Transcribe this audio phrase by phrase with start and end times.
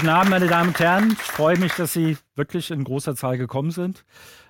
[0.00, 1.12] Guten Abend, meine Damen und Herren.
[1.12, 4.06] Ich freue mich, dass Sie wirklich in großer Zahl gekommen sind.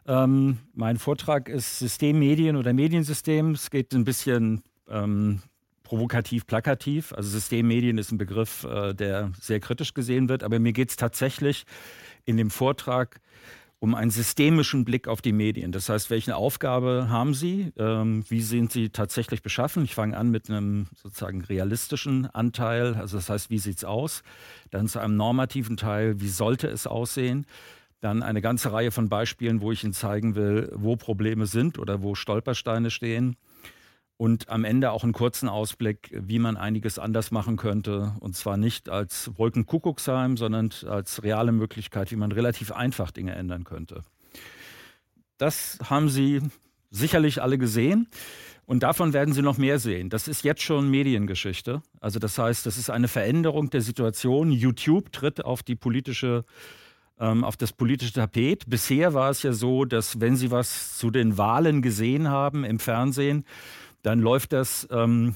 [0.06, 3.50] Ähm, mein Vortrag ist Systemmedien oder Mediensystem.
[3.50, 5.42] Es geht ein bisschen ähm,
[5.82, 7.12] provokativ, plakativ.
[7.14, 10.44] Also Systemmedien ist ein Begriff, äh, der sehr kritisch gesehen wird.
[10.44, 11.64] Aber mir geht es tatsächlich
[12.24, 13.20] in dem Vortrag
[13.80, 15.72] um einen systemischen Blick auf die Medien.
[15.72, 17.72] Das heißt, welche Aufgabe haben Sie?
[17.78, 19.84] Ähm, wie sind Sie tatsächlich beschaffen?
[19.84, 22.94] Ich fange an mit einem sozusagen realistischen Anteil.
[22.94, 24.22] Also das heißt, wie sieht es aus?
[24.70, 27.46] Dann zu einem normativen Teil, wie sollte es aussehen?
[28.02, 32.02] Dann eine ganze Reihe von Beispielen, wo ich Ihnen zeigen will, wo Probleme sind oder
[32.02, 33.36] wo Stolpersteine stehen
[34.20, 38.12] und am Ende auch einen kurzen Ausblick, wie man einiges anders machen könnte.
[38.20, 43.64] Und zwar nicht als Wolkenkuckucksheim, sondern als reale Möglichkeit, wie man relativ einfach Dinge ändern
[43.64, 44.02] könnte.
[45.38, 46.42] Das haben Sie
[46.90, 48.08] sicherlich alle gesehen.
[48.66, 50.10] Und davon werden Sie noch mehr sehen.
[50.10, 51.80] Das ist jetzt schon Mediengeschichte.
[51.98, 54.52] Also das heißt, das ist eine Veränderung der Situation.
[54.52, 56.44] YouTube tritt auf die politische
[57.18, 58.64] ähm, auf das politische Tapet.
[58.68, 62.78] Bisher war es ja so, dass wenn Sie was zu den Wahlen gesehen haben im
[62.78, 63.46] Fernsehen,
[64.02, 65.34] dann läuft das ähm,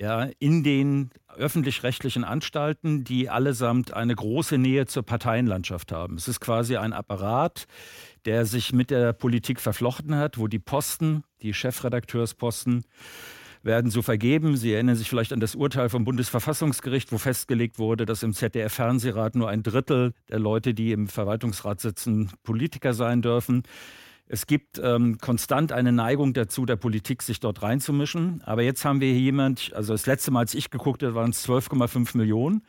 [0.00, 6.16] ja, in den öffentlich-rechtlichen Anstalten, die allesamt eine große Nähe zur Parteienlandschaft haben.
[6.16, 7.66] Es ist quasi ein Apparat,
[8.24, 12.84] der sich mit der Politik verflochten hat, wo die Posten, die Chefredakteursposten,
[13.62, 14.56] werden so vergeben.
[14.56, 19.34] Sie erinnern sich vielleicht an das Urteil vom Bundesverfassungsgericht, wo festgelegt wurde, dass im ZDF-Fernsehrat
[19.34, 23.64] nur ein Drittel der Leute, die im Verwaltungsrat sitzen, Politiker sein dürfen.
[24.30, 28.42] Es gibt ähm, konstant eine Neigung dazu, der Politik sich dort reinzumischen.
[28.44, 31.30] Aber jetzt haben wir hier jemand, also das letzte Mal, als ich geguckt habe, waren
[31.30, 32.62] es 12,5 Millionen.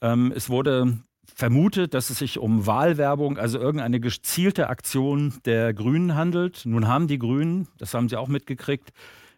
[0.00, 0.98] Ähm, es wurde
[1.34, 6.62] vermutet, dass es sich um Wahlwerbung, also irgendeine gezielte Aktion der Grünen handelt.
[6.64, 8.92] Nun haben die Grünen, das haben sie auch mitgekriegt,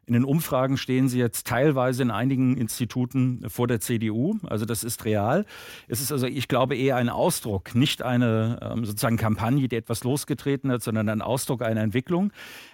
[0.06, 4.38] in den Umfragen stehen sie jetzt teilweise in einigen Instituten vor der CDU.
[4.44, 5.44] Also das ist real.
[5.88, 10.04] Es ist also, ich glaube, eher ein Ausdruck, nicht eine ähm, sozusagen Kampagne, die etwas
[10.04, 12.32] losgetreten hat, sondern ein Ausdruck einer Entwicklung.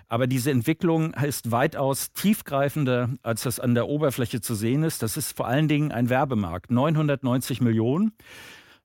[0.08, 5.02] Aber diese Entwicklung ist weitaus tiefgreifender, als das an der Oberfläche zu sehen ist.
[5.02, 6.70] Das ist vor allen Dingen ein Werbemarkt.
[6.70, 8.12] 990 Millionen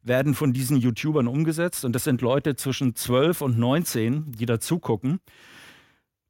[0.03, 4.79] werden von diesen YouTubern umgesetzt und das sind Leute zwischen 12 und 19, die dazu
[4.79, 5.19] gucken.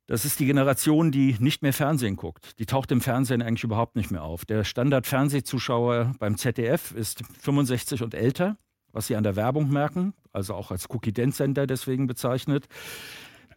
[0.08, 2.58] Das ist die Generation, die nicht mehr Fernsehen guckt.
[2.60, 4.46] Die taucht im Fernsehen eigentlich überhaupt nicht mehr auf.
[4.46, 8.58] Der Standard-Fernsehzuschauer beim ZDF ist 65 und älter,
[8.94, 12.68] was Sie an der Werbung merken, also auch als Cookie-Dent-Sender deswegen bezeichnet.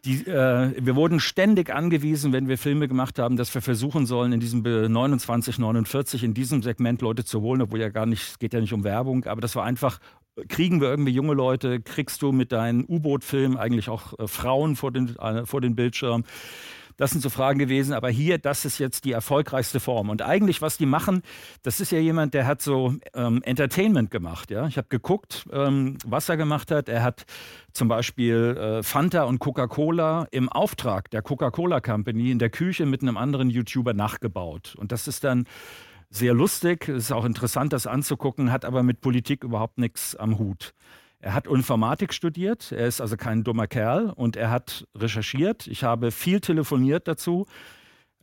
[0.03, 4.33] Die, äh, wir wurden ständig angewiesen, wenn wir Filme gemacht haben, dass wir versuchen sollen,
[4.33, 8.39] in diesem 29, 49, in diesem Segment Leute zu holen, obwohl ja gar nicht, es
[8.39, 9.99] geht ja nicht um Werbung, aber das war einfach
[10.47, 11.81] kriegen wir irgendwie junge Leute?
[11.81, 16.23] Kriegst du mit deinen U-Boot-Filmen eigentlich auch äh, Frauen vor den, äh, vor den Bildschirm?
[16.97, 20.09] Das sind so Fragen gewesen, aber hier, das ist jetzt die erfolgreichste Form.
[20.09, 21.23] Und eigentlich, was die machen,
[21.63, 24.51] das ist ja jemand, der hat so ähm, Entertainment gemacht.
[24.51, 24.67] Ja?
[24.67, 26.89] Ich habe geguckt, ähm, was er gemacht hat.
[26.89, 27.25] Er hat
[27.73, 33.01] zum Beispiel äh, Fanta und Coca-Cola im Auftrag der Coca-Cola Company in der Küche mit
[33.01, 34.75] einem anderen YouTuber nachgebaut.
[34.77, 35.45] Und das ist dann
[36.11, 40.73] sehr lustig, ist auch interessant, das anzugucken, hat aber mit Politik überhaupt nichts am Hut.
[41.19, 45.67] Er hat Informatik studiert, er ist also kein dummer Kerl und er hat recherchiert.
[45.67, 47.45] Ich habe viel telefoniert dazu.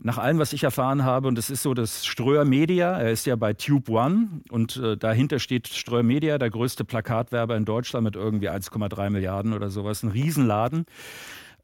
[0.00, 3.26] Nach allem, was ich erfahren habe, und es ist so, dass Ströer Media, er ist
[3.26, 8.04] ja bei Tube One und äh, dahinter steht Ströer Media, der größte Plakatwerber in Deutschland
[8.04, 10.84] mit irgendwie 1,3 Milliarden oder sowas, ein Riesenladen.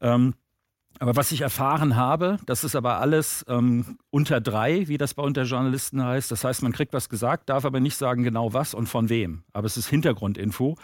[0.01, 0.33] Ähm,
[0.99, 5.23] aber was ich erfahren habe, das ist aber alles ähm, unter drei, wie das bei
[5.23, 6.31] unter Journalisten heißt.
[6.31, 9.43] Das heißt, man kriegt was gesagt, darf aber nicht sagen genau was und von wem.
[9.53, 10.77] Aber es ist Hintergrundinfo.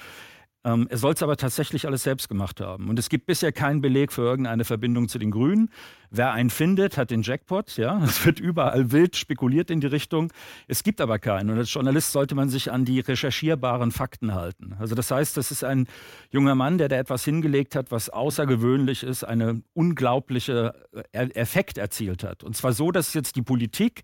[0.64, 2.90] Ähm, er soll es aber tatsächlich alles selbst gemacht haben.
[2.90, 5.70] Und es gibt bisher keinen Beleg für irgendeine Verbindung zu den Grünen.
[6.12, 7.78] Wer einen findet, hat den Jackpot.
[7.78, 10.32] Ja, es wird überall wild spekuliert in die Richtung.
[10.68, 11.50] Es gibt aber keinen.
[11.50, 14.76] Und als Journalist sollte man sich an die recherchierbaren Fakten halten.
[14.78, 15.88] Also das heißt, das ist ein
[16.30, 20.76] junger Mann, der da etwas hingelegt hat, was außergewöhnlich ist, eine unglaubliche
[21.12, 22.44] äh, Effekt erzielt hat.
[22.44, 24.04] Und zwar so, dass jetzt die Politik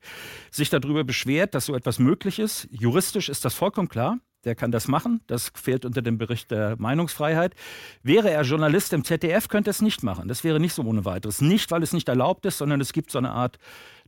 [0.49, 2.67] sich darüber beschwert, dass so etwas möglich ist.
[2.71, 4.17] Juristisch ist das vollkommen klar
[4.47, 5.21] der kann das machen.
[5.27, 7.53] Das fehlt unter dem Bericht der Meinungsfreiheit.
[8.01, 10.27] Wäre er Journalist im ZDF, könnte er es nicht machen.
[10.27, 11.41] Das wäre nicht so ohne weiteres.
[11.41, 13.59] Nicht, weil es nicht erlaubt ist, sondern es gibt so eine Art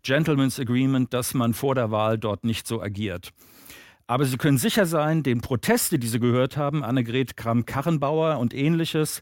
[0.02, 3.32] Gentleman's Agreement, dass man vor der Wahl dort nicht so agiert.
[4.08, 9.22] Aber Sie können sicher sein, den Proteste, die Sie gehört haben, Annegret Kramp-Karrenbauer und ähnliches,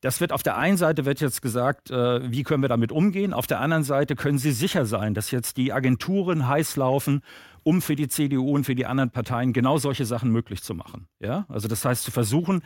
[0.00, 3.34] das wird auf der einen Seite wird jetzt gesagt, äh, wie können wir damit umgehen?
[3.34, 7.20] Auf der anderen Seite können Sie sicher sein, dass jetzt die Agenturen heiß laufen
[7.62, 11.06] um für die CDU und für die anderen Parteien genau solche Sachen möglich zu machen.
[11.20, 11.46] Ja?
[11.48, 12.62] Also das heißt zu versuchen,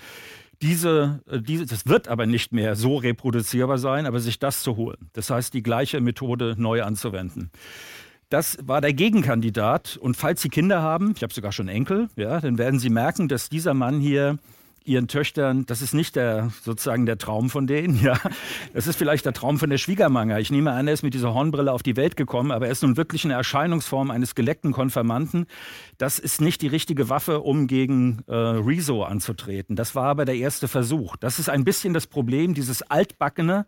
[0.62, 4.76] diese, äh, diese, das wird aber nicht mehr so reproduzierbar sein, aber sich das zu
[4.76, 5.11] holen.
[5.12, 7.50] Das heißt, die gleiche Methode neu anzuwenden.
[8.31, 9.96] Das war der Gegenkandidat.
[9.96, 13.29] Und falls Sie Kinder haben, ich habe sogar schon Enkel, ja, dann werden Sie merken,
[13.29, 14.38] dass dieser Mann hier
[14.84, 18.19] ihren Töchtern, das ist nicht der sozusagen der Traum von denen, ja.
[18.72, 20.38] Das ist vielleicht der Traum von der Schwiegermanga.
[20.38, 22.82] Ich nehme an, er ist mit dieser Hornbrille auf die Welt gekommen, aber er ist
[22.82, 25.46] nun wirklich eine Erscheinungsform eines geleckten Konfirmanten.
[25.98, 29.75] Das ist nicht die richtige Waffe, um gegen äh, Rezo anzutreten.
[29.75, 31.16] Das war aber der erste Versuch.
[31.16, 33.66] Das ist ein bisschen das Problem, dieses altbackene,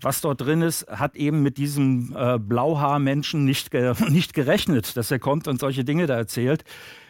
[0.00, 5.10] was dort drin ist, hat eben mit diesem äh, Blauhaarmenschen nicht, ge nicht gerechnet, dass
[5.10, 6.64] er kommt und solche Dinge da erzählt.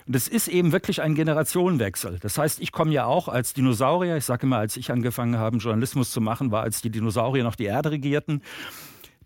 [0.08, 2.18] Und es ist eben wirklich ein Generationenwechsel.
[2.20, 5.58] Das heißt, ich komme ja auch als Dinosaurier, ich sage immer, als ich angefangen habe,
[5.58, 8.40] Journalismus zu machen, war, als die Dinosaurier noch die Erde regierten.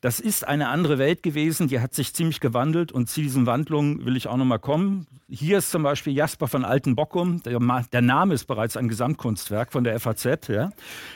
[0.01, 4.05] Das ist eine andere Welt gewesen, die hat sich ziemlich gewandelt und zu diesen Wandlungen
[4.05, 5.07] will ich auch nochmal kommen.
[5.29, 7.61] Hier ist zum Beispiel Jasper von Altenbockum, der,
[7.93, 10.49] der, Name ist bereits ein Gesamtkunstwerk von der FAZ.
[10.49, 10.71] Ja.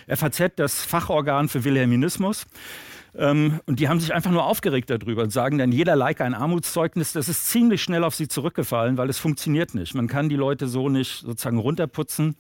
[0.07, 2.47] FAZ, das Fachorgan für Wilhelminismus.
[3.19, 6.35] Ähm, und die haben sich einfach nur aufgeregt darüber und sagen dann, jeder Like ein
[6.35, 9.95] Armutszeugnis, das ist ziemlich schnell auf sie zurückgefallen, weil es funktioniert nicht.
[9.95, 12.37] Man kann die Leute so nicht sozusagen runterputzen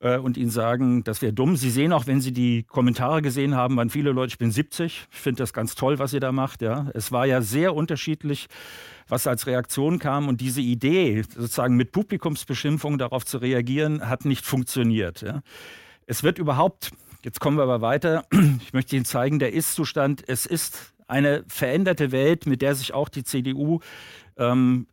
[0.00, 1.56] äh, und ihnen sagen, das wäre dumm.
[1.56, 5.08] Sie sehen auch, wenn Sie die Kommentare gesehen haben, waren viele Leute, ich bin 70,
[5.10, 6.62] ich finde das ganz toll, was ihr da macht.
[6.62, 6.86] Ja.
[6.94, 8.46] Es war ja sehr unterschiedlich,
[9.08, 14.46] was als Reaktion kam und diese Idee, sozusagen mit Publikumsbeschimpfung darauf zu reagieren, hat nicht
[14.46, 15.22] funktioniert.
[15.22, 15.42] Ja.
[16.06, 16.92] Es wird überhaupt
[17.24, 18.24] Jetzt kommen wir aber weiter.
[18.62, 23.08] Ich möchte Ihnen zeigen, der Ist-Zustand, es ist eine veränderte Welt, mit der sich auch
[23.08, 23.80] die CDU
[24.36, 24.86] ähm,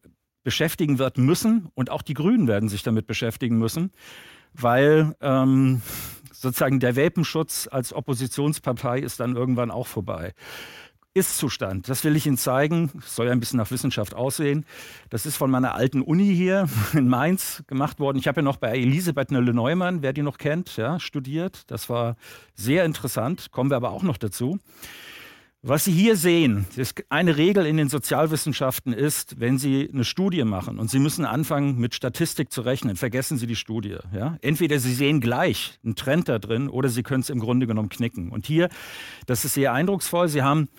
[0.43, 3.91] beschäftigen wird müssen und auch die Grünen werden sich damit beschäftigen müssen,
[4.53, 5.81] weil ähm,
[6.31, 10.33] sozusagen der Welpenschutz als Oppositionspartei ist dann irgendwann auch vorbei.
[11.15, 11.89] Ist-Zustand.
[11.89, 12.91] Das will ich Ihnen zeigen.
[12.93, 14.65] Das soll ja ein bisschen nach Wissenschaft aussehen.
[15.09, 18.19] Das ist von meiner alten Uni hier in Mainz gemacht worden.
[18.19, 21.63] Ich habe ja noch bei Elisabeth Nölle-Neumann, wer die noch kennt, ja, studiert.
[21.67, 22.15] Das war
[22.53, 23.51] sehr interessant.
[23.51, 24.59] Kommen wir aber auch noch dazu.
[25.61, 26.67] Was Sie hier sehen,
[27.09, 31.77] eine Regel in den Sozialwissenschaften ist, wenn Sie eine Studie machen und Sie müssen anfangen,
[31.77, 33.97] mit Statistik zu rechnen, vergessen Sie die Studie.
[34.13, 34.37] Ja?
[34.41, 37.89] Entweder Sie sehen gleich einen Trend da drin oder Sie können es im Grunde genommen
[37.89, 38.29] knicken.
[38.29, 38.69] Und hier,
[39.25, 40.69] das ist sehr eindrucksvoll, Sie haben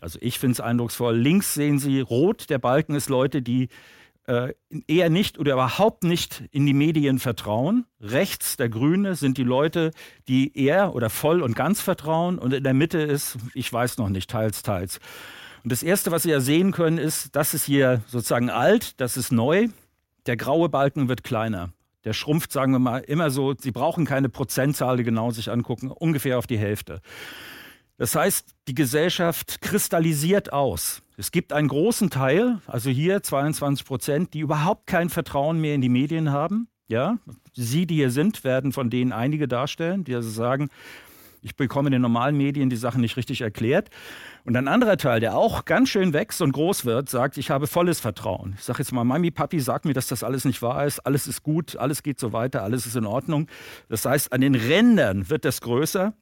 [0.00, 1.16] also ich finde es eindrucksvoll.
[1.16, 3.68] Links sehen Sie rot, der Balken ist Leute, die
[4.28, 4.52] äh,
[4.86, 7.86] eher nicht oder überhaupt nicht in die Medien vertrauen.
[8.00, 9.90] Rechts, der Grüne, sind die Leute,
[10.28, 12.38] die eher oder voll und ganz vertrauen.
[12.38, 15.00] Und in der Mitte ist, ich weiß noch nicht, teils, teils.
[15.64, 19.16] Und das Erste, was Sie ja sehen können, ist, das ist hier sozusagen alt, das
[19.16, 19.68] ist neu.
[20.26, 21.70] Der graue Balken wird kleiner.
[22.04, 23.54] Der schrumpft, sagen wir mal, immer so.
[23.58, 27.00] Sie brauchen keine Prozentzahl genau sich angucken, ungefähr auf die Hälfte.
[27.98, 31.02] Das heißt, die Gesellschaft kristallisiert aus.
[31.16, 35.80] Es gibt einen großen Teil, also hier 22 Prozent, die überhaupt kein Vertrauen mehr in
[35.80, 36.68] die Medien haben.
[36.86, 37.18] Ja,
[37.52, 40.70] Sie, die hier sind, werden von denen einige darstellen, die also sagen,
[41.42, 43.90] ich bekomme in den normalen Medien die Sachen nicht richtig erklärt.
[44.44, 47.66] Und ein anderer Teil, der auch ganz schön wächst und groß wird, sagt, ich habe
[47.66, 48.54] volles Vertrauen.
[48.56, 51.00] Ich sage jetzt mal, Mami, Papi, sag mir, dass das alles nicht wahr ist.
[51.00, 53.48] Alles ist gut, alles geht so weiter, alles ist in Ordnung.
[53.88, 56.14] Das heißt, an den Rändern wird das größer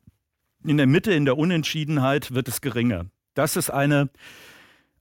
[0.65, 3.07] in der Mitte, in der Unentschiedenheit, wird es geringer.
[3.35, 4.11] Das ist eine,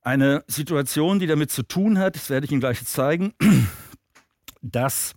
[0.01, 3.33] eine Situation, die damit zu tun hat, das werde ich Ihnen gleich zeigen,
[4.61, 5.15] dass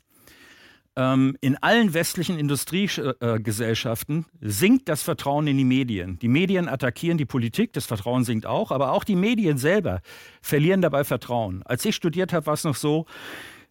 [0.98, 6.18] ähm, in allen westlichen Industriegesellschaften sinkt das Vertrauen in die Medien.
[6.18, 10.00] Die Medien attackieren die Politik, das Vertrauen sinkt auch, aber auch die Medien selber
[10.42, 11.62] verlieren dabei Vertrauen.
[11.64, 13.06] Als ich studiert habe, war es noch so,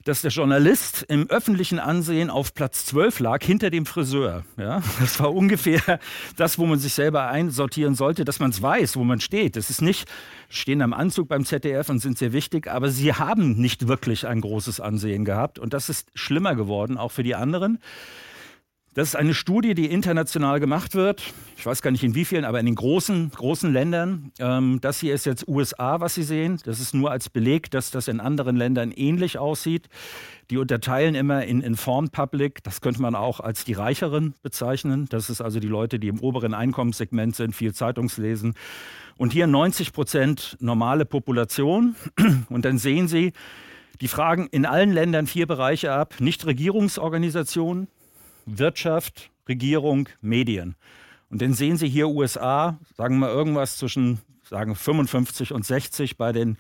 [0.08, 4.44] dass der Journalist im öffentlichen Ansehen auf Platz 12 lag, hinter dem Friseur.
[4.56, 6.00] Ja, das war ungefähr
[6.38, 9.58] das, wo man sich selber einsortieren sollte, dass man es weiß, wo man steht.
[9.58, 10.10] Das ist nicht,
[10.50, 14.40] stehen am Anzug beim ZDF und sind sehr wichtig, aber sie haben nicht wirklich ein
[14.40, 15.60] großes Ansehen gehabt.
[15.60, 17.80] Und das ist schlimmer geworden, auch für die anderen.
[18.98, 21.22] Das ist eine Studie, die international gemacht wird.
[21.56, 24.32] Ich weiß gar nicht in wie vielen, aber in den großen, großen Ländern.
[24.40, 26.60] Ähm, das hier ist jetzt USA, was Sie sehen.
[26.66, 29.88] Das ist nur als Beleg, dass das in anderen Ländern ähnlich aussieht.
[30.50, 32.64] Die unterteilen immer in Informed Public.
[32.64, 35.06] Das könnte man auch als die Reicheren bezeichnen.
[35.12, 38.56] Das ist also die Leute, die im oberen Einkommenssegment sind, viel Zeitungslesen.
[39.16, 41.96] Und hier 90 Prozent normale Population.
[42.50, 43.34] Und dann sehen Sie,
[44.02, 46.16] die fragen in allen Ländern vier Bereiche ab.
[46.20, 47.90] Nichtregierungsorganisationen,
[48.48, 50.76] Wirtschaft, Regierung, Medien.
[51.30, 56.32] Und dann sehen Sie hier USA, sagen wir irgendwas zwischen sagen 55 und 60 bei
[56.32, 56.58] den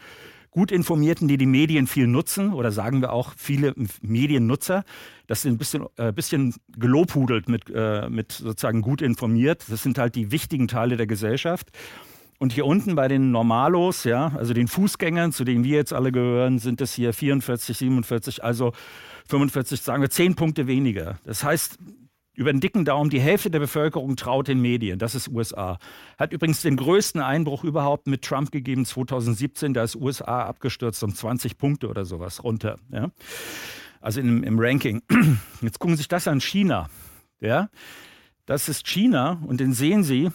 [0.51, 4.83] gut informierten, die die Medien viel nutzen, oder sagen wir auch viele Mediennutzer.
[5.27, 9.65] Das sind ein bisschen, äh, bisschen gelobhudelt mit, äh, mit sozusagen gut informiert.
[9.67, 11.69] Das sind halt die wichtigen Teile der Gesellschaft.
[12.39, 16.11] Und hier unten bei den Normalos, ja, also den Fußgängern, zu denen wir jetzt alle
[16.11, 18.73] gehören, sind es hier 44, 47, also
[19.27, 21.19] 45, sagen wir 10 Punkte weniger.
[21.23, 21.77] Das heißt,
[22.37, 24.99] über den dicken Daumen, die Hälfte der Bevölkerung traut den Medien.
[24.99, 25.79] Das ist USA.
[26.19, 29.73] Hat übrigens den größten Einbruch überhaupt mit Trump gegeben 2017.
[29.73, 32.77] Da ist USA abgestürzt um 20 Punkte oder sowas runter.
[32.91, 33.09] Ja?
[34.01, 35.01] Also im, im Ranking.
[35.61, 36.91] Jetzt gucken Sie sich das an China.
[37.39, 37.69] Ja?
[38.47, 40.29] Das ist China und den sehen Sie.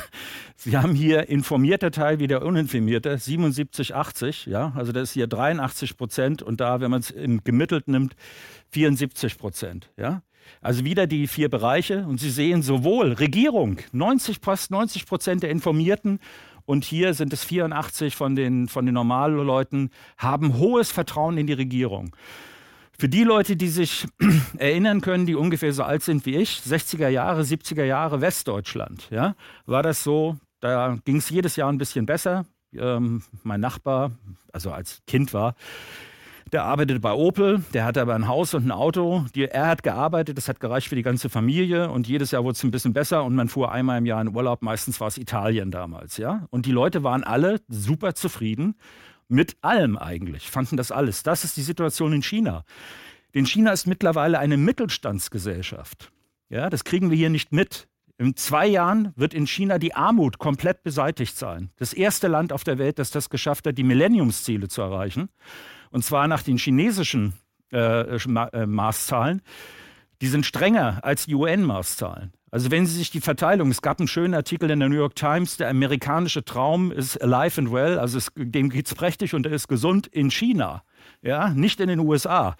[0.56, 5.26] Sie haben hier informierter Teil wie der uninformierte, 77, 80, ja, also das ist hier
[5.26, 8.14] 83 Prozent und da, wenn man es im gemittelt nimmt,
[8.72, 10.22] 74 Prozent, ja.
[10.60, 15.50] Also wieder die vier Bereiche und Sie sehen sowohl Regierung, 90, fast 90 Prozent der
[15.50, 16.20] Informierten
[16.66, 21.46] und hier sind es 84 von den, von den normalen Leuten, haben hohes Vertrauen in
[21.46, 22.14] die Regierung.
[22.98, 24.06] Für die Leute, die sich
[24.58, 29.34] erinnern können, die ungefähr so alt sind wie ich, 60er Jahre, 70er Jahre Westdeutschland, ja,
[29.66, 32.46] war das so, da ging es jedes Jahr ein bisschen besser.
[32.72, 34.12] Ähm, mein Nachbar,
[34.52, 35.54] also als Kind war,
[36.52, 39.24] der arbeitete bei Opel, der hatte aber ein Haus und ein Auto.
[39.34, 42.52] Die, er hat gearbeitet, das hat gereicht für die ganze Familie und jedes Jahr wurde
[42.52, 44.62] es ein bisschen besser und man fuhr einmal im Jahr in Urlaub.
[44.62, 46.46] Meistens war es Italien damals, ja.
[46.50, 48.76] Und die Leute waren alle super zufrieden
[49.28, 51.22] mit allem eigentlich, fanden das alles.
[51.22, 52.64] Das ist die Situation in China.
[53.34, 56.10] Denn China ist mittlerweile eine Mittelstandsgesellschaft.
[56.48, 57.88] Ja, das kriegen wir hier nicht mit.
[58.18, 61.70] In zwei Jahren wird in China die Armut komplett beseitigt sein.
[61.76, 65.28] Das erste Land auf der Welt, das das geschafft hat, die Millenniumsziele zu erreichen.
[65.90, 67.34] Und zwar nach den chinesischen
[67.72, 69.42] äh, äh, Maßzahlen.
[70.22, 72.32] Die sind strenger als die UN-Maßzahlen.
[72.56, 75.14] Also wenn Sie sich die Verteilung, es gab einen schönen Artikel in der New York
[75.14, 79.52] Times, der amerikanische Traum ist alive and well, also es, dem es prächtig und er
[79.52, 80.82] ist gesund in China,
[81.20, 82.56] ja, nicht in den USA.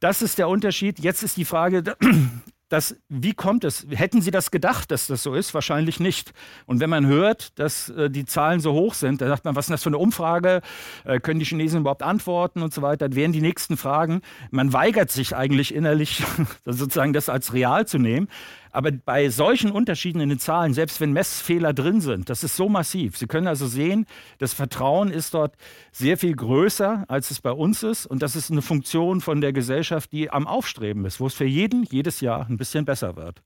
[0.00, 0.98] Das ist der Unterschied.
[0.98, 1.84] Jetzt ist die Frage,
[2.68, 3.86] das, wie kommt es?
[3.88, 5.54] Hätten Sie das gedacht, dass das so ist?
[5.54, 6.32] Wahrscheinlich nicht.
[6.66, 9.66] Und wenn man hört, dass äh, die Zahlen so hoch sind, dann sagt man, was
[9.66, 10.60] ist das für eine Umfrage?
[11.04, 13.08] Äh, können die Chinesen überhaupt antworten und so weiter?
[13.08, 14.22] Das wären die nächsten Fragen.
[14.50, 16.24] Man weigert sich eigentlich innerlich,
[16.64, 18.28] sozusagen das als real zu nehmen.
[18.74, 22.68] Aber bei solchen Unterschieden in den Zahlen, selbst wenn Messfehler drin sind, das ist so
[22.68, 23.16] massiv.
[23.16, 24.04] Sie können also sehen,
[24.38, 25.54] das Vertrauen ist dort
[25.92, 28.04] sehr viel größer, als es bei uns ist.
[28.04, 31.44] Und das ist eine Funktion von der Gesellschaft, die am Aufstreben ist, wo es für
[31.44, 33.42] jeden jedes Jahr ein bisschen besser wird.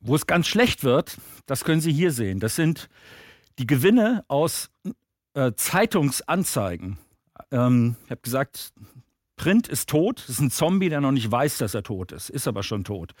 [0.00, 2.40] Wo es ganz schlecht wird, das können Sie hier sehen.
[2.40, 2.90] Das sind
[3.58, 4.68] die Gewinne aus
[5.32, 6.98] äh, Zeitungsanzeigen.
[7.50, 8.74] Ähm, ich habe gesagt,
[9.36, 10.20] Print ist tot.
[10.20, 12.84] Das ist ein Zombie, der noch nicht weiß, dass er tot ist, ist aber schon
[12.84, 13.12] tot.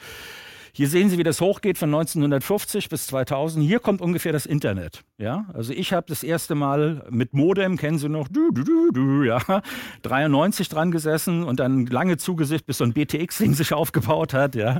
[0.74, 3.62] Hier sehen Sie, wie das hochgeht von 1950 bis 2000.
[3.62, 5.02] Hier kommt ungefähr das Internet.
[5.18, 8.90] Ja, also ich habe das erste Mal mit Modem, kennen Sie noch, du, du, du,
[8.90, 9.62] du, ja,
[10.00, 14.54] 93 dran gesessen und dann lange zugesicht, bis so ein BTX-Ding sich aufgebaut hat.
[14.54, 14.78] Ja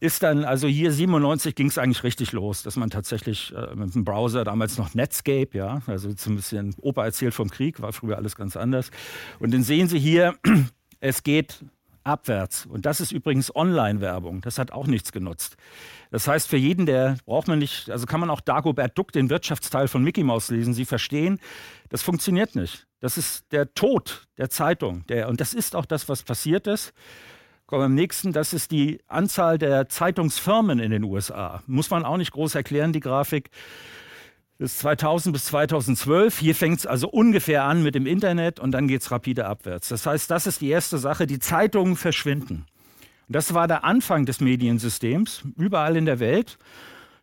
[0.00, 3.94] ist dann, also hier 97 ging es eigentlich richtig los, dass man tatsächlich äh, mit
[3.94, 7.92] dem Browser, damals noch Netscape, ja, also so ein bisschen Opa erzählt vom Krieg, war
[7.92, 8.90] früher alles ganz anders.
[9.40, 10.34] Und dann sehen Sie hier,
[11.00, 11.64] es geht
[12.04, 12.66] abwärts.
[12.66, 14.40] Und das ist übrigens Online-Werbung.
[14.40, 15.56] Das hat auch nichts genutzt.
[16.10, 19.30] Das heißt, für jeden, der braucht man nicht, also kann man auch Dagobert Duck, den
[19.30, 20.74] Wirtschaftsteil von Mickey Mouse lesen.
[20.74, 21.38] Sie verstehen,
[21.90, 22.86] das funktioniert nicht.
[23.00, 25.06] Das ist der Tod der Zeitung.
[25.08, 26.92] Der, und das ist auch das, was passiert ist.
[27.68, 31.62] Kommen wir am nächsten, das ist die Anzahl der Zeitungsfirmen in den USA.
[31.66, 33.50] Muss man auch nicht groß erklären, die Grafik.
[34.58, 36.38] Das ist 2000 bis 2012.
[36.38, 39.90] Hier fängt es also ungefähr an mit dem Internet und dann geht es rapide abwärts.
[39.90, 41.26] Das heißt, das ist die erste Sache.
[41.26, 42.64] Die Zeitungen verschwinden.
[43.26, 46.56] Und das war der Anfang des Mediensystems, überall in der Welt.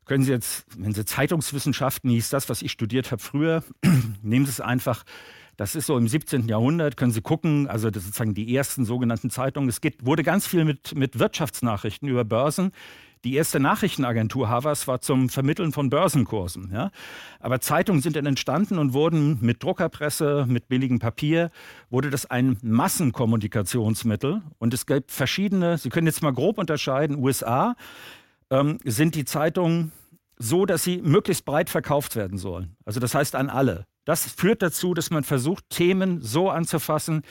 [0.05, 3.63] Können Sie jetzt, wenn Sie Zeitungswissenschaften hieß das, was ich studiert habe früher,
[4.21, 5.05] nehmen Sie es einfach
[5.57, 6.47] das ist so im 17.
[6.47, 9.69] Jahrhundert, können Sie gucken, also das sozusagen die ersten sogenannten Zeitungen.
[9.69, 12.71] Es geht, wurde ganz viel mit, mit Wirtschaftsnachrichten über Börsen.
[13.24, 16.69] Die erste Nachrichtenagentur Havas war zum Vermitteln von Börsenkursen.
[16.71, 16.91] Ja?
[17.39, 21.50] Aber Zeitungen sind dann entstanden und wurden mit Druckerpresse, mit billigem Papier,
[21.89, 24.43] wurde das ein Massenkommunikationsmittel.
[24.59, 27.75] Und es gibt verschiedene, Sie können jetzt mal grob unterscheiden, USA
[28.51, 29.91] ähm, sind die Zeitungen
[30.38, 32.75] so, dass sie möglichst breit verkauft werden sollen.
[32.85, 33.85] Also das heißt an alle.
[34.05, 37.24] Das führt dazu, dass man versucht, Themen so anzufassen,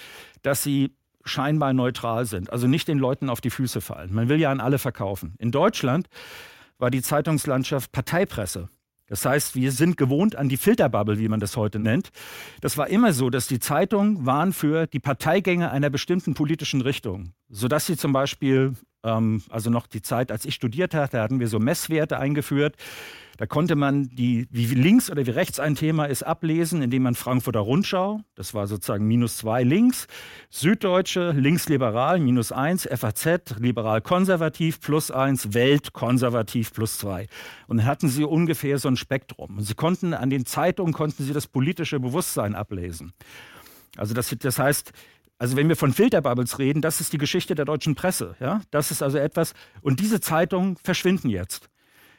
[0.42, 0.92] dass sie
[1.24, 4.12] scheinbar neutral sind, also nicht den Leuten auf die Füße fallen.
[4.12, 5.34] Man will ja an alle verkaufen.
[5.38, 6.08] In Deutschland
[6.78, 8.68] war die Zeitungslandschaft Parteipresse.
[9.06, 12.10] Das heißt, wir sind gewohnt an die Filterbubble, wie man das heute nennt.
[12.60, 17.32] Das war immer so, dass die Zeitungen waren für die Parteigänge einer bestimmten politischen Richtung,
[17.48, 21.58] sodass sie zum Beispiel, also noch die Zeit, als ich studiert hatte, hatten wir so
[21.58, 22.76] Messwerte eingeführt.
[23.36, 27.16] Da konnte man die, wie links oder wie rechts ein Thema ist, ablesen, indem man
[27.16, 30.06] Frankfurter Rundschau, das war sozusagen minus zwei links,
[30.50, 37.26] Süddeutsche, linksliberal, minus eins, FAZ, liberal-konservativ, plus eins, Welt, konservativ, plus zwei.
[37.66, 39.58] Und dann hatten sie ungefähr so ein Spektrum.
[39.58, 43.12] Und sie konnten an den Zeitungen, konnten sie das politische Bewusstsein ablesen.
[43.96, 44.92] Also das, das heißt,
[45.44, 48.34] Also wenn wir von Filterbubbles reden, das ist die Geschichte der deutschen Presse.
[48.40, 48.62] Ja?
[48.70, 51.68] Das ist also etwas, und diese Zeitungen verschwinden jetzt.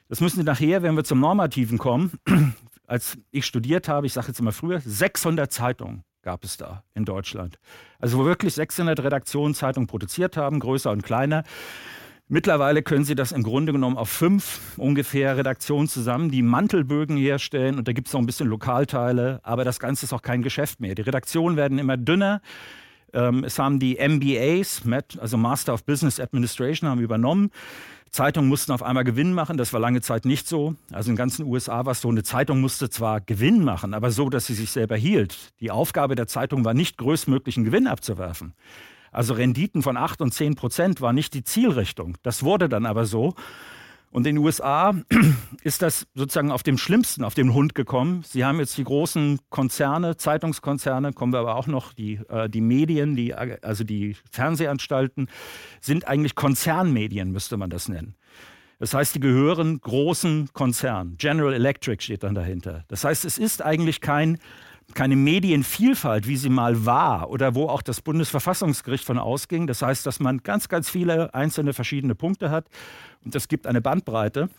[0.09, 2.19] Das müssen Sie nachher, wenn wir zum Normativen kommen,
[2.85, 7.03] als ich studiert habe, ich sage jetzt immer früher, 600 Zeitungen gab es da in
[7.03, 7.57] Deutschland.
[7.97, 11.45] Also wo wirklich 600 Redaktionen Zeitungen produziert haben, größer und kleiner.
[12.27, 17.79] Mittlerweile können Sie das im Grunde genommen auf fünf ungefähr Redaktionen zusammen, die Mantelbögen herstellen
[17.79, 20.79] und da gibt es noch ein bisschen Lokalteile, aber das Ganze ist auch kein Geschäft
[20.79, 20.93] mehr.
[20.93, 22.39] Die Redaktionen werden immer dünner.
[23.15, 24.83] Ähm, es haben die MBAs,
[25.17, 27.49] also Master of Business Administration, haben übernommen.
[28.11, 30.75] Zeitungen mussten auf einmal Gewinn machen, das war lange Zeit nicht so.
[30.91, 34.11] Also in den ganzen USA war es so, eine Zeitung musste zwar Gewinn machen, aber
[34.11, 35.53] so, dass sie sich selber hielt.
[35.59, 38.53] Die Aufgabe der Zeitung war nicht, größtmöglichen Gewinn abzuwerfen.
[39.11, 42.17] Also Renditen von 8 und 10 Prozent war nicht die Zielrichtung.
[42.23, 43.33] Das wurde dann aber so.
[44.15, 44.95] Und in den USA
[45.61, 48.23] ist das sozusagen auf dem Schlimmsten auf den Hund gekommen.
[48.25, 52.61] Sie haben jetzt die großen Konzerne, Zeitungskonzerne, kommen wir aber auch noch, die, äh, die
[52.61, 55.27] Medien, die, also die Fernsehanstalten,
[55.81, 58.15] sind eigentlich Konzernmedien, müsste man das nennen.
[58.79, 61.17] Das heißt, die gehören großen Konzernen.
[61.17, 62.85] General Electric steht dann dahinter.
[62.87, 64.37] Das heißt, es ist eigentlich kein
[64.93, 69.67] keine Medienvielfalt, wie sie mal war oder wo auch das Bundesverfassungsgericht von ausging.
[69.67, 72.67] Das heißt, dass man ganz, ganz viele einzelne verschiedene Punkte hat
[73.23, 74.49] und es gibt eine Bandbreite,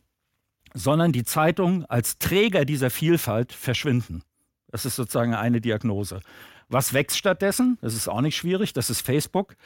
[0.74, 4.22] sondern die Zeitungen als Träger dieser Vielfalt verschwinden.
[4.68, 6.20] Das ist sozusagen eine Diagnose.
[6.68, 7.78] Was wächst stattdessen?
[7.80, 9.56] Das ist auch nicht schwierig, das ist Facebook.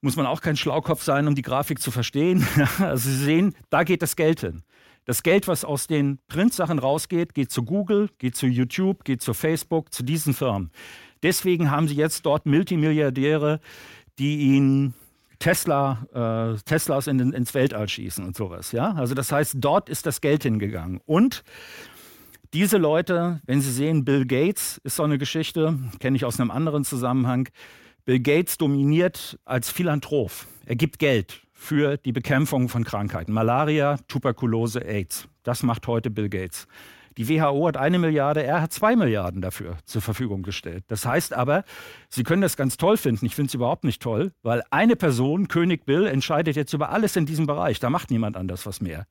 [0.00, 2.46] Muss man auch kein Schlaukopf sein, um die Grafik zu verstehen.
[2.78, 4.62] also Sie sehen, da geht das Geld hin.
[5.04, 9.34] Das Geld, was aus den Printsachen rausgeht, geht zu Google, geht zu YouTube, geht zu
[9.34, 10.70] Facebook, zu diesen Firmen.
[11.22, 13.60] Deswegen haben sie jetzt dort Multimilliardäre,
[14.18, 14.94] die ihnen
[15.38, 16.06] Tesla,
[16.54, 18.72] äh, Teslas in, ins Weltall schießen und sowas.
[18.72, 18.92] Ja?
[18.92, 21.00] Also das heißt, dort ist das Geld hingegangen.
[21.04, 21.44] Und
[22.54, 26.50] diese Leute, wenn Sie sehen, Bill Gates ist so eine Geschichte, kenne ich aus einem
[26.50, 27.48] anderen Zusammenhang.
[28.04, 30.30] Bill Gates dominiert als Philanthrop.
[30.64, 33.32] Er gibt Geld für die Bekämpfung von Krankheiten.
[33.32, 35.28] Malaria, Tuberkulose, AIDS.
[35.42, 36.68] Das macht heute Bill Gates.
[37.16, 40.84] Die WHO hat eine Milliarde, er hat zwei Milliarden dafür zur Verfügung gestellt.
[40.88, 41.64] Das heißt aber,
[42.08, 43.24] Sie können das ganz toll finden.
[43.24, 47.16] Ich finde es überhaupt nicht toll, weil eine Person, König Bill, entscheidet jetzt über alles
[47.16, 47.80] in diesem Bereich.
[47.80, 49.06] Da macht niemand anders was mehr.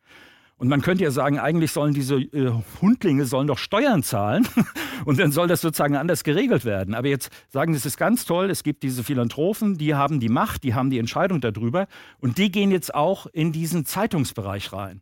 [0.63, 2.49] Und man könnte ja sagen, eigentlich sollen diese äh,
[2.81, 4.47] Hundlinge sollen doch Steuern zahlen
[5.05, 6.93] und dann soll das sozusagen anders geregelt werden.
[6.93, 10.63] Aber jetzt sagen, es ist ganz toll, es gibt diese Philanthropen, die haben die Macht,
[10.63, 11.87] die haben die Entscheidung darüber
[12.21, 15.01] und die gehen jetzt auch in diesen Zeitungsbereich rein.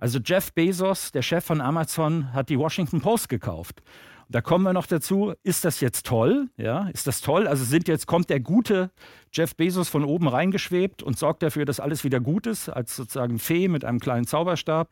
[0.00, 3.84] Also Jeff Bezos, der Chef von Amazon, hat die Washington Post gekauft.
[4.30, 6.48] Da kommen wir noch dazu, ist das jetzt toll?
[6.58, 7.46] Ja, ist das toll?
[7.46, 8.90] Also sind jetzt, kommt der gute
[9.32, 13.38] Jeff Bezos von oben reingeschwebt und sorgt dafür, dass alles wieder gut ist, als sozusagen
[13.38, 14.90] Fee mit einem kleinen Zauberstab?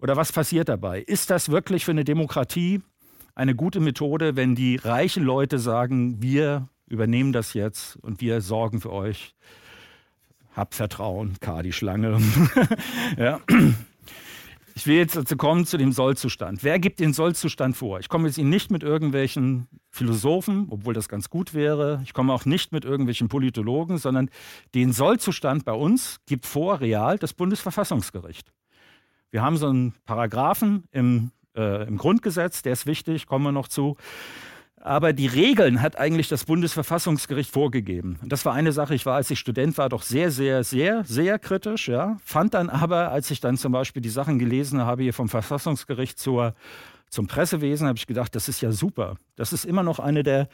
[0.00, 1.00] Oder was passiert dabei?
[1.00, 2.80] Ist das wirklich für eine Demokratie
[3.36, 8.80] eine gute Methode, wenn die reichen Leute sagen, wir übernehmen das jetzt und wir sorgen
[8.80, 9.36] für euch?
[10.56, 12.20] Hab Vertrauen, Kadi Schlange.
[13.16, 13.40] ja.
[14.74, 16.64] Ich will jetzt dazu kommen zu dem Sollzustand.
[16.64, 18.00] Wer gibt den Sollzustand vor?
[18.00, 22.00] Ich komme jetzt Ihnen nicht mit irgendwelchen Philosophen, obwohl das ganz gut wäre.
[22.04, 24.30] Ich komme auch nicht mit irgendwelchen Politologen, sondern
[24.74, 28.50] den Sollzustand bei uns gibt vor real das Bundesverfassungsgericht.
[29.30, 33.68] Wir haben so einen Paragraphen im, äh, im Grundgesetz, der ist wichtig, kommen wir noch
[33.68, 33.96] zu.
[34.84, 38.18] Aber die Regeln hat eigentlich das Bundesverfassungsgericht vorgegeben.
[38.24, 41.38] Das war eine Sache, ich war, als ich Student war, doch sehr, sehr, sehr, sehr
[41.38, 41.86] kritisch.
[41.86, 42.16] Ja.
[42.24, 46.18] Fand dann aber, als ich dann zum Beispiel die Sachen gelesen habe hier vom Verfassungsgericht
[46.18, 46.54] zur,
[47.08, 49.18] zum Pressewesen, habe ich gedacht, das ist ja super.
[49.36, 50.48] Das ist immer noch eine der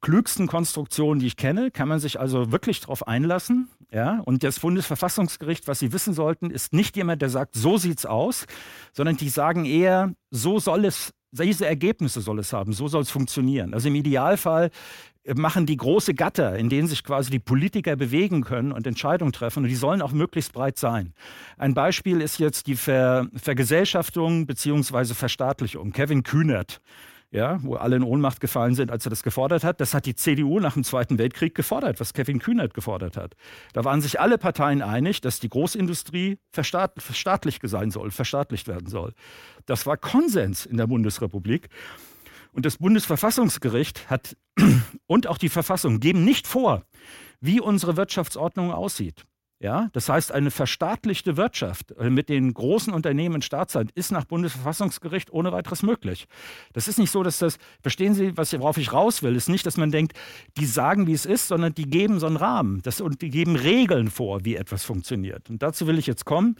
[0.00, 1.70] klügsten Konstruktionen, die ich kenne.
[1.70, 3.68] Kann man sich also wirklich darauf einlassen.
[3.92, 4.20] Ja?
[4.24, 8.46] Und das Bundesverfassungsgericht, was Sie wissen sollten, ist nicht jemand, der sagt, so sieht's aus,
[8.92, 13.10] sondern die sagen eher, so soll es diese Ergebnisse soll es haben, so soll es
[13.10, 13.74] funktionieren.
[13.74, 14.70] Also im Idealfall
[15.34, 19.62] machen die große Gatter, in denen sich quasi die Politiker bewegen können und Entscheidungen treffen.
[19.62, 21.12] Und die sollen auch möglichst breit sein.
[21.58, 25.14] Ein Beispiel ist jetzt die Ver Vergesellschaftung bzw.
[25.14, 25.92] Verstaatlichung.
[25.92, 26.80] Kevin Kühnert
[27.30, 29.80] ja, wo alle in Ohnmacht gefallen sind, als er das gefordert hat.
[29.80, 33.34] Das hat die CDU nach dem Zweiten Weltkrieg gefordert, was Kevin Kühnert gefordert hat.
[33.74, 38.88] Da waren sich alle Parteien einig, dass die Großindustrie verstaat verstaatlicht sein soll, verstaatlicht werden
[38.88, 39.12] soll.
[39.66, 41.68] Das war Konsens in der Bundesrepublik.
[42.52, 44.36] Und das Bundesverfassungsgericht hat
[45.06, 46.84] und auch die Verfassung geben nicht vor,
[47.40, 49.24] wie unsere Wirtschaftsordnung aussieht.
[49.60, 54.24] Ja, das heißt, eine verstaatlichte Wirtschaft äh, mit den großen Unternehmen in Staatszeit ist nach
[54.24, 56.28] Bundesverfassungsgericht ohne weiteres möglich.
[56.74, 59.66] Das ist nicht so, dass das, verstehen Sie, was, worauf ich raus will, ist nicht,
[59.66, 60.12] dass man denkt,
[60.56, 63.56] die sagen, wie es ist, sondern die geben so einen Rahmen das, und die geben
[63.56, 65.50] Regeln vor, wie etwas funktioniert.
[65.50, 66.54] Und dazu will ich jetzt kommen.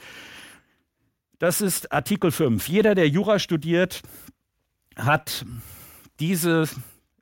[1.38, 2.68] Das ist Artikel 5.
[2.68, 4.02] Jeder, der Jura studiert,
[4.96, 5.46] hat
[6.18, 6.64] diese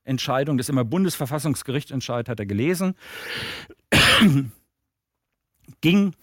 [0.05, 2.95] Entscheidung, das immer Bundesverfassungsgericht entscheidet, hat er gelesen.
[5.81, 6.15] Ging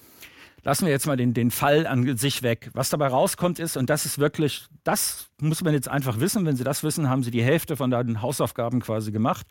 [0.63, 2.69] lassen wir jetzt mal den, den Fall an sich weg.
[2.73, 6.55] Was dabei rauskommt ist, und das ist wirklich, das muss man jetzt einfach wissen, wenn
[6.55, 9.45] Sie das wissen, haben Sie die Hälfte von den Hausaufgaben quasi gemacht.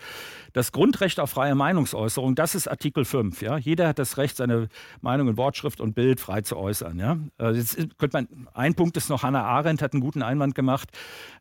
[0.53, 3.43] Das Grundrecht auf freie Meinungsäußerung, das ist Artikel 5.
[3.43, 3.59] Ja?
[3.59, 4.69] Jeder hat das Recht, seine
[5.01, 6.99] Meinung in Wortschrift und Bild frei zu äußern.
[6.99, 7.19] Ja?
[7.39, 10.91] Äh, jetzt könnte man, ein Punkt ist noch, Hannah Arendt hat einen guten Einwand gemacht.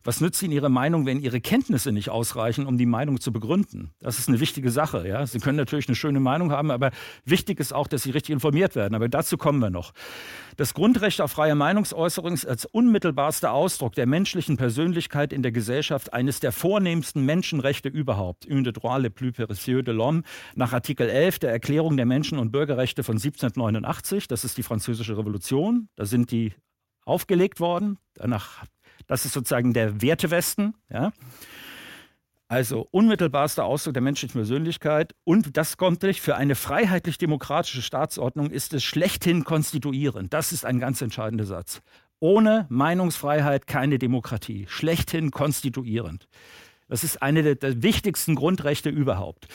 [0.04, 3.92] Was nützt Ihnen Ihre Meinung, wenn Ihre Kenntnisse nicht ausreichen, um die Meinung zu begründen?
[4.00, 5.08] Das ist eine wichtige Sache.
[5.08, 5.26] Ja?
[5.26, 6.92] Sie können natürlich eine schöne Meinung haben, aber
[7.26, 8.96] wichtig ist auch, dass Sie richtig informiert werden.
[8.96, 9.94] Aber dazu kommen wir noch.
[10.58, 16.14] Das Grundrecht auf freie Meinungsäußerung ist als unmittelbarster Ausdruck der menschlichen Persönlichkeit in der Gesellschaft
[16.14, 18.46] eines der vornehmsten Menschenrechte überhaupt.
[18.46, 20.24] Une de droit le plus précieux de l'homme
[20.56, 24.28] nach Artikel 11 der Erklärung der Menschen- und Bürgerrechte von 1789.
[24.28, 25.88] Das ist die Französische Revolution.
[25.96, 26.54] Da sind die
[27.06, 27.98] aufgelegt worden.
[28.16, 28.66] Danach,
[29.08, 30.74] das ist sozusagen der Wertewesten.
[30.90, 31.12] Ja.
[32.52, 38.74] Also unmittelbarster Ausdruck der menschlichen Persönlichkeit und das kommt nicht, für eine freiheitlich-demokratische Staatsordnung ist
[38.74, 40.34] es schlechthin konstituierend.
[40.34, 41.82] Das ist ein ganz entscheidender Satz.
[42.22, 44.66] Ohne Meinungsfreiheit keine Demokratie.
[44.70, 46.28] Schlechthin konstituierend.
[46.88, 49.48] Das ist eine der, der wichtigsten Grundrechte überhaupt.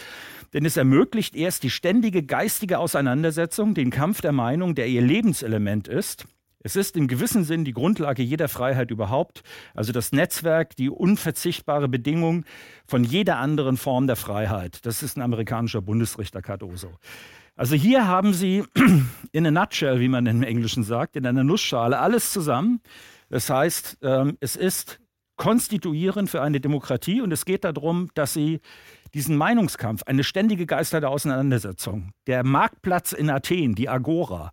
[0.53, 5.87] Denn es ermöglicht erst die ständige geistige Auseinandersetzung, den Kampf der Meinung, der ihr Lebenselement
[5.87, 6.27] ist,
[6.67, 11.89] es ist im gewissen Sinn die Grundlage jeder Freiheit überhaupt, also das Netzwerk, die unverzichtbare
[11.89, 12.45] Bedingung
[12.85, 14.85] von jeder anderen Form der Freiheit.
[14.85, 16.91] Das ist ein amerikanischer Bundesrichter Cardoso.
[17.57, 18.65] Also hier haben Sie
[19.33, 22.81] in a nutshell, wie man im Englischen sagt, in einer Nussschale alles zusammen.
[23.31, 25.01] Das heißt, ähm, es ist
[25.37, 28.61] konstituierend für eine Demokratie und es geht darum, dass Sie
[29.15, 34.53] diesen Meinungskampf, eine ständige Geister der Auseinandersetzung, der Marktplatz in Athen, die Agora,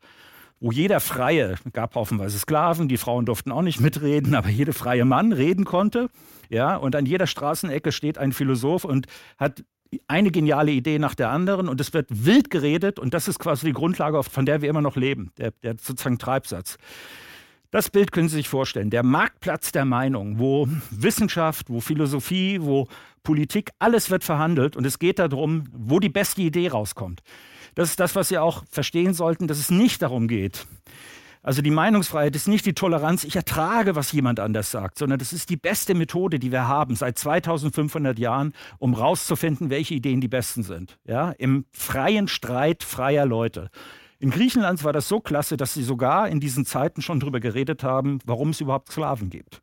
[0.62, 5.04] wo jeder Freie, gab haufenweise Sklaven, die Frauen durften auch nicht mitreden, aber jeder freie
[5.04, 6.10] Mann reden konnte.
[6.50, 9.66] Ja, und an jeder Straßenecke steht ein Philosoph und hat
[10.08, 13.68] eine geniale Idee nach der anderen und es wird wild geredet und das ist quasi
[13.68, 16.78] die Grundlage, von der wir immer noch leben, der, der sozusagen Treibsatz.
[17.72, 18.92] Das Bild können Sie sich vorstellen.
[18.92, 22.88] Der Marktplatz der Meinung, wo Wissenschaft, wo Philosophie, wo
[23.24, 27.24] Politik, alles wird verhandelt und es geht darum, wo die beste Idee rauskommt.
[27.74, 30.68] Das ist das, was Sie auch verstehen sollten, dass es nicht darum geht.
[31.44, 35.34] Also die Meinungsfreiheit ist nicht die Toleranz, ich ertrage, was jemand anders sagt, sondern das
[35.34, 40.30] ist die beste Methode, die wir haben seit 2500 Jahren, um rauszufinden, welche Ideen die
[40.30, 40.98] besten sind.
[41.06, 43.70] Ja, im freien Streit freier Leute.
[44.20, 47.84] In Griechenland war das so klasse, dass sie sogar in diesen Zeiten schon darüber geredet
[47.84, 49.63] haben, warum es überhaupt Sklaven gibt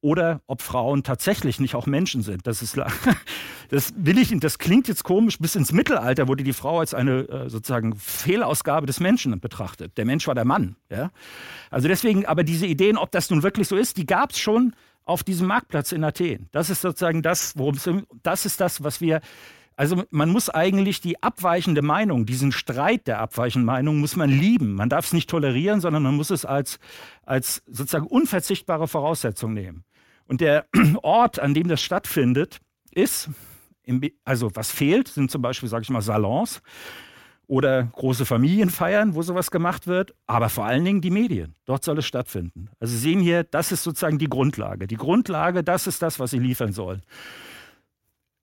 [0.00, 2.46] oder ob Frauen tatsächlich nicht auch Menschen sind.
[2.46, 2.76] Das ist
[3.68, 7.28] das will ich das klingt jetzt komisch bis ins Mittelalter wurde die Frau als eine
[7.28, 9.98] äh, sozusagen Fehlausgabe des Menschen betrachtet.
[9.98, 11.10] Der Mensch war der Mann, ja?
[11.70, 14.74] Also deswegen aber diese Ideen, ob das nun wirklich so ist, die gab es schon
[15.04, 16.48] auf diesem Marktplatz in Athen.
[16.52, 17.88] Das ist sozusagen das, worum es
[18.22, 19.20] das ist das, was wir
[19.80, 24.74] also man muss eigentlich die abweichende Meinung, diesen Streit der abweichenden Meinung muss man lieben.
[24.74, 26.78] Man darf es nicht tolerieren, sondern man muss es als,
[27.24, 29.84] als sozusagen unverzichtbare Voraussetzung nehmen.
[30.30, 30.66] Und der
[31.02, 32.60] Ort, an dem das stattfindet,
[32.92, 33.28] ist,
[34.24, 36.62] also was fehlt, sind zum Beispiel, sage ich mal, Salons
[37.48, 41.56] oder große Familienfeiern, wo sowas gemacht wird, aber vor allen Dingen die Medien.
[41.64, 42.68] Dort soll es stattfinden.
[42.78, 44.86] Also Sie sehen hier, das ist sozusagen die Grundlage.
[44.86, 47.02] Die Grundlage, das ist das, was Sie liefern sollen.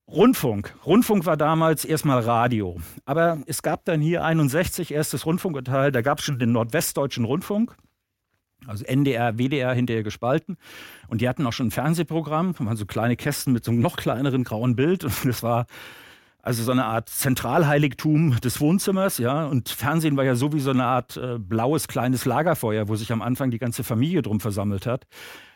[0.10, 0.76] Rundfunk.
[0.86, 2.82] Rundfunk war damals erstmal Radio.
[3.06, 7.78] Aber es gab dann hier 61 erstes Rundfunkurteil, da gab es schon den Nordwestdeutschen Rundfunk
[8.68, 10.58] also NDR, WDR hinterher gespalten.
[11.08, 13.82] Und die hatten auch schon ein Fernsehprogramm, da waren so kleine Kästen mit so einem
[13.82, 15.04] noch kleineren grauen Bild.
[15.04, 15.66] Und das war
[16.48, 19.46] also so eine Art Zentralheiligtum des Wohnzimmers, ja.
[19.48, 23.52] Und Fernsehen war ja sowieso eine Art äh, blaues kleines Lagerfeuer, wo sich am Anfang
[23.52, 25.08] die ganze Familie drum versammelt hat.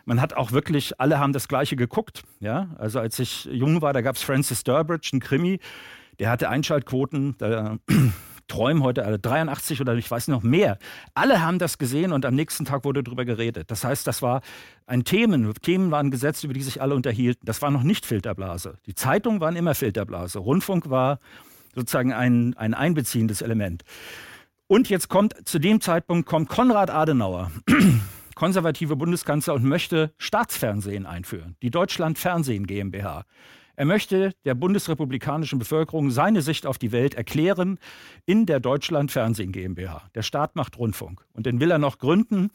[0.03, 2.75] Man hat auch wirklich, alle haben das Gleiche geguckt, ja.
[2.77, 5.59] Also als ich jung war, da gab es Francis Durbridge, ein Krimi,
[6.19, 7.77] der hatte Einschaltquoten, da
[8.51, 10.77] träumen heute alle 83 oder ich weiß noch mehr.
[11.13, 13.71] Alle haben das gesehen und am nächsten Tag wurde darüber geredet.
[13.71, 14.41] Das heißt, das war
[14.85, 15.53] ein Themen.
[15.61, 17.45] Themen waren gesetzt, über die sich alle unterhielten.
[17.45, 18.77] Das war noch nicht Filterblase.
[18.85, 20.39] Die Zeitungen waren immer Filterblase.
[20.39, 21.19] Rundfunk war
[21.73, 23.83] sozusagen ein, ein einbeziehendes Element.
[24.67, 27.51] Und jetzt kommt, zu dem Zeitpunkt kommt Konrad Adenauer,
[28.35, 31.55] konservative Bundeskanzler, und möchte Staatsfernsehen einführen.
[31.61, 33.23] Die Deutschland Fernsehen GmbH.
[33.75, 37.79] Er möchte der bundesrepublikanischen Bevölkerung seine Sicht auf die Welt erklären
[38.25, 40.03] in der Deutschland Fernsehen GmbH.
[40.15, 41.25] Der Staat macht Rundfunk.
[41.33, 42.49] Und den will er noch gründen,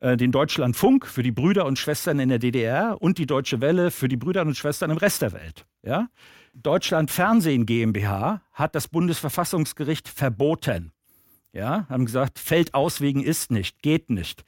[0.00, 3.90] äh, den Deutschlandfunk für die Brüder und Schwestern in der DDR und die Deutsche Welle
[3.90, 5.66] für die Brüder und Schwestern im Rest der Welt.
[5.82, 6.08] Ja?
[6.54, 10.92] Deutschland GmbH hat das Bundesverfassungsgericht verboten.
[11.52, 14.44] Ja, haben gesagt, fällt aus wegen ist nicht, geht nicht.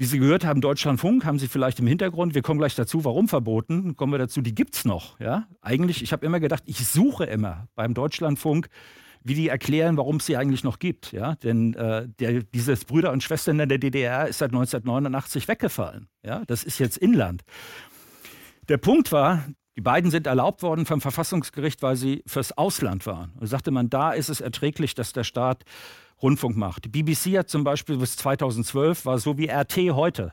[0.00, 2.32] Wie Sie gehört haben, Deutschlandfunk haben Sie vielleicht im Hintergrund.
[2.32, 3.96] Wir kommen gleich dazu, warum verboten.
[3.96, 5.18] Kommen wir dazu, die gibt es noch.
[5.18, 5.48] Ja?
[5.60, 8.68] Eigentlich, ich habe immer gedacht, ich suche immer beim Deutschlandfunk,
[9.24, 11.10] wie die erklären, warum es sie eigentlich noch gibt.
[11.10, 11.34] Ja?
[11.34, 16.06] Denn äh, der, dieses Brüder und Schwestern in der DDR ist seit 1989 weggefallen.
[16.24, 16.44] Ja?
[16.46, 17.42] Das ist jetzt Inland.
[18.68, 23.32] Der Punkt war, die beiden sind erlaubt worden vom Verfassungsgericht, weil sie fürs Ausland waren.
[23.40, 25.64] Und sagte man, da ist es erträglich, dass der Staat
[26.22, 26.84] Rundfunk macht.
[26.84, 30.32] Die BBC hat zum Beispiel bis 2012 war so wie RT heute.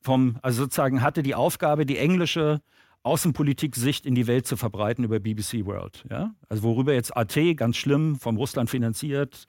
[0.00, 2.60] Vom, also sozusagen hatte die Aufgabe, die englische
[3.04, 6.04] Außenpolitik-Sicht in die Welt zu verbreiten über BBC World.
[6.10, 6.34] Ja?
[6.48, 9.44] Also worüber jetzt AT ganz schlimm vom Russland finanziert,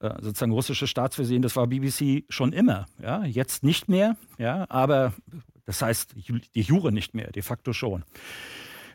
[0.00, 2.86] äh, sozusagen russische Staatsversehen, das war BBC schon immer.
[3.00, 3.24] Ja?
[3.24, 4.66] Jetzt nicht mehr, ja?
[4.68, 5.14] aber
[5.64, 6.14] das heißt
[6.54, 8.04] die Jure nicht mehr, de facto schon.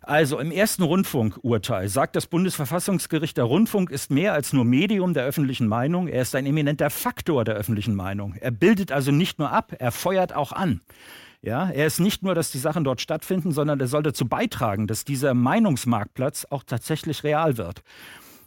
[0.05, 5.23] Also im ersten Rundfunkurteil sagt das Bundesverfassungsgericht, der Rundfunk ist mehr als nur Medium der
[5.23, 8.35] öffentlichen Meinung, er ist ein eminenter Faktor der öffentlichen Meinung.
[8.41, 10.81] Er bildet also nicht nur ab, er feuert auch an.
[11.41, 14.87] Ja, er ist nicht nur, dass die Sachen dort stattfinden, sondern er soll dazu beitragen,
[14.87, 17.81] dass dieser Meinungsmarktplatz auch tatsächlich real wird.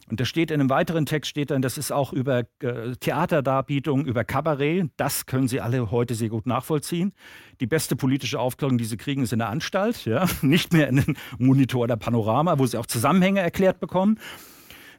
[0.09, 4.05] Und da steht in einem weiteren Text steht dann, das ist auch über äh, Theaterdarbietung,
[4.05, 4.89] über Kabarett.
[4.95, 7.13] Das können Sie alle heute sehr gut nachvollziehen.
[7.59, 10.97] Die beste politische Aufklärung, die Sie kriegen, ist in der Anstalt, ja, nicht mehr in
[10.97, 14.17] den Monitor der Panorama, wo Sie auch Zusammenhänge erklärt bekommen.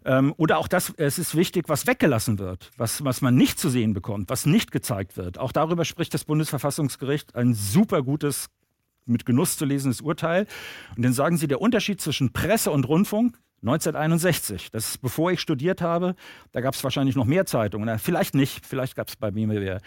[0.04, 3.70] Ähm, oder auch das, es ist wichtig, was weggelassen wird, was, was man nicht zu
[3.70, 5.38] sehen bekommt, was nicht gezeigt wird.
[5.38, 8.48] Auch darüber spricht das Bundesverfassungsgericht ein super gutes
[9.06, 10.46] mit Genuss zu lesendes Urteil.
[10.96, 15.40] Und dann sagen sie, der Unterschied zwischen Presse und Rundfunk 1961, das ist bevor ich
[15.40, 16.14] studiert habe,
[16.52, 17.98] da gab es wahrscheinlich noch mehr Zeitungen.
[17.98, 19.80] Vielleicht nicht, vielleicht gab es bei mir mehr.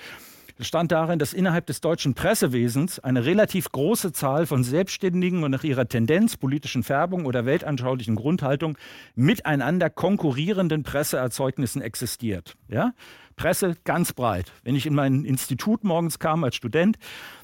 [0.58, 5.50] Es stand darin, dass innerhalb des deutschen Pressewesens eine relativ große Zahl von selbstständigen und
[5.50, 8.78] nach ihrer Tendenz, politischen Färbung oder weltanschaulichen Grundhaltung
[9.16, 12.58] miteinander konkurrierenden Presseerzeugnissen existiert.
[12.68, 12.94] Ja?
[13.42, 14.52] Presse ganz breit.
[14.62, 17.00] Wenn ich in mein Institut morgens kam als Student,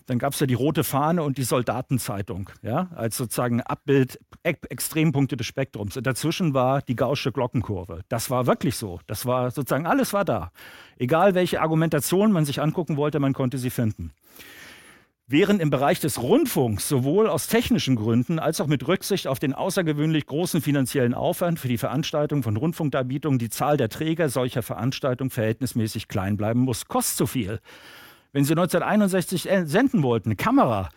[0.05, 5.37] dann gab es ja die rote Fahne und die Soldatenzeitung, ja, als sozusagen Abbild, Extrempunkte
[5.37, 5.97] des Spektrums.
[5.97, 8.01] Und dazwischen war die Gaußsche Glockenkurve.
[8.09, 8.99] Das war wirklich so.
[9.07, 10.51] Das war sozusagen, alles war da.
[10.97, 14.11] Egal welche Argumentation man sich angucken wollte, man konnte sie finden.
[15.29, 19.53] Während im Bereich des Rundfunks sowohl aus technischen Gründen als auch mit Rücksicht auf den
[19.53, 25.29] außergewöhnlich großen finanziellen Aufwand für die Veranstaltung von Rundfunkdarbietungen die Zahl der Träger solcher Veranstaltungen
[25.29, 27.59] verhältnismäßig klein bleiben muss, kostet zu viel.
[28.31, 30.91] Wenn Sie 1961 senden wollten, eine Kamera,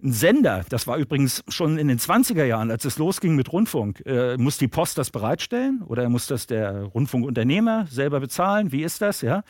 [0.00, 4.06] ein Sender, das war übrigens schon in den 20er Jahren, als es losging mit Rundfunk,
[4.06, 8.70] äh, muss die Post das bereitstellen oder muss das der Rundfunkunternehmer selber bezahlen?
[8.70, 9.22] Wie ist das?
[9.22, 9.42] Ja?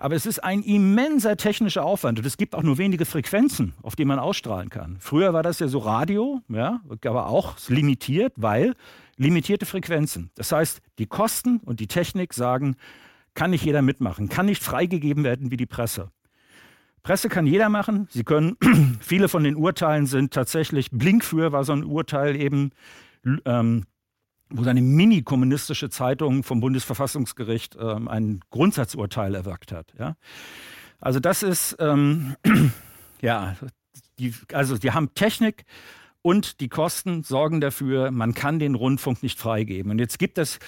[0.00, 3.96] Aber es ist ein immenser technischer Aufwand und es gibt auch nur wenige Frequenzen, auf
[3.96, 4.96] die man ausstrahlen kann.
[4.98, 8.74] Früher war das ja so Radio, ja, aber auch limitiert, weil
[9.18, 10.30] limitierte Frequenzen.
[10.36, 12.76] Das heißt, die Kosten und die Technik sagen,
[13.34, 16.10] kann nicht jeder mitmachen, kann nicht freigegeben werden wie die Presse.
[17.02, 18.08] Presse kann jeder machen.
[18.10, 18.56] Sie können,
[19.00, 22.70] viele von den Urteilen sind tatsächlich, Blinkführ war so ein Urteil eben,
[23.44, 23.84] ähm,
[24.50, 29.92] wo eine mini-kommunistische Zeitung vom Bundesverfassungsgericht ähm, ein Grundsatzurteil erwirkt hat.
[29.98, 30.16] Ja?
[31.00, 32.36] Also das ist, ähm,
[33.22, 33.56] ja,
[34.18, 35.64] die, also die haben Technik
[36.22, 39.90] und die Kosten sorgen dafür, man kann den Rundfunk nicht freigeben.
[39.90, 40.58] Und jetzt gibt es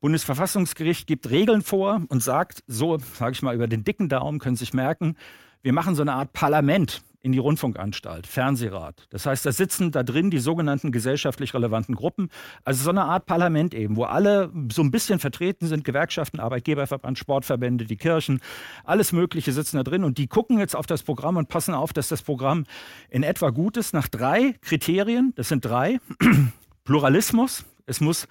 [0.00, 4.56] Bundesverfassungsgericht gibt Regeln vor und sagt, so sage ich mal über den dicken Daumen, können
[4.56, 5.16] Sie sich merken,
[5.62, 9.06] wir machen so eine Art Parlament in die Rundfunkanstalt, Fernsehrat.
[9.08, 12.28] Das heißt, da sitzen da drin die sogenannten gesellschaftlich relevanten Gruppen.
[12.64, 17.18] Also so eine Art Parlament eben, wo alle so ein bisschen vertreten sind, Gewerkschaften, Arbeitgeberverband,
[17.18, 18.40] Sportverbände, die Kirchen,
[18.84, 21.94] alles Mögliche sitzen da drin und die gucken jetzt auf das Programm und passen auf,
[21.94, 22.64] dass das Programm
[23.08, 25.32] in etwa gut ist nach drei Kriterien.
[25.36, 26.00] Das sind drei.
[26.84, 27.64] Pluralismus.
[27.86, 28.28] Es muss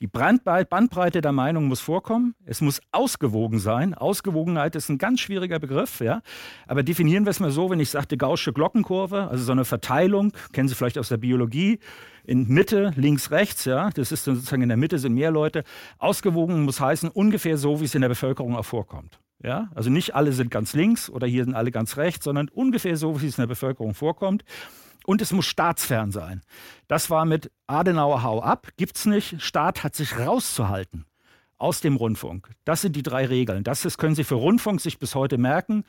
[0.00, 2.34] die Bandbreite der Meinung muss vorkommen.
[2.46, 3.92] Es muss ausgewogen sein.
[3.92, 6.22] Ausgewogenheit ist ein ganz schwieriger Begriff, ja.
[6.66, 10.32] Aber definieren wir es mal so, wenn ich sagte Gaußsche Glockenkurve, also so eine Verteilung,
[10.52, 11.80] kennen Sie vielleicht aus der Biologie,
[12.24, 13.90] in Mitte, links, rechts, ja.
[13.90, 15.64] Das ist sozusagen in der Mitte sind mehr Leute.
[15.98, 19.20] Ausgewogen muss heißen ungefähr so, wie es in der Bevölkerung auch vorkommt.
[19.42, 22.96] Ja, also nicht alle sind ganz links oder hier sind alle ganz rechts, sondern ungefähr
[22.96, 24.44] so, wie es in der Bevölkerung vorkommt.
[25.06, 26.42] Und es muss staatsfern sein.
[26.88, 29.40] Das war mit Adenauer Hau ab, gibt es nicht.
[29.42, 31.06] Staat hat sich rauszuhalten
[31.58, 32.50] aus dem Rundfunk.
[32.64, 33.64] Das sind die drei Regeln.
[33.64, 35.84] Das ist, können Sie für Rundfunk sich bis heute merken.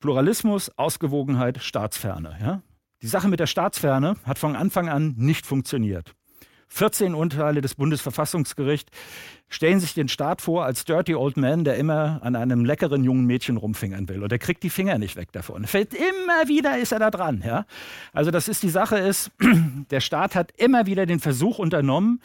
[0.00, 2.36] Pluralismus, Ausgewogenheit, Staatsferne.
[2.40, 2.62] Ja?
[3.02, 6.14] Die Sache mit der Staatsferne hat von Anfang an nicht funktioniert.
[6.72, 8.90] 14 Urteile des Bundesverfassungsgerichts
[9.50, 13.26] stellen sich den Staat vor als Dirty Old Man, der immer an einem leckeren jungen
[13.26, 14.22] Mädchen rumfingern will.
[14.22, 15.66] Und er kriegt die Finger nicht weg davon.
[15.66, 17.42] Fällt immer wieder ist er da dran.
[17.44, 17.66] Ja?
[18.14, 19.30] Also das ist die Sache ist,
[19.90, 22.20] der Staat hat immer wieder den Versuch unternommen,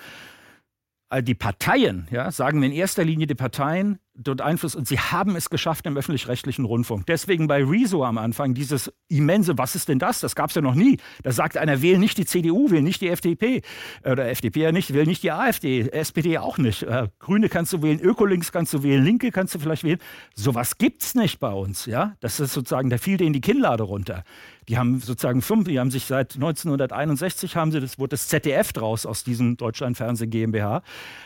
[1.21, 5.35] die Parteien, ja, sagen wir in erster Linie die Parteien, dort Einfluss und sie haben
[5.35, 7.05] es geschafft im öffentlich-rechtlichen Rundfunk.
[7.05, 10.19] Deswegen bei Rezo am Anfang dieses immense, was ist denn das?
[10.19, 10.97] Das gab es ja noch nie.
[11.23, 13.61] Da sagt einer, wähl nicht die CDU, wähl nicht die FDP.
[14.03, 16.83] Oder FDP ja nicht, wähl nicht die AfD, SPD auch nicht.
[16.83, 19.99] Äh, Grüne kannst du wählen, Ökolinks kannst du wählen, Linke kannst du vielleicht wählen.
[20.35, 21.85] Sowas gibt es nicht bei uns.
[21.85, 22.15] Ja?
[22.19, 24.23] Das ist sozusagen, da fiel denen die Kinnlade runter.
[24.69, 28.73] Die haben sozusagen fünf, die haben sich seit 1961 haben sie, das wurde das ZDF
[28.73, 30.81] draus aus diesem Deutschlandfernsehen GmbH,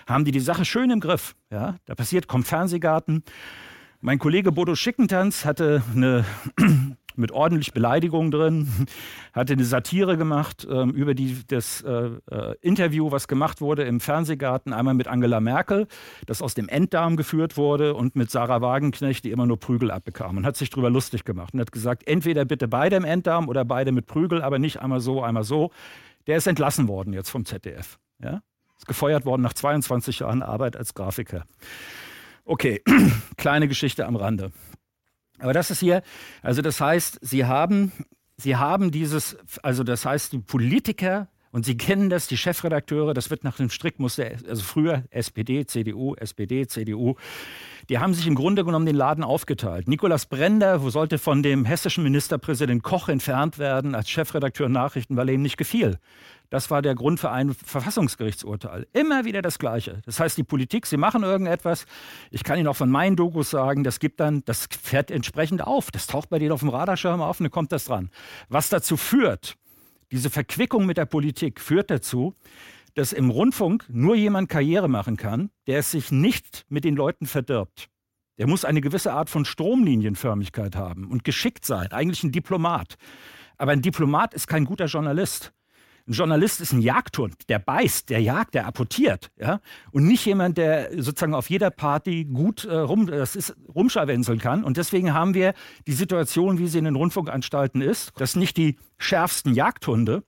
[0.07, 1.35] haben die die Sache schön im Griff.
[1.49, 3.23] Ja, da passiert, kommt Fernsehgarten.
[3.99, 6.25] Mein Kollege Bodo Schickentanz hatte eine
[7.15, 8.87] mit ordentlich Beleidigungen drin,
[9.33, 13.99] hatte eine Satire gemacht ähm, über die, das äh, äh, Interview, was gemacht wurde im
[13.99, 15.87] Fernsehgarten, einmal mit Angela Merkel,
[16.25, 20.37] das aus dem Enddarm geführt wurde, und mit Sarah Wagenknecht, die immer nur Prügel abbekam
[20.37, 23.65] und hat sich darüber lustig gemacht und hat gesagt, entweder bitte beide im Enddarm oder
[23.65, 25.71] beide mit Prügel, aber nicht einmal so, einmal so.
[26.27, 27.97] Der ist entlassen worden jetzt vom ZDF.
[28.23, 28.41] Ja?
[28.77, 31.45] Ist gefeuert worden nach 22 Jahren Arbeit als Grafiker.
[32.45, 32.81] Okay,
[33.37, 34.51] kleine Geschichte am Rande.
[35.41, 36.03] Aber das ist hier,
[36.41, 37.91] also das heißt, Sie haben,
[38.37, 43.29] Sie haben dieses, also das heißt, die Politiker, und Sie kennen das, die Chefredakteure, das
[43.29, 47.15] wird nach dem Strickmuster, also früher SPD, CDU, SPD, CDU,
[47.89, 49.87] die haben sich im Grunde genommen den Laden aufgeteilt.
[49.87, 55.35] Nikolaus Brender sollte von dem hessischen Ministerpräsident Koch entfernt werden als Chefredakteur Nachrichten, weil er
[55.35, 55.97] ihm nicht gefiel.
[56.51, 58.85] Das war der Grund für ein Verfassungsgerichtsurteil.
[58.91, 60.01] Immer wieder das Gleiche.
[60.05, 61.85] Das heißt, die Politik, sie machen irgendetwas.
[62.29, 65.91] Ich kann Ihnen auch von meinen Dokus sagen, das gibt dann, das fährt entsprechend auf.
[65.91, 68.11] Das taucht bei denen auf dem Radarschirm auf und dann kommt das dran.
[68.49, 69.55] Was dazu führt,
[70.11, 72.35] diese Verquickung mit der Politik führt dazu,
[72.95, 77.27] dass im Rundfunk nur jemand Karriere machen kann, der es sich nicht mit den Leuten
[77.27, 77.87] verdirbt.
[78.37, 82.97] Der muss eine gewisse Art von Stromlinienförmigkeit haben und geschickt sein, eigentlich ein Diplomat.
[83.57, 85.53] Aber ein Diplomat ist kein guter Journalist.
[86.07, 89.31] Ein Journalist ist ein Jagdhund, der beißt, der jagt, der apportiert.
[89.39, 89.59] Ja?
[89.91, 94.63] Und nicht jemand, der sozusagen auf jeder Party gut äh, rum, das ist, rumscharwenzeln kann.
[94.63, 95.53] Und deswegen haben wir
[95.87, 100.23] die Situation, wie sie in den Rundfunkanstalten ist, dass nicht die schärfsten Jagdhunde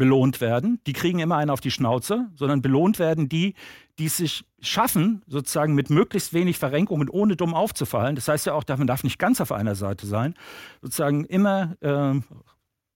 [0.00, 3.54] belohnt werden, die kriegen immer einen auf die Schnauze, sondern belohnt werden die,
[3.98, 8.16] die es sich schaffen, sozusagen mit möglichst wenig Verrenkung und ohne dumm aufzufallen.
[8.16, 10.34] Das heißt ja auch, man darf nicht ganz auf einer Seite sein,
[10.80, 12.18] sozusagen immer äh,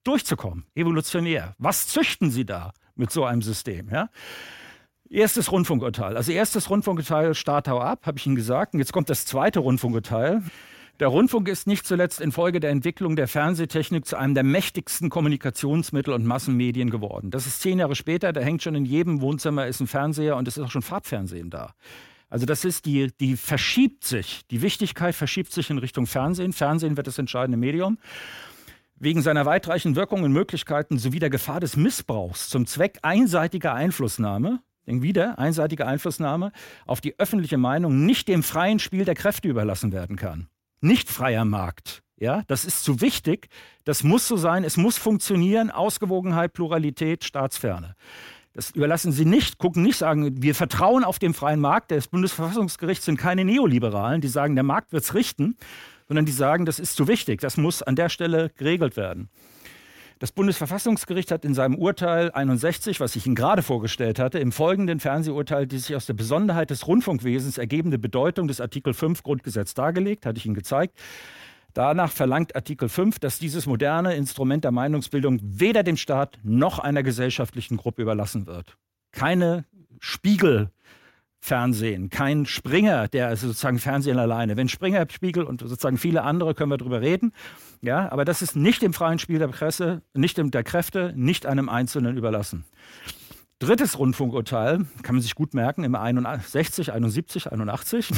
[0.04, 1.54] durchzukommen, evolutionär.
[1.58, 3.88] Was züchten Sie da mit so einem System?
[3.90, 4.10] Ja?
[5.10, 6.16] Erstes Rundfunkurteil.
[6.16, 8.74] Also erstes Rundfunkurteil, Start hau ab, habe ich Ihnen gesagt.
[8.74, 10.42] Und jetzt kommt das zweite Rundfunkurteil.
[11.00, 16.14] Der Rundfunk ist nicht zuletzt infolge der Entwicklung der Fernsehtechnik zu einem der mächtigsten Kommunikationsmittel
[16.14, 17.32] und Massenmedien geworden.
[17.32, 20.46] Das ist zehn Jahre später, da hängt schon in jedem Wohnzimmer ist ein Fernseher und
[20.46, 21.74] es ist auch schon Farbfernsehen da.
[22.30, 26.52] Also das ist die, die verschiebt sich, die Wichtigkeit verschiebt sich in Richtung Fernsehen.
[26.52, 27.98] Fernsehen wird das entscheidende Medium.
[28.96, 34.60] Wegen seiner weitreichenden Wirkungen und Möglichkeiten sowie der Gefahr des Missbrauchs zum Zweck einseitiger Einflussnahme,
[34.86, 36.52] wieder einseitige Einflussnahme
[36.86, 40.48] auf die öffentliche Meinung nicht dem freien Spiel der Kräfte überlassen werden kann.
[40.80, 42.02] Nicht freier Markt.
[42.16, 43.48] Ja, das ist zu wichtig.
[43.84, 44.62] Das muss so sein.
[44.62, 45.70] Es muss funktionieren.
[45.70, 47.96] Ausgewogenheit, Pluralität, Staatsferne.
[48.52, 51.90] Das überlassen Sie nicht, gucken nicht, sagen, wir vertrauen auf den freien Markt.
[51.90, 55.56] Das Bundesverfassungsgericht sind keine Neoliberalen, die sagen, der Markt wird es richten,
[56.08, 59.28] sondern die sagen, das ist zu wichtig, das muss an der Stelle geregelt werden.
[60.20, 65.00] Das Bundesverfassungsgericht hat in seinem Urteil 61, was ich Ihnen gerade vorgestellt hatte, im folgenden
[65.00, 70.24] Fernsehurteil die sich aus der Besonderheit des Rundfunkwesens ergebende Bedeutung des Artikel 5 Grundgesetz dargelegt,
[70.24, 70.98] hatte ich Ihnen gezeigt.
[71.74, 77.02] Danach verlangt Artikel 5, dass dieses moderne Instrument der Meinungsbildung weder dem Staat noch einer
[77.02, 78.78] gesellschaftlichen Gruppe überlassen wird.
[79.10, 79.64] Keine
[79.98, 80.70] Spiegel
[81.44, 84.56] Fernsehen, kein Springer, der sozusagen Fernsehen alleine.
[84.56, 87.32] Wenn Springer, Spiegel und sozusagen viele andere können wir darüber reden.
[87.82, 91.68] Ja, aber das ist nicht im freien Spiel der Presse, nicht der Kräfte, nicht einem
[91.68, 92.64] Einzelnen überlassen.
[93.58, 98.08] Drittes Rundfunkurteil, kann man sich gut merken, im 61, 71, 81.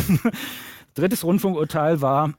[0.95, 2.33] Drittes Rundfunkurteil war,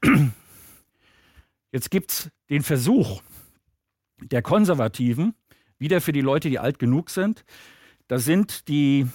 [1.74, 3.22] jetzt gibt es den Versuch
[4.22, 5.34] der Konservativen,
[5.80, 7.44] wieder für die Leute, die alt genug sind,
[8.08, 9.06] da sind die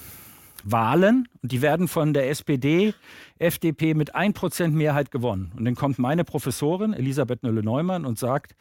[0.63, 2.93] Wahlen und die werden von der SPD,
[3.37, 5.51] FDP mit 1% Mehrheit gewonnen.
[5.55, 8.55] Und dann kommt meine Professorin Elisabeth Nölle-Neumann und sagt,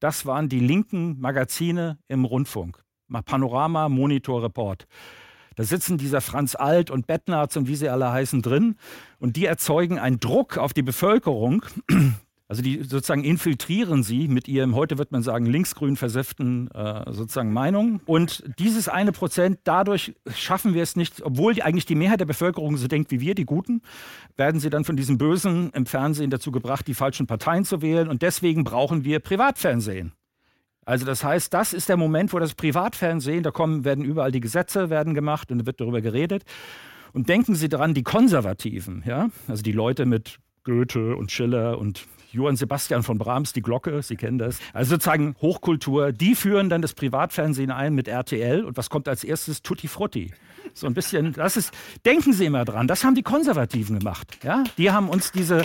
[0.00, 2.82] das waren die linken Magazine im Rundfunk.
[3.24, 4.86] Panorama, Monitor, Report.
[5.54, 8.76] Da sitzen dieser Franz Alt und Bettnarz und wie sie alle heißen drin
[9.18, 11.64] und die erzeugen einen Druck auf die Bevölkerung,
[12.48, 17.52] also die sozusagen infiltrieren sie mit ihrem, heute wird man sagen, linksgrün versifften äh, sozusagen
[17.52, 18.00] Meinung.
[18.06, 22.26] Und dieses eine Prozent, dadurch schaffen wir es nicht, obwohl die, eigentlich die Mehrheit der
[22.26, 23.82] Bevölkerung so denkt wie wir, die Guten,
[24.36, 28.06] werden sie dann von diesen Bösen im Fernsehen dazu gebracht, die falschen Parteien zu wählen.
[28.06, 30.12] Und deswegen brauchen wir Privatfernsehen.
[30.84, 34.40] Also das heißt, das ist der Moment, wo das Privatfernsehen, da kommen, werden überall die
[34.40, 36.44] Gesetze werden gemacht und wird darüber geredet.
[37.12, 42.06] Und denken Sie daran, die Konservativen, ja, also die Leute mit Goethe und Schiller und
[42.36, 44.58] Johann Sebastian von Brahms, die Glocke, Sie kennen das.
[44.74, 49.24] Also sozusagen Hochkultur, die führen dann das Privatfernsehen ein mit RTL und was kommt als
[49.24, 49.62] erstes?
[49.62, 50.32] Tutti Frutti.
[50.74, 51.72] So ein bisschen, das ist,
[52.04, 54.36] denken Sie immer dran, das haben die Konservativen gemacht.
[54.42, 54.64] Ja?
[54.76, 55.64] Die haben uns diese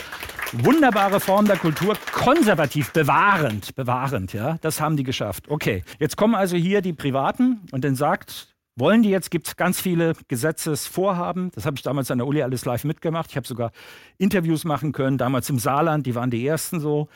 [0.54, 5.50] wunderbare Form der Kultur konservativ bewahrend, bewahrend, ja, das haben die geschafft.
[5.50, 8.51] Okay, jetzt kommen also hier die Privaten und dann sagt
[8.82, 11.52] wollen die jetzt, gibt es ganz viele Gesetzesvorhaben.
[11.54, 13.30] Das habe ich damals an der Uli alles live mitgemacht.
[13.30, 13.72] Ich habe sogar
[14.18, 17.08] Interviews machen können, damals im Saarland, die waren die ersten so.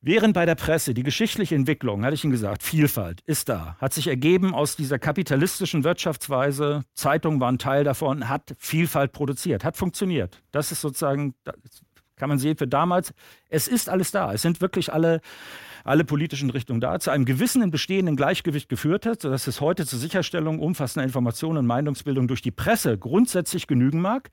[0.00, 3.94] Während bei der Presse die geschichtliche Entwicklung, hatte ich Ihnen gesagt, Vielfalt ist da, hat
[3.94, 10.42] sich ergeben aus dieser kapitalistischen Wirtschaftsweise, Zeitungen waren Teil davon, hat Vielfalt produziert, hat funktioniert.
[10.50, 11.34] Das ist sozusagen,
[12.24, 13.12] kann man sehen für damals,
[13.50, 14.32] es ist alles da.
[14.32, 15.20] Es sind wirklich alle
[15.86, 19.98] alle politischen Richtungen da, zu einem gewissen bestehenden Gleichgewicht geführt hat, sodass es heute zur
[19.98, 24.30] Sicherstellung umfassender Informationen und Meinungsbildung durch die Presse grundsätzlich genügen mag.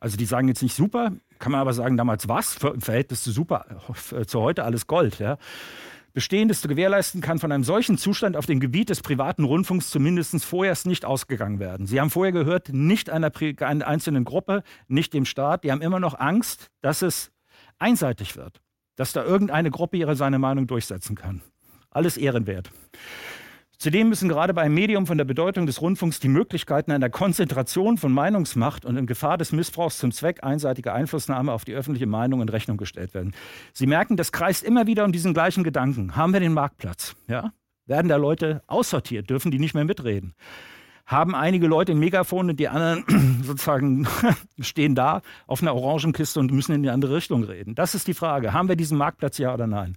[0.00, 3.30] Also die sagen jetzt nicht super, kann man aber sagen, damals was im Verhältnis zu
[3.30, 3.66] super,
[4.10, 5.20] äh, zu heute alles Gold.
[5.20, 5.38] Ja.
[6.18, 10.44] Bestehendes zu gewährleisten kann von einem solchen Zustand auf dem Gebiet des privaten Rundfunks zumindest
[10.44, 11.86] vorerst nicht ausgegangen werden.
[11.86, 15.64] Sie haben vorher gehört, nicht einer, einer einzelnen Gruppe, nicht dem Staat.
[15.64, 17.30] Die haben immer noch Angst, dass es
[17.78, 18.60] einseitig wird
[18.98, 21.40] dass da irgendeine Gruppe ihre seine Meinung durchsetzen kann.
[21.90, 22.70] Alles ehrenwert.
[23.80, 28.12] Zudem müssen gerade beim Medium von der Bedeutung des Rundfunks die Möglichkeiten einer Konzentration von
[28.12, 32.48] Meinungsmacht und in Gefahr des Missbrauchs zum Zweck einseitiger Einflussnahme auf die öffentliche Meinung in
[32.48, 33.34] Rechnung gestellt werden.
[33.72, 36.16] Sie merken, das kreist immer wieder um diesen gleichen Gedanken.
[36.16, 37.14] Haben wir den Marktplatz?
[37.28, 37.52] Ja?
[37.86, 39.30] Werden da Leute aussortiert?
[39.30, 40.34] Dürfen die nicht mehr mitreden?
[41.06, 44.06] haben einige Leute ein Megafon und die anderen sozusagen
[44.60, 47.74] stehen da auf einer Orangenkiste und müssen in die andere Richtung reden.
[47.74, 48.52] Das ist die Frage.
[48.52, 49.96] Haben wir diesen Marktplatz ja oder nein?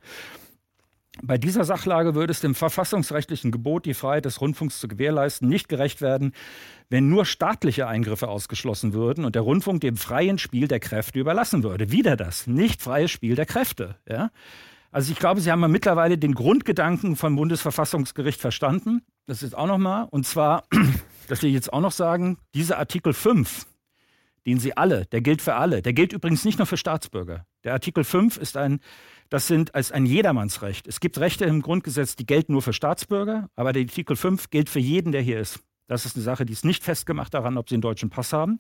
[1.24, 5.70] Bei dieser Sachlage würde es dem verfassungsrechtlichen Gebot, die Freiheit des Rundfunks zu gewährleisten, nicht
[5.70, 6.34] gerecht werden,
[6.90, 11.64] wenn nur staatliche Eingriffe ausgeschlossen würden und der Rundfunk dem freien Spiel der Kräfte überlassen
[11.64, 11.92] würde.
[11.92, 13.96] Wieder das, nicht freies Spiel der Kräfte.
[14.10, 14.32] Ja?
[14.92, 19.02] Also ich glaube, Sie haben mittlerweile den Grundgedanken vom Bundesverfassungsgericht verstanden.
[19.28, 20.08] Das ist auch nochmal.
[20.10, 20.64] Und zwar,
[21.28, 23.68] dass wir jetzt auch noch sagen, dieser Artikel 5,
[24.46, 25.82] den Sie alle, der gilt für alle.
[25.82, 27.46] Der gilt übrigens nicht nur für Staatsbürger.
[27.64, 28.80] Der Artikel 5 ist ein,
[29.30, 30.88] das sind als ein Jedermannsrecht.
[30.88, 34.70] Es gibt Rechte im Grundgesetz, die gelten nur für Staatsbürger, aber der Artikel 5 gilt
[34.70, 35.60] für jeden, der hier ist.
[35.88, 38.60] Das ist eine Sache, die ist nicht festgemacht daran, ob Sie einen deutschen Pass haben.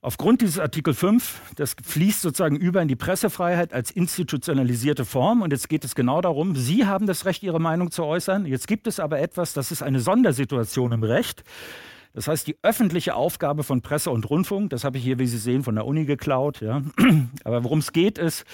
[0.00, 5.42] Aufgrund dieses Artikel 5, das fließt sozusagen über in die Pressefreiheit als institutionalisierte Form.
[5.42, 8.46] Und jetzt geht es genau darum, Sie haben das Recht, Ihre Meinung zu äußern.
[8.46, 11.44] Jetzt gibt es aber etwas, das ist eine Sondersituation im Recht.
[12.16, 15.36] Das heißt, die öffentliche Aufgabe von Presse und Rundfunk, das habe ich hier, wie Sie
[15.36, 16.62] sehen, von der Uni geklaut.
[16.62, 16.82] Ja.
[17.44, 18.46] Aber worum es geht, ist,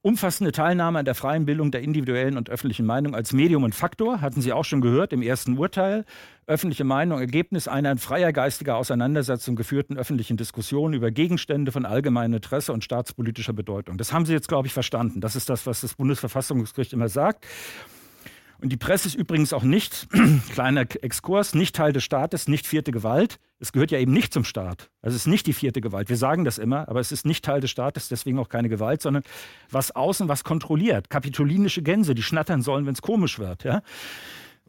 [0.00, 4.20] Umfassende Teilnahme an der freien Bildung der individuellen und öffentlichen Meinung als Medium und Faktor,
[4.20, 6.04] hatten Sie auch schon gehört im ersten Urteil.
[6.46, 12.34] Öffentliche Meinung, Ergebnis einer in freier geistiger Auseinandersetzung geführten öffentlichen Diskussion über Gegenstände von allgemeinem
[12.34, 13.98] Interesse und staatspolitischer Bedeutung.
[13.98, 15.20] Das haben Sie jetzt, glaube ich, verstanden.
[15.20, 17.44] Das ist das, was das Bundesverfassungsgericht immer sagt.
[18.60, 20.08] Und die Presse ist übrigens auch nicht,
[20.52, 23.38] kleiner Exkurs, nicht Teil des Staates, nicht vierte Gewalt.
[23.60, 24.90] Es gehört ja eben nicht zum Staat.
[25.00, 26.08] Also es ist nicht die vierte Gewalt.
[26.08, 29.02] Wir sagen das immer, aber es ist nicht Teil des Staates, deswegen auch keine Gewalt,
[29.02, 29.22] sondern
[29.70, 31.10] was außen was kontrolliert.
[31.10, 33.64] Kapitolinische Gänse, die schnattern sollen, wenn es komisch wird.
[33.64, 33.82] Ja?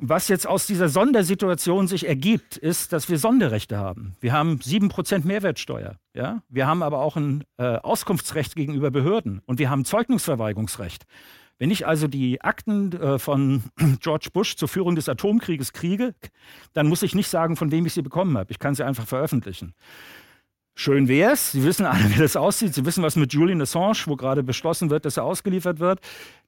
[0.02, 4.16] Was jetzt aus dieser Sondersituation sich ergibt, ist, dass wir Sonderrechte haben.
[4.22, 5.98] Wir haben 7% Mehrwertsteuer.
[6.14, 6.42] Ja?
[6.48, 11.06] Wir haben aber auch ein äh, Auskunftsrecht gegenüber Behörden und wir haben Zeugnisverweigerungsrecht.
[11.60, 13.64] Wenn ich also die Akten äh, von
[14.00, 16.16] George Bush zur Führung des Atomkrieges kriege,
[16.74, 18.52] dann muss ich nicht sagen, von wem ich sie bekommen habe.
[18.52, 19.74] Ich kann sie einfach veröffentlichen.
[20.82, 21.52] Schön wäre es.
[21.52, 22.74] Sie wissen alle, wie das aussieht.
[22.74, 26.00] Sie wissen, was mit Julian Assange, wo gerade beschlossen wird, dass er ausgeliefert wird.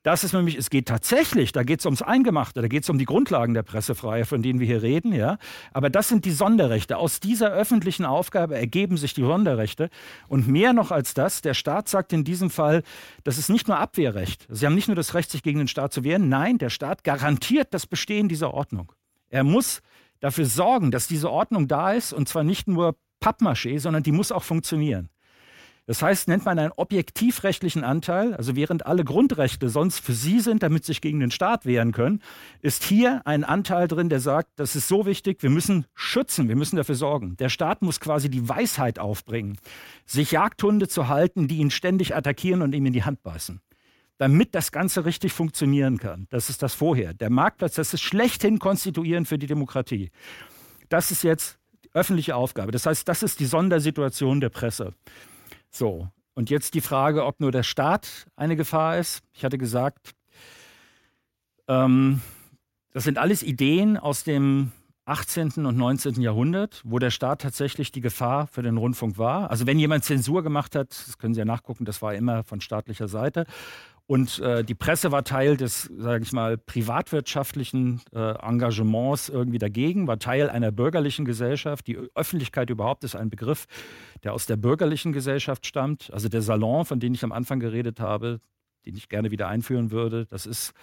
[0.03, 2.97] Das ist nämlich, es geht tatsächlich, da geht es ums Eingemachte, da geht es um
[2.97, 5.38] die Grundlagen der Pressefreiheit, von denen wir hier reden, ja.
[5.73, 6.95] Aber das sind die Sonderrechte.
[6.95, 9.89] Aus dieser öffentlichen Aufgabe ergeben sich die Sonderrechte.
[10.29, 12.84] Und mehr noch als das, der Staat sagt in diesem Fall,
[13.25, 14.47] das ist nicht nur Abwehrrecht.
[14.49, 16.29] Sie haben nicht nur das Recht, sich gegen den Staat zu wehren.
[16.29, 18.93] Nein, der Staat garantiert das Bestehen dieser Ordnung.
[19.27, 19.82] Er muss
[20.21, 24.32] dafür sorgen, dass diese Ordnung da ist und zwar nicht nur Pappmaché, sondern die muss
[24.32, 25.09] auch funktionieren.
[25.88, 30.61] Das heißt, nennt man einen objektivrechtlichen Anteil, also während alle Grundrechte sonst für Sie sind,
[30.61, 32.22] damit Sie sich gegen den Staat wehren können,
[32.61, 36.55] ist hier ein Anteil drin, der sagt, das ist so wichtig, wir müssen schützen, wir
[36.55, 37.36] müssen dafür sorgen.
[37.38, 39.57] Der Staat muss quasi die Weisheit aufbringen,
[40.05, 43.59] sich Jagdhunde zu halten, die ihn ständig attackieren und ihm in die Hand beißen.
[44.17, 46.28] Damit das Ganze richtig funktionieren kann.
[46.30, 47.15] Das ist das vorher.
[47.15, 50.11] Der Marktplatz, das ist schlechthin konstituierend für die Demokratie.
[50.89, 51.57] Das ist jetzt
[51.93, 52.71] öffentliche Aufgabe.
[52.71, 54.93] Das heißt, das ist die Sondersituation der Presse.
[55.69, 59.21] So, und jetzt die Frage, ob nur der Staat eine Gefahr ist.
[59.33, 60.11] Ich hatte gesagt,
[61.67, 62.21] ähm,
[62.93, 64.71] das sind alles Ideen aus dem
[65.05, 65.65] 18.
[65.65, 66.21] und 19.
[66.21, 69.49] Jahrhundert, wo der Staat tatsächlich die Gefahr für den Rundfunk war.
[69.49, 72.61] Also wenn jemand Zensur gemacht hat, das können Sie ja nachgucken, das war immer von
[72.61, 73.45] staatlicher Seite.
[74.12, 80.05] Und äh, die Presse war Teil des, sage ich mal, privatwirtschaftlichen äh, Engagements irgendwie dagegen,
[80.05, 81.88] war Teil einer bürgerlichen Gesellschaft.
[81.88, 83.68] Die Öffentlichkeit überhaupt ist ein Begriff,
[84.26, 86.12] der aus der bürgerlichen Gesellschaft stammt.
[86.12, 88.41] Also der Salon, von dem ich am Anfang geredet habe,
[88.86, 90.74] den ich gerne wieder einführen würde, das ist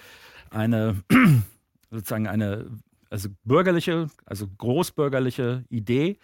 [0.48, 0.96] eine
[1.90, 2.64] sozusagen eine
[3.10, 6.16] also bürgerliche, also großbürgerliche Idee.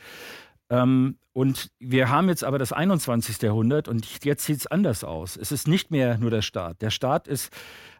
[0.71, 3.43] Ähm, und wir haben jetzt aber das 21.
[3.43, 5.37] Jahrhundert und jetzt sieht es anders aus.
[5.37, 6.81] Es ist nicht mehr nur der Staat.
[6.81, 7.53] Der Staat ist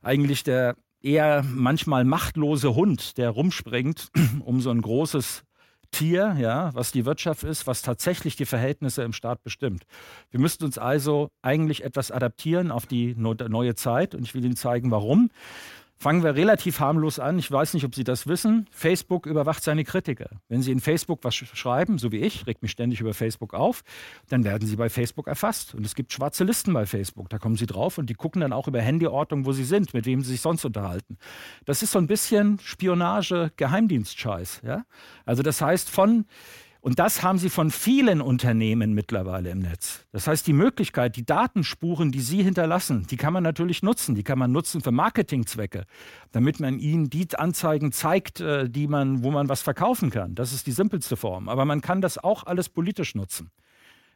[0.03, 4.09] eigentlich der eher manchmal machtlose Hund, der rumspringt
[4.45, 5.43] um so ein großes
[5.91, 9.85] Tier, ja, was die Wirtschaft ist, was tatsächlich die Verhältnisse im Staat bestimmt.
[10.31, 14.57] Wir müssten uns also eigentlich etwas adaptieren auf die neue Zeit und ich will Ihnen
[14.57, 15.31] zeigen, warum.
[15.97, 17.39] Fangen wir relativ harmlos an.
[17.39, 18.67] Ich weiß nicht, ob Sie das wissen.
[18.71, 20.29] Facebook überwacht seine Kritiker.
[20.49, 23.83] Wenn Sie in Facebook was schreiben, so wie ich, regt mich ständig über Facebook auf,
[24.29, 25.75] dann werden Sie bei Facebook erfasst.
[25.75, 27.31] Und es gibt schwarze Listen bei Facebook.
[27.31, 30.05] Da kommen Sie drauf und die gucken dann auch über Handyortung, wo Sie sind, mit
[30.05, 31.17] wem Sie sich sonst unterhalten.
[31.65, 34.63] Das ist so ein bisschen Spionage, Geheimdienstscheiß.
[34.65, 34.85] Ja?
[35.25, 36.27] Also das heißt, von
[36.85, 40.05] und das haben sie von vielen Unternehmen mittlerweile im Netz.
[40.13, 44.15] Das heißt, die Möglichkeit, die Datenspuren, die sie hinterlassen, die kann man natürlich nutzen.
[44.15, 45.87] Die kann man nutzen für Marketingzwecke,
[46.33, 50.35] damit man ihnen die Anzeigen zeigt, äh, die man, wo man was verkaufen kann.
[50.35, 51.49] Das ist die simpelste Form.
[51.49, 53.49] Aber man kann das auch alles politisch nutzen.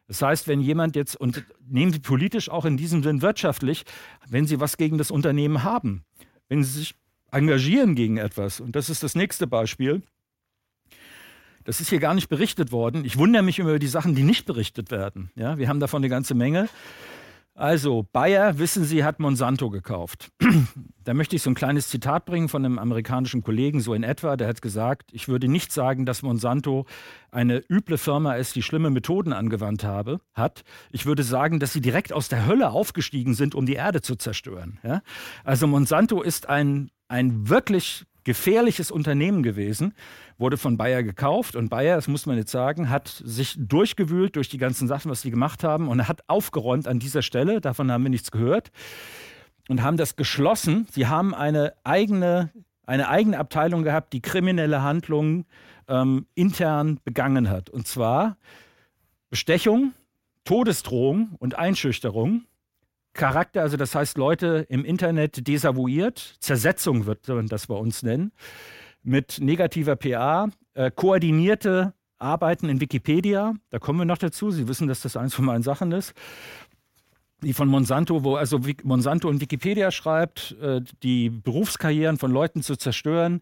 [0.07, 3.87] Das heißt, wenn jemand jetzt, und nehmen Sie politisch auch in diesem Sinn wirtschaftlich,
[4.29, 6.05] wenn Sie was gegen das Unternehmen haben,
[6.51, 6.95] wenn Sie sich
[7.31, 10.03] engagieren gegen etwas, und das ist das nächste Beispiel,
[11.69, 13.05] das ist hier gar nicht berichtet worden.
[13.05, 15.31] Ich wundere mich über die Sachen, die nicht berichtet werden.
[15.35, 16.67] Ja, wir haben davon eine ganze Menge.
[17.55, 20.31] Also, Bayer, wissen Sie, hat Monsanto gekauft.
[21.05, 24.39] da möchte ich so ein kleines Zitat bringen von einem amerikanischen Kollegen, so in etwa.
[24.39, 26.87] Der hat gesagt, ich würde nicht sagen, dass Monsanto
[27.31, 30.63] eine üble Firma ist, die schlimme Methoden angewandt habe, hat.
[30.91, 34.17] Ich würde sagen, dass sie direkt aus der Hölle aufgestiegen sind, um die Erde zu
[34.17, 34.79] zerstören.
[34.83, 35.03] Ja?
[35.45, 39.95] Also, Monsanto ist ein, ein wirklich gefährliches Unternehmen gewesen,
[40.37, 41.57] wurde von Bayer gekauft.
[41.57, 45.23] Und Bayer, das muss man jetzt sagen, hat sich durchgewühlt durch die ganzen Sachen, was
[45.23, 48.71] sie gemacht haben und hat aufgeräumt an dieser Stelle, davon haben wir nichts gehört.
[49.71, 50.87] Und haben das geschlossen.
[50.91, 52.51] Sie haben eine eigene,
[52.87, 55.47] eine eigene Abteilung gehabt, die kriminelle Handlungen
[55.89, 57.71] ähm, intern begangen hat.
[57.71, 58.37] Und zwar
[59.31, 59.95] Bestechung,
[60.45, 62.45] Todesdrohung und Einschüchterung
[63.19, 68.33] Charakter, also das heißt Leute im Internet desavouiert, Zersetzung wird man das bei uns nennen,
[69.03, 74.87] mit negativer PA, äh, koordinierte Arbeiten in Wikipedia, da kommen wir noch dazu, Sie wissen,
[74.89, 76.15] dass das eins von meinen Sachen ist,
[77.43, 82.75] die von Monsanto, wo also Monsanto in Wikipedia schreibt, äh, die Berufskarrieren von Leuten zu
[82.75, 83.41] zerstören,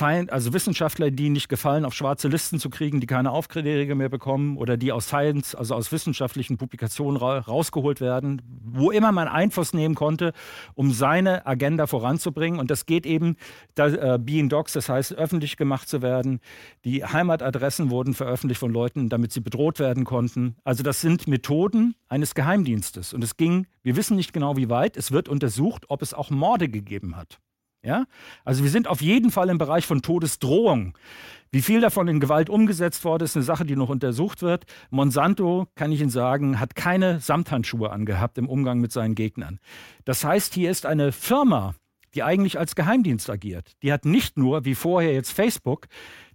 [0.00, 4.56] also Wissenschaftler, die nicht gefallen, auf schwarze Listen zu kriegen, die keine Aufträge mehr bekommen
[4.56, 9.94] oder die aus Science, also aus wissenschaftlichen Publikationen rausgeholt werden, wo immer man Einfluss nehmen
[9.94, 10.32] konnte,
[10.74, 12.58] um seine Agenda voranzubringen.
[12.58, 13.36] Und das geht eben,
[13.74, 16.40] da, äh, Being Docs, das heißt öffentlich gemacht zu werden.
[16.84, 20.56] Die Heimatadressen wurden veröffentlicht von Leuten, damit sie bedroht werden konnten.
[20.64, 23.12] Also das sind Methoden eines Geheimdienstes.
[23.12, 26.30] Und es ging, wir wissen nicht genau wie weit, es wird untersucht, ob es auch
[26.30, 27.38] Morde gegeben hat.
[27.82, 28.06] Ja?
[28.44, 30.96] Also wir sind auf jeden Fall im Bereich von Todesdrohung.
[31.52, 34.64] Wie viel davon in Gewalt umgesetzt wurde, ist eine Sache, die noch untersucht wird.
[34.90, 39.60] Monsanto, kann ich Ihnen sagen, hat keine Samthandschuhe angehabt im Umgang mit seinen Gegnern.
[40.04, 41.74] Das heißt, hier ist eine Firma,
[42.14, 43.72] die eigentlich als Geheimdienst agiert.
[43.82, 45.86] Die hat nicht nur, wie vorher jetzt Facebook,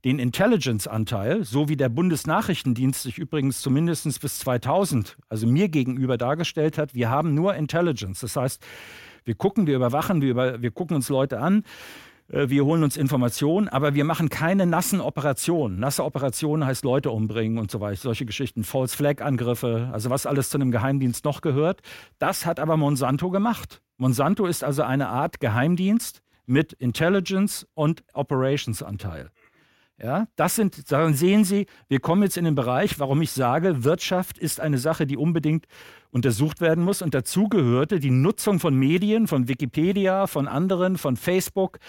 [0.06, 6.78] den Intelligence-Anteil, so wie der Bundesnachrichtendienst sich übrigens zumindest bis 2000, also mir gegenüber dargestellt
[6.78, 8.22] hat, wir haben nur Intelligence.
[8.22, 8.66] Das heißt,
[9.26, 11.64] wir gucken, wir überwachen, wir, über, wir gucken uns Leute an,
[12.30, 15.80] äh, wir holen uns Informationen, aber wir machen keine nassen Operationen.
[15.80, 20.26] Nasse Operationen heißt Leute umbringen und so weiter, solche Geschichten, False Flag Angriffe, also was
[20.26, 21.82] alles zu einem Geheimdienst noch gehört.
[22.20, 23.82] Das hat aber Monsanto gemacht.
[23.98, 29.30] Monsanto ist also eine Art Geheimdienst mit Intelligence und Operations Anteil.
[30.02, 33.84] Ja, das sind, dann sehen Sie, wir kommen jetzt in den Bereich, warum ich sage,
[33.84, 35.66] Wirtschaft ist eine Sache, die unbedingt
[36.10, 37.02] untersucht werden muss.
[37.02, 41.80] Und dazu gehörte die Nutzung von Medien, von Wikipedia, von anderen, von Facebook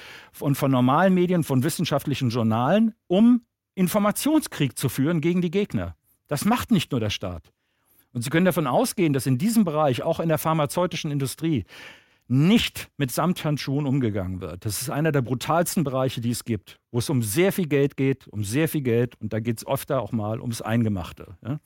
[0.40, 3.42] und von normalen Medien, von wissenschaftlichen Journalen, um
[3.76, 5.94] Informationskrieg zu führen gegen die Gegner.
[6.26, 7.52] Das macht nicht nur der Staat.
[8.12, 11.64] Und Sie können davon ausgehen, dass in diesem Bereich, auch in der pharmazeutischen Industrie,
[12.30, 14.64] nicht mit Samthandschuhen umgegangen wird.
[14.64, 17.96] Das ist einer der brutalsten Bereiche, die es gibt, wo es um sehr viel Geld
[17.96, 21.36] geht, um sehr viel Geld und da geht es öfter auch mal ums Eingemachte.
[21.44, 21.58] Ja?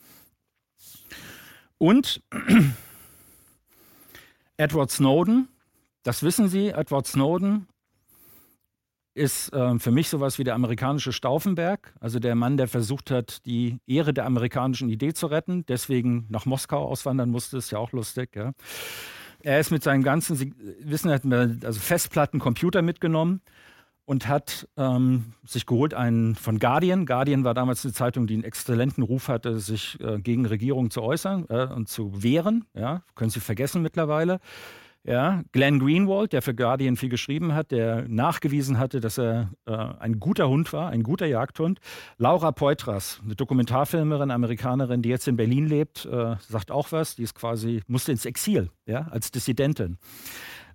[1.77, 2.23] Und
[4.57, 5.49] Edward Snowden,
[6.03, 7.67] das wissen Sie, Edward Snowden
[9.13, 13.45] ist äh, für mich sowas wie der amerikanische Stauffenberg, also der Mann, der versucht hat,
[13.45, 17.93] die Ehre der amerikanischen Idee zu retten, deswegen nach Moskau auswandern musste, ist ja auch
[17.93, 18.35] lustig.
[18.35, 18.53] Ja.
[19.45, 23.43] Er ist mit seinen ganzen, Sie wissen, er hat also Festplatten, Computer mitgenommen
[24.07, 27.05] und hat ähm, sich geholt einen von Guardian.
[27.05, 31.03] Guardian war damals eine Zeitung, die einen exzellenten Ruf hatte, sich äh, gegen Regierungen zu
[31.03, 32.65] äußern äh, und zu wehren.
[32.75, 34.41] Ja, können Sie vergessen mittlerweile.
[35.07, 39.73] Ja, Glenn Greenwald, der für Guardian viel geschrieben hat, der nachgewiesen hatte, dass er äh,
[39.73, 41.79] ein guter Hund war, ein guter Jagdhund.
[42.17, 47.17] Laura Poitras, eine Dokumentarfilmerin, Amerikanerin, die jetzt in Berlin lebt, äh, sagt auch was.
[47.17, 49.99] Die ist quasi, musste ins Exil, ja, als Dissidentin.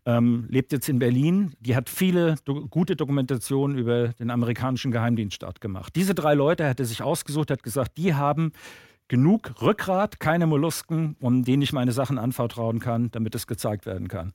[0.05, 1.53] Ähm, lebt jetzt in Berlin.
[1.59, 5.95] Die hat viele do gute Dokumentationen über den amerikanischen Geheimdienststaat gemacht.
[5.95, 8.51] Diese drei Leute hat er sich ausgesucht, hat gesagt, die haben
[9.09, 14.07] genug Rückgrat, keine Mollusken, um denen ich meine Sachen anvertrauen kann, damit es gezeigt werden
[14.07, 14.33] kann.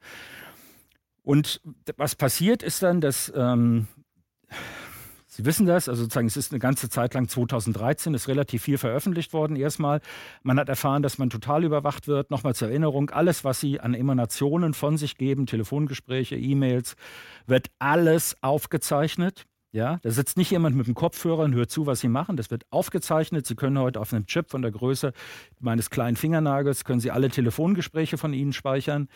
[1.23, 1.63] Und
[1.97, 3.89] was passiert ist dann, dass ähm,
[5.37, 8.79] Sie wissen das, also sozusagen, es ist eine ganze Zeit lang 2013, ist relativ viel
[8.79, 10.01] veröffentlicht worden erstmal.
[10.45, 12.31] Man hat erfahren, dass man total überwacht wird.
[12.31, 16.95] Nochmal zur Erinnerung, alles, was Sie an Emanationen von sich geben, Telefongespräche, E-Mails,
[17.49, 19.45] wird alles aufgezeichnet.
[19.75, 22.37] Ja, da sitzt nicht jemand mit dem Kopfhörer und hört zu, was sie machen.
[22.37, 23.45] Das wird aufgezeichnet.
[23.45, 25.13] Sie können heute auf einem Chip von der Größe
[25.59, 29.09] meines kleinen Fingernagels, können Sie alle Telefongespräche von Ihnen speichern.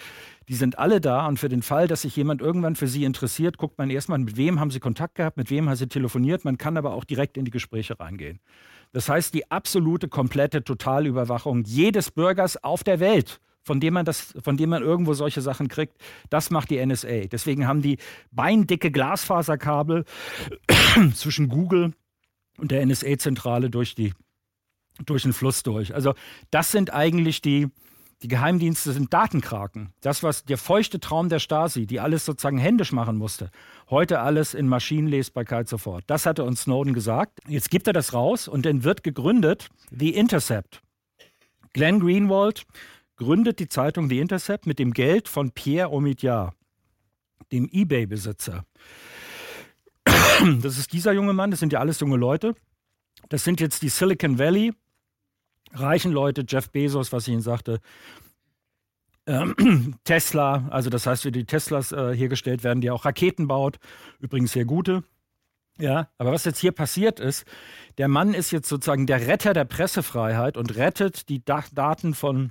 [0.48, 3.56] Die sind alle da und für den Fall, dass sich jemand irgendwann für Sie interessiert,
[3.56, 6.44] guckt man erstmal, mit wem haben Sie Kontakt gehabt, mit wem haben Sie telefoniert.
[6.44, 8.40] Man kann aber auch direkt in die Gespräche reingehen.
[8.90, 14.34] Das heißt, die absolute, komplette Totalüberwachung jedes Bürgers auf der Welt von dem man das,
[14.42, 15.94] von dem man irgendwo solche Sachen kriegt,
[16.30, 17.26] das macht die NSA.
[17.30, 17.98] Deswegen haben die
[18.30, 20.06] beindicke Glasfaserkabel
[21.14, 21.92] zwischen Google
[22.56, 23.94] und der NSA-Zentrale durch
[25.04, 25.94] durch den Fluss durch.
[25.94, 26.14] Also
[26.50, 27.68] das sind eigentlich die,
[28.22, 29.92] die Geheimdienste sind Datenkraken.
[30.00, 33.50] Das, was der feuchte Traum der Stasi, die alles sozusagen händisch machen musste,
[33.90, 36.04] heute alles in Maschinenlesbarkeit sofort.
[36.06, 37.38] Das hatte uns Snowden gesagt.
[37.46, 40.80] Jetzt gibt er das raus und dann wird gegründet The Intercept.
[41.74, 42.66] Glenn Greenwald
[43.18, 46.54] gründet die Zeitung The Intercept mit dem Geld von Pierre Omidyar,
[47.52, 48.64] dem eBay-Besitzer.
[50.60, 52.54] Das ist dieser junge Mann, das sind ja alles junge Leute.
[53.28, 54.72] Das sind jetzt die Silicon Valley,
[55.72, 57.80] reichen Leute, Jeff Bezos, was ich Ihnen sagte,
[59.26, 63.78] ähm, Tesla, also das heißt, wie die Teslas äh, hergestellt werden, die auch Raketen baut,
[64.20, 65.02] übrigens sehr gute.
[65.78, 67.44] Ja, aber was jetzt hier passiert ist,
[67.98, 72.50] der Mann ist jetzt sozusagen der Retter der Pressefreiheit und rettet die da Daten von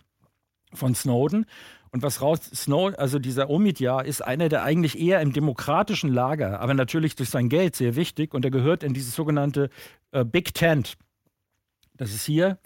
[0.74, 1.46] von Snowden.
[1.92, 6.60] Und was raus, Snowden, also dieser Omidja ist einer, der eigentlich eher im demokratischen Lager,
[6.60, 9.70] aber natürlich durch sein Geld sehr wichtig und er gehört in dieses sogenannte
[10.12, 10.98] äh, Big Tent.
[11.96, 12.58] Das ist hier.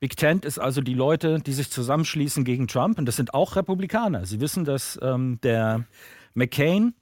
[0.00, 3.56] Big Tent ist also die Leute, die sich zusammenschließen gegen Trump und das sind auch
[3.56, 4.26] Republikaner.
[4.26, 5.84] Sie wissen, dass ähm, der
[6.34, 6.94] McCain,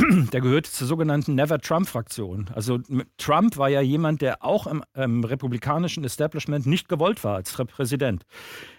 [0.32, 2.50] der gehört zur sogenannten Never Trump-Fraktion.
[2.54, 2.80] Also
[3.18, 8.24] Trump war ja jemand, der auch im, im, republikanischen Establishment nicht gewollt war als Präsident.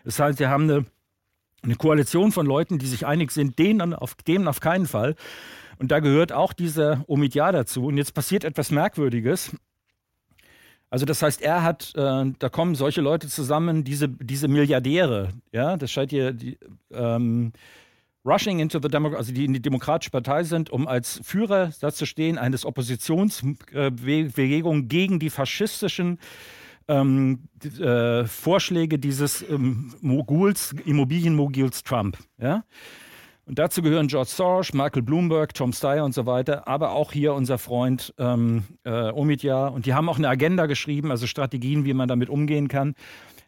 [0.03, 0.85] Das heißt, sie haben eine,
[1.63, 5.15] eine Koalition von Leuten, die sich einig sind, denen auf, denen auf keinen Fall.
[5.77, 7.85] Und da gehört auch dieser Omidyar dazu.
[7.85, 9.51] Und jetzt passiert etwas Merkwürdiges.
[10.91, 15.77] Also das heißt, er hat, äh, da kommen solche Leute zusammen, diese, diese Milliardäre, ja,
[15.77, 16.59] das scheint hier, die,
[16.91, 17.53] ähm,
[18.25, 21.91] rushing into the Democracy, also die in die Demokratische Partei sind, um als Führer da
[21.91, 26.19] zu stehen, eines Oppositionsbewegung gegen die faschistischen
[26.87, 27.43] ähm,
[27.79, 32.17] äh, Vorschläge dieses ähm, Moguls, Immobilienmoguls Trump.
[32.37, 32.63] Ja?
[33.45, 37.33] Und dazu gehören George Soros, Michael Bloomberg, Tom Steyer und so weiter, aber auch hier
[37.33, 39.73] unser Freund ähm, äh, Omidyar.
[39.73, 42.95] Und die haben auch eine Agenda geschrieben, also Strategien, wie man damit umgehen kann.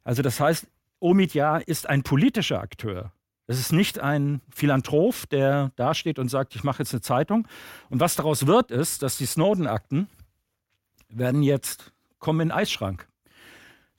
[0.04, 0.68] Also das heißt,
[1.00, 3.12] Omidyar ist ein politischer Akteur.
[3.46, 7.48] Es ist nicht ein Philanthrop, der dasteht und sagt, ich mache jetzt eine Zeitung.
[7.90, 10.08] Und was daraus wird, ist, dass die Snowden-Akten
[11.10, 13.08] werden jetzt kommen in den Eisschrank.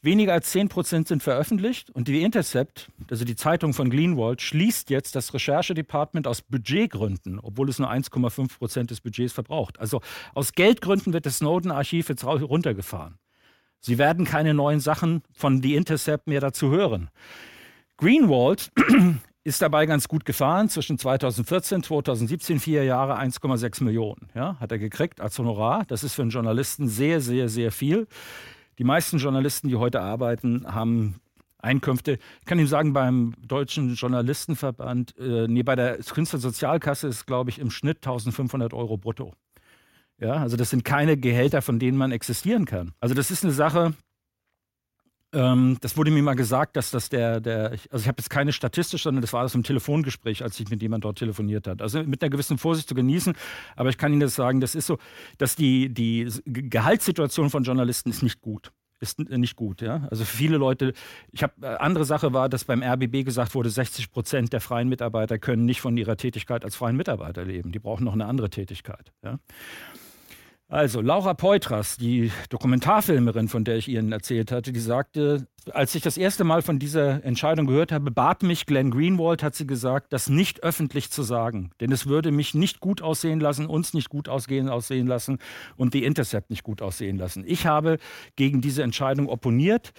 [0.01, 4.91] Weniger als 10 Prozent sind veröffentlicht und die Intercept, also die Zeitung von Greenwald, schließt
[4.91, 9.79] jetzt das Recherchedepartment aus Budgetgründen, obwohl es nur 1,5 Prozent des Budgets verbraucht.
[9.81, 10.03] Also
[10.35, 13.19] aus Geldgründen wird das Snowden-Archiv jetzt runtergefahren.
[13.81, 17.09] Sie werden keine neuen Sachen von The Intercept mehr dazu hören.
[17.97, 18.73] Greenwald
[19.45, 20.69] ist dabei ganz gut gefahren.
[20.69, 24.29] Zwischen 2014 und 2017, vier Jahre, 1,6 Millionen.
[24.35, 25.85] Ja, hat er gekriegt als Honorar.
[25.87, 28.07] Das ist für einen Journalisten sehr, sehr, sehr viel.
[28.79, 31.21] Die meisten Journalisten, die heute arbeiten, haben
[31.59, 32.19] Einkünfte.
[32.41, 37.59] Ich kann Ihnen sagen, beim Deutschen Journalistenverband, äh, nee, bei der Künstlersozialkasse ist, glaube ich,
[37.59, 39.33] im Schnitt 1500 Euro brutto.
[40.21, 42.93] Ja, also das sind keine Gehälter, von denen man existieren kann.
[43.01, 43.95] Also das ist eine Sache,
[45.35, 48.53] Ähm, das wurde mir mal gesagt, dass das der, der also ich habe jetzt keine
[48.53, 51.82] statistisch, sondern das war das im Telefongespräch, als ich mit jemand dort telefoniert hat.
[51.82, 53.35] Also mit einer gewissen Vorsicht zu genießen,
[53.76, 54.99] aber ich kann Ihnen das sagen, das ist so,
[55.39, 59.82] dass die, die Gehaltssituation von Journalisten ist nicht gut ist nicht gut.
[59.82, 60.09] Ja?
[60.11, 60.95] Also viele Leute,
[61.30, 64.89] ich habe, äh, andere Sache war, dass beim RBB gesagt wurde, 60 Prozent der freien
[64.89, 67.70] Mitarbeiter können nicht von ihrer Tätigkeit als freien Mitarbeiter leben.
[67.70, 69.12] Die brauchen noch eine andere Tätigkeit.
[69.22, 69.39] Ja?
[70.69, 76.03] Also Laura Poitras, die Dokumentarfilmerin, von der ich Ihnen erzählt hatte, die sagte, als ich
[76.03, 80.12] das erste Mal von dieser Entscheidung gehört habe, bat mich Glenn Greenwald, hat sie gesagt,
[80.12, 81.71] das nicht öffentlich zu sagen.
[81.81, 85.39] Denn es würde mich nicht gut aussehen lassen, uns nicht gut ausgehen, aussehen lassen
[85.77, 87.45] und die Intercept nicht gut aussehen lassen.
[87.47, 87.99] Ich habe
[88.37, 89.93] gegen diese Entscheidung opponiert.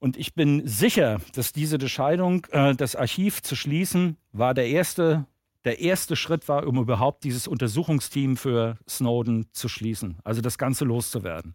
[0.00, 5.26] Und ich bin sicher, dass diese Entscheidung, äh, das Archiv zu schließen, war der erste
[5.64, 10.84] der erste Schritt war, um überhaupt dieses Untersuchungsteam für Snowden zu schließen, also das Ganze
[10.84, 11.54] loszuwerden.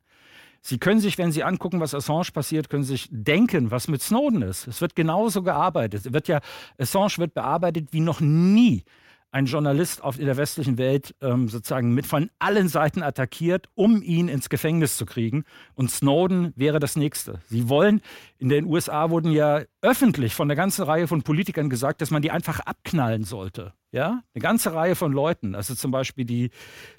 [0.61, 4.41] Sie können sich, wenn Sie angucken, was Assange passiert, können sich denken, was mit Snowden
[4.41, 4.67] ist.
[4.67, 6.05] Es wird genauso gearbeitet.
[6.05, 6.41] Es wird ja,
[6.77, 8.83] Assange wird bearbeitet wie noch nie
[9.31, 14.01] ein Journalist auf, in der westlichen Welt ähm, sozusagen mit von allen Seiten attackiert, um
[14.01, 15.43] ihn ins Gefängnis zu kriegen.
[15.75, 17.39] Und Snowden wäre das Nächste.
[17.47, 18.01] Sie wollen,
[18.39, 22.21] in den USA wurden ja öffentlich von der ganzen Reihe von Politikern gesagt, dass man
[22.21, 23.73] die einfach abknallen sollte.
[23.91, 25.55] Ja, eine ganze Reihe von Leuten.
[25.55, 26.51] Also zum Beispiel die,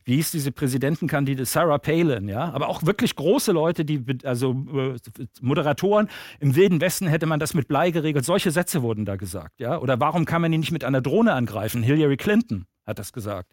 [0.04, 4.96] wie hieß diese Präsidentenkandidatin Sarah Palin, ja, aber auch wirklich große Leute, die, also äh,
[5.40, 6.08] Moderatoren
[6.40, 8.24] im Wilden Westen hätte man das mit Blei geregelt.
[8.24, 9.78] Solche Sätze wurden da gesagt, ja.
[9.78, 11.82] Oder warum kann man ihn nicht mit einer Drohne angreifen?
[11.82, 13.52] Hillary Clinton hat das gesagt.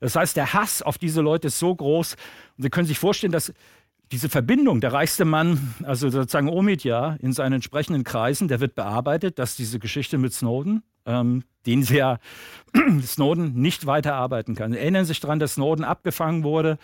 [0.00, 2.14] Das heißt, der Hass auf diese Leute ist so groß.
[2.56, 3.52] Und Sie können sich vorstellen, dass
[4.12, 9.38] diese Verbindung, der reichste Mann, also sozusagen Omidja in seinen entsprechenden Kreisen, der wird bearbeitet,
[9.38, 12.18] dass diese Geschichte mit Snowden, ähm, den ja
[13.02, 14.74] Snowden nicht weiterarbeiten kann.
[14.74, 16.78] Erinnern Sie sich daran, dass Snowden abgefangen wurde.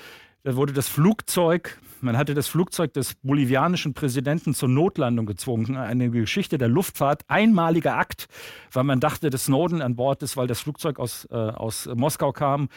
[0.45, 5.77] Da wurde das Flugzeug, man hatte das Flugzeug des bolivianischen Präsidenten zur Notlandung gezwungen.
[5.77, 8.29] Eine Geschichte der Luftfahrt, einmaliger Akt,
[8.71, 12.31] weil man dachte, dass Snowden an Bord ist, weil das Flugzeug aus, äh, aus Moskau
[12.31, 12.69] kam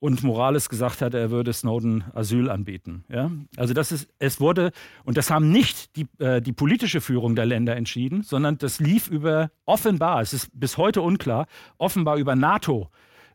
[0.00, 3.04] und Morales gesagt hat, er würde Snowden Asyl anbieten.
[3.08, 3.30] Ja?
[3.56, 4.70] Also das ist, es wurde,
[5.04, 9.08] und das haben nicht die, äh, die politische Führung der Länder entschieden, sondern das lief
[9.08, 11.46] über offenbar, es ist bis heute unklar,
[11.78, 12.90] offenbar über NATO.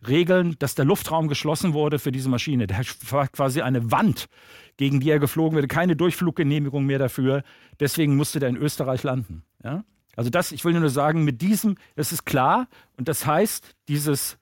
[0.05, 2.67] Regeln, dass der Luftraum geschlossen wurde für diese Maschine.
[2.67, 4.27] Da war quasi eine Wand,
[4.75, 7.43] gegen die er geflogen wurde, keine Durchfluggenehmigung mehr dafür.
[7.79, 9.43] Deswegen musste der in Österreich landen.
[9.63, 9.85] Ja?
[10.15, 14.37] Also das, ich will nur sagen, mit diesem, das ist klar und das heißt, dieses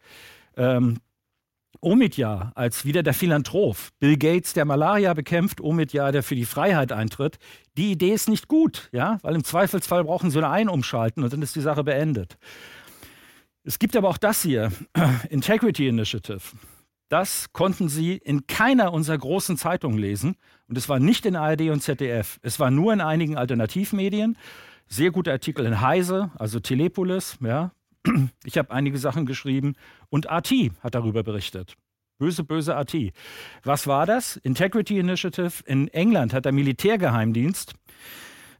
[0.58, 0.98] ähm,
[1.80, 6.92] Omidja als wieder der Philanthrop, Bill Gates, der Malaria bekämpft, Omidja, der für die Freiheit
[6.92, 7.38] eintritt,
[7.78, 11.32] die Idee ist nicht gut, ja, weil im Zweifelsfall brauchen sie nur ein umschalten und
[11.32, 12.38] dann ist die Sache beendet.
[13.64, 14.72] Es gibt aber auch das hier,
[15.30, 16.42] Integrity Initiative.
[17.12, 20.38] Das konnten Sie in keiner unserer großen Zeitungen lesen.
[20.70, 22.40] Und es war nicht in ARD und ZDF.
[22.42, 24.38] Es war nur in einigen Alternativmedien.
[24.88, 27.74] Sehr gute Artikel in Heise, also Telepolis, ja,
[28.44, 29.76] ich habe einige Sachen geschrieben
[30.10, 31.76] und AT hat darüber berichtet.
[32.18, 32.96] Böse, böse AT.
[33.64, 34.38] Was war das?
[34.38, 35.64] Integrity Initiative.
[35.66, 37.74] In England hat der Militärgeheimdienst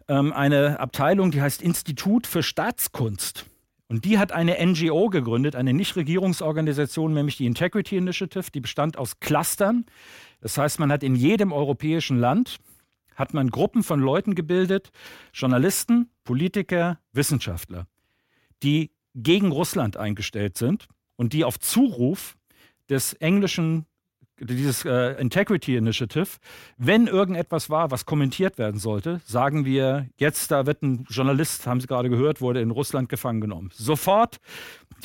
[0.08, 3.46] ähm, eine Abteilung, die heißt Institut für Staatskunst.
[3.88, 8.50] Und die hat eine NGO gegründet, eine Nichtregierungsorganisation, nämlich die Integrity Initiative.
[8.52, 9.86] Die bestand aus Clustern.
[10.40, 12.58] Das heißt, man hat in jedem europäischen Land
[13.16, 14.92] hat man Gruppen von Leuten gebildet,
[15.34, 17.86] Journalisten, Politiker, Wissenschaftler,
[18.64, 22.36] die gegen Russland eingestellt sind und die auf Zuruf
[22.90, 23.86] des englischen
[24.44, 26.28] dieses äh, Integrity Initiative,
[26.78, 31.80] wenn irgendetwas war, was kommentiert werden sollte, sagen wir, jetzt da wird ein Journalist, haben
[31.80, 33.70] Sie gerade gehört, wurde in Russland gefangen genommen.
[33.74, 34.38] Sofort,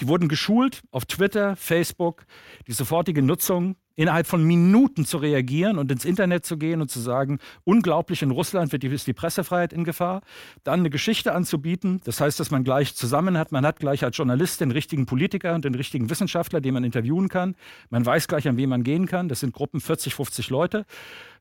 [0.01, 2.25] die wurden geschult auf Twitter, Facebook,
[2.67, 7.01] die sofortige Nutzung innerhalb von Minuten zu reagieren und ins Internet zu gehen und zu
[7.01, 10.21] sagen, unglaublich, in Russland wird die, ist die Pressefreiheit in Gefahr,
[10.63, 12.01] dann eine Geschichte anzubieten.
[12.05, 15.55] Das heißt, dass man gleich zusammen hat, man hat gleich als Journalist den richtigen Politiker
[15.55, 17.57] und den richtigen Wissenschaftler, den man interviewen kann.
[17.91, 19.29] Man weiß gleich, an wen man gehen kann.
[19.29, 20.85] Das sind Gruppen 40, 50 Leute.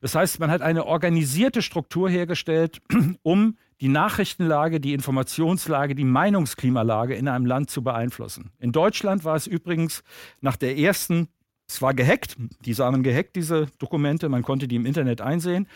[0.00, 2.80] Das heißt, man hat eine organisierte Struktur hergestellt,
[3.22, 8.50] um die Nachrichtenlage, die Informationslage, die Meinungsklimalage in einem Land zu beeinflussen.
[8.58, 10.02] In Deutschland war es übrigens
[10.40, 11.28] nach der ersten
[11.68, 15.66] es war gehackt, die waren gehackt, diese Dokumente, man konnte die im Internet einsehen.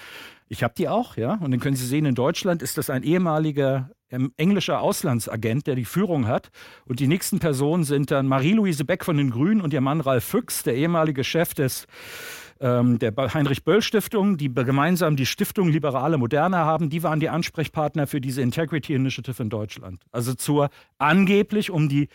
[0.49, 3.03] Ich habe die auch, ja, und dann können Sie sehen, in Deutschland ist das ein
[3.03, 6.51] ehemaliger ähm, englischer Auslandsagent, der die Führung hat.
[6.86, 10.24] Und die nächsten Personen sind dann Marie-Louise Beck von den Grünen und ihr Mann Ralf
[10.24, 11.86] Füchs, der ehemalige Chef des
[12.61, 18.20] ähm, der Heinrich-Böll-Stiftung, die gemeinsam die Stiftung Liberale Moderne haben, die waren die Ansprechpartner für
[18.20, 20.03] diese Integrity Initiative in Deutschland.
[20.12, 20.68] Also zur
[20.99, 22.09] angeblich um die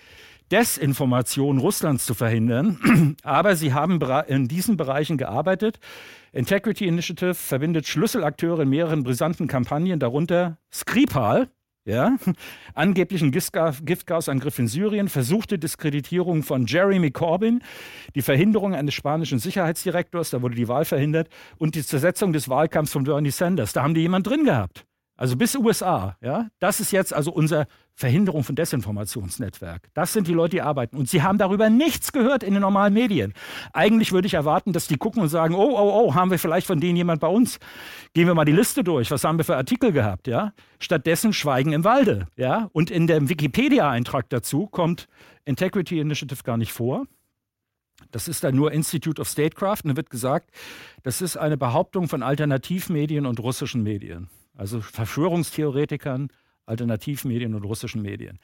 [0.51, 3.15] Desinformation Russlands zu verhindern.
[3.23, 5.79] Aber sie haben in diesen Bereichen gearbeitet.
[6.31, 11.49] Integrity Initiative verbindet Schlüsselakteure in mehreren brisanten Kampagnen, darunter Skripal,
[11.85, 12.17] ja,
[12.73, 17.61] angeblichen Giftgasangriff in Syrien, versuchte Diskreditierung von Jeremy Corbyn,
[18.15, 22.91] die Verhinderung eines spanischen Sicherheitsdirektors, da wurde die Wahl verhindert, und die Zersetzung des Wahlkampfs
[22.91, 23.73] von Bernie Sanders.
[23.73, 24.85] Da haben die jemand drin gehabt.
[25.17, 26.49] Also bis USA, ja.
[26.59, 29.87] Das ist jetzt also unser Verhinderung von Desinformationsnetzwerk.
[29.93, 30.97] Das sind die Leute, die arbeiten.
[30.97, 33.33] Und sie haben darüber nichts gehört in den normalen Medien.
[33.71, 36.67] Eigentlich würde ich erwarten, dass die gucken und sagen, oh, oh, oh, haben wir vielleicht
[36.67, 37.59] von denen jemand bei uns?
[38.13, 39.09] Gehen wir mal die Liste durch.
[39.11, 40.51] Was haben wir für Artikel gehabt, ja?
[40.79, 42.69] Stattdessen Schweigen im Walde, ja?
[42.73, 45.07] Und in dem Wikipedia-Eintrag dazu kommt
[45.45, 47.05] Integrity Initiative gar nicht vor.
[48.11, 50.51] Das ist dann nur Institute of Statecraft und da wird gesagt,
[51.03, 56.29] das ist eine Behauptung von Alternativmedien und russischen Medien also Verschwörungstheoretikern,
[56.65, 58.39] Alternativmedien und russischen Medien.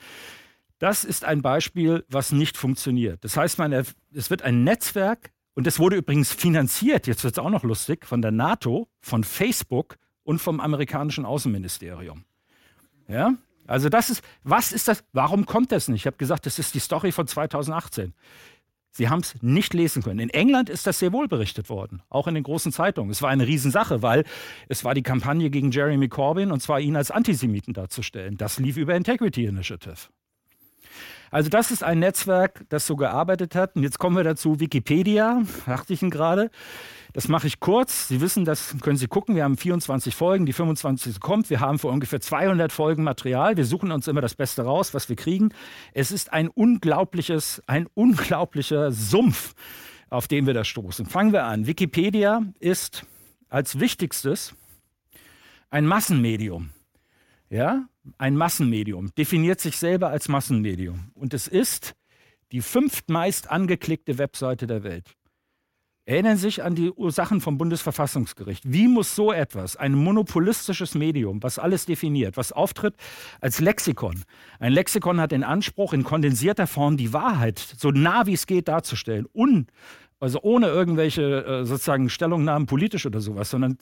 [0.79, 3.23] Das ist ein Beispiel, was nicht funktioniert.
[3.23, 7.39] Das heißt, man, es wird ein Netzwerk, und das wurde übrigens finanziert, jetzt wird es
[7.39, 12.23] auch noch lustig, von der NATO, von Facebook und vom amerikanischen Außenministerium.
[13.07, 13.35] Ja?
[13.67, 16.01] Also das ist, was ist das, warum kommt das nicht?
[16.01, 18.13] Ich habe gesagt, das ist die Story von 2018.
[18.91, 20.19] Sie haben es nicht lesen können.
[20.19, 23.09] In England ist das sehr wohl berichtet worden, auch in den großen Zeitungen.
[23.09, 24.25] Es war eine Riesensache, weil
[24.67, 28.37] es war die Kampagne gegen Jeremy Corbyn und zwar ihn als Antisemiten darzustellen.
[28.37, 30.09] Das lief über Integrity Initiative.
[31.31, 33.77] Also das ist ein Netzwerk, das so gearbeitet hat.
[33.77, 36.51] Und jetzt kommen wir dazu, Wikipedia, dachte ich Ihnen gerade.
[37.13, 38.07] Das mache ich kurz.
[38.07, 39.35] Sie wissen, das können Sie gucken.
[39.35, 41.19] Wir haben 24 Folgen, die 25.
[41.19, 41.49] kommt.
[41.49, 43.57] Wir haben für ungefähr 200 Folgen Material.
[43.57, 45.49] Wir suchen uns immer das Beste raus, was wir kriegen.
[45.93, 49.53] Es ist ein unglaubliches, ein unglaublicher Sumpf,
[50.09, 51.05] auf den wir da stoßen.
[51.05, 51.67] Fangen wir an.
[51.67, 53.05] Wikipedia ist
[53.49, 54.55] als wichtigstes
[55.69, 56.69] ein Massenmedium.
[57.49, 57.87] Ja,
[58.17, 61.11] ein Massenmedium, definiert sich selber als Massenmedium.
[61.13, 61.95] Und es ist
[62.51, 65.15] die fünftmeist angeklickte Webseite der Welt.
[66.05, 68.63] Erinnern Sie sich an die Ursachen vom Bundesverfassungsgericht.
[68.65, 72.95] Wie muss so etwas, ein monopolistisches Medium, was alles definiert, was auftritt
[73.39, 74.23] als Lexikon?
[74.59, 78.67] Ein Lexikon hat den Anspruch, in kondensierter Form die Wahrheit so nah wie es geht
[78.67, 79.67] darzustellen, un,
[80.21, 83.77] also ohne irgendwelche äh, sozusagen Stellungnahmen politisch oder sowas, sondern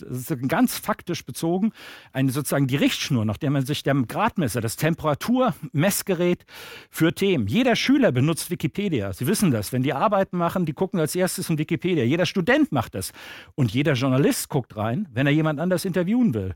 [0.47, 1.73] ganz faktisch bezogen,
[2.13, 6.45] eine sozusagen die Richtschnur, nach der man sich der Gradmesser, das Temperaturmessgerät
[6.89, 7.47] für Themen.
[7.47, 9.11] Jeder Schüler benutzt Wikipedia.
[9.11, 9.73] Sie wissen das.
[9.73, 12.05] Wenn die Arbeiten machen, die gucken als erstes in Wikipedia.
[12.05, 13.11] Jeder Student macht das.
[13.55, 16.55] Und jeder Journalist guckt rein, wenn er jemand anders interviewen will.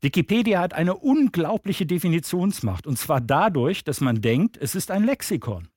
[0.00, 2.86] Wikipedia hat eine unglaubliche Definitionsmacht.
[2.86, 5.68] Und zwar dadurch, dass man denkt, es ist ein Lexikon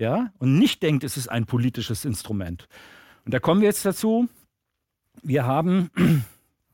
[0.00, 2.68] ja, und nicht denkt, es ist ein politisches Instrument.
[3.26, 4.28] Und da kommen wir jetzt dazu.
[5.22, 5.90] Wir haben,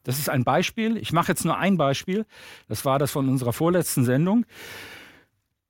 [0.04, 2.24] das ist ein Beispiel, ich mache jetzt nur ein Beispiel,
[2.68, 4.46] das war das von unserer vorletzten Sendung,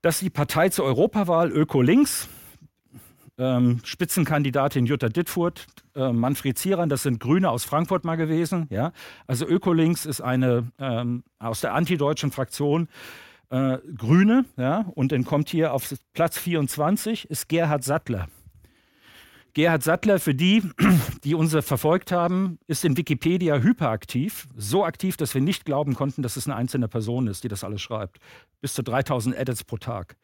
[0.02, 2.28] dass die Partei zur Europawahl Öko-Links,
[3.38, 8.66] ähm, Spitzenkandidatin Jutta Dittfurt, äh, Manfred Zieran, das sind Grüne aus Frankfurt mal gewesen.
[8.68, 8.92] Ja?
[9.26, 12.88] Also Ökolinks ist eine ähm, aus der antideutschen Fraktion
[13.50, 18.28] äh, Grüne, ja, und dann kommt hier auf Platz 24 ist Gerhard Sattler.
[19.54, 20.62] Gerhard Sattler, für die,
[21.24, 24.48] die uns verfolgt haben, ist in Wikipedia hyperaktiv.
[24.56, 27.64] So aktiv, dass wir nicht glauben konnten, dass es eine einzelne Person ist, die das
[27.64, 28.18] alles schreibt.
[28.60, 30.16] Bis zu 3000 Edits pro Tag.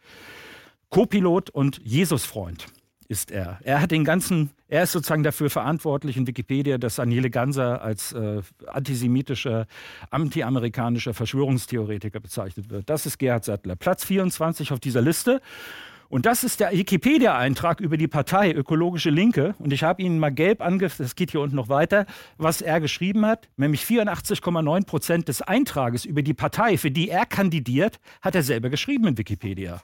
[0.91, 2.67] Co-Pilot und Jesusfreund
[3.13, 3.59] ist er.
[3.63, 8.13] Er hat den ganzen, er ist sozusagen dafür verantwortlich in Wikipedia, dass Anjele Ganser als
[8.13, 9.67] äh, antisemitischer,
[10.11, 12.89] antiamerikanischer Verschwörungstheoretiker bezeichnet wird.
[12.89, 13.77] Das ist Gerhard Sattler.
[13.77, 15.43] Platz 24 auf dieser Liste.
[16.09, 19.55] Und das ist der Wikipedia-Eintrag über die Partei Ökologische Linke.
[19.59, 22.07] Und ich habe Ihnen mal gelb angeführt, das geht hier unten noch weiter,
[22.39, 23.49] was er geschrieben hat.
[23.57, 28.71] Nämlich 84,9 Prozent des Eintrages über die Partei, für die er kandidiert, hat er selber
[28.71, 29.83] geschrieben in Wikipedia.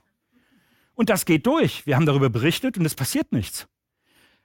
[0.98, 1.86] Und das geht durch.
[1.86, 3.68] Wir haben darüber berichtet und es passiert nichts.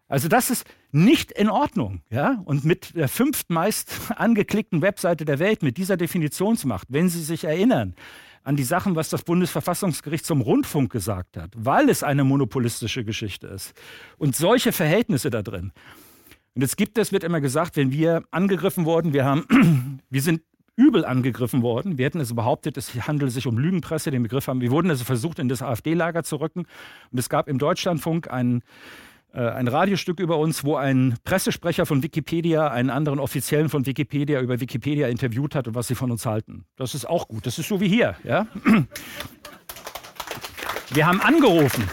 [0.07, 2.03] Also das ist nicht in Ordnung.
[2.11, 2.43] Ja?
[2.45, 7.95] Und mit der fünftmeist angeklickten Webseite der Welt, mit dieser Definitionsmacht, wenn Sie sich erinnern
[8.43, 13.47] an die Sachen, was das Bundesverfassungsgericht zum Rundfunk gesagt hat, weil es eine monopolistische Geschichte
[13.47, 13.73] ist
[14.19, 15.71] und solche Verhältnisse da drin.
[16.53, 20.43] Und jetzt gibt es, wird immer gesagt, wenn wir angegriffen wurden, wir haben, wir sind
[20.75, 21.97] übel angegriffen worden.
[21.97, 24.61] Wir hätten es behauptet, es handelt sich um Lügenpresse, den Begriff haben.
[24.61, 26.65] Wir wurden also versucht, in das AfD-Lager zu rücken.
[27.11, 28.63] Und es gab im Deutschlandfunk ein,
[29.33, 34.41] äh, ein Radiostück über uns, wo ein Pressesprecher von Wikipedia einen anderen Offiziellen von Wikipedia
[34.41, 36.65] über Wikipedia interviewt hat und was sie von uns halten.
[36.75, 37.45] Das ist auch gut.
[37.45, 38.15] Das ist so wie hier.
[38.23, 38.47] Ja?
[40.91, 41.83] Wir haben angerufen.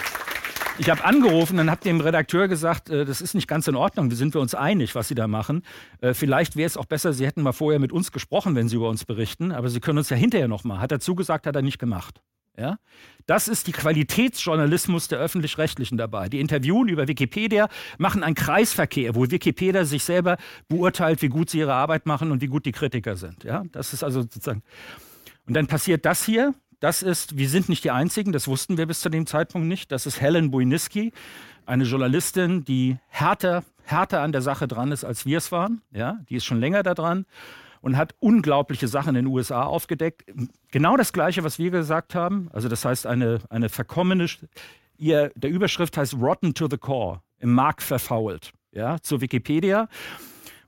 [0.78, 4.10] Ich habe angerufen, dann habe dem Redakteur gesagt, äh, das ist nicht ganz in Ordnung,
[4.10, 5.62] wir sind wir uns einig, was Sie da machen.
[6.00, 8.76] Äh, vielleicht wäre es auch besser, Sie hätten mal vorher mit uns gesprochen, wenn Sie
[8.76, 10.80] über uns berichten, aber Sie können uns ja hinterher noch mal.
[10.80, 12.20] Hat er zugesagt, hat er nicht gemacht.
[12.56, 12.78] Ja?
[13.26, 16.28] Das ist die Qualitätsjournalismus der öffentlich-rechtlichen dabei.
[16.28, 17.68] Die interviewen über Wikipedia,
[17.98, 20.36] machen einen Kreisverkehr, wo Wikipedia sich selber
[20.68, 23.44] beurteilt, wie gut sie ihre Arbeit machen und wie gut die Kritiker sind.
[23.44, 23.64] Ja?
[23.72, 24.62] Das ist also sozusagen.
[25.46, 26.54] Und dann passiert das hier.
[26.81, 29.93] Das ist, wir sind nicht die Einzigen, das wussten wir bis zu dem Zeitpunkt nicht.
[29.93, 31.12] Das ist Helen Buiniski,
[31.66, 35.83] eine Journalistin, die härter, härter an der Sache dran ist, als wir es waren.
[35.93, 36.20] Ja?
[36.31, 37.26] Die ist schon länger da dran
[37.83, 40.24] und hat unglaubliche Sachen in den USA aufgedeckt.
[40.70, 42.49] Genau das Gleiche, was wir gesagt haben.
[42.53, 44.26] Also das heißt, eine, eine verkommene,
[44.97, 49.89] ihr, der Überschrift heißt Rotten to the Core, im Markt verfault, ja, zur Wikipedia.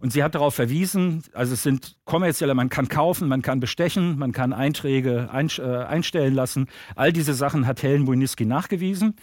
[0.02, 4.18] Und sie hat darauf verwiesen, also es sind kommerzielle, man kann kaufen, man kann bestechen,
[4.18, 6.66] man kann Einträge äh, einstellen lassen.
[6.96, 9.14] All diese Sachen hat Helen Buiniski nachgewiesen.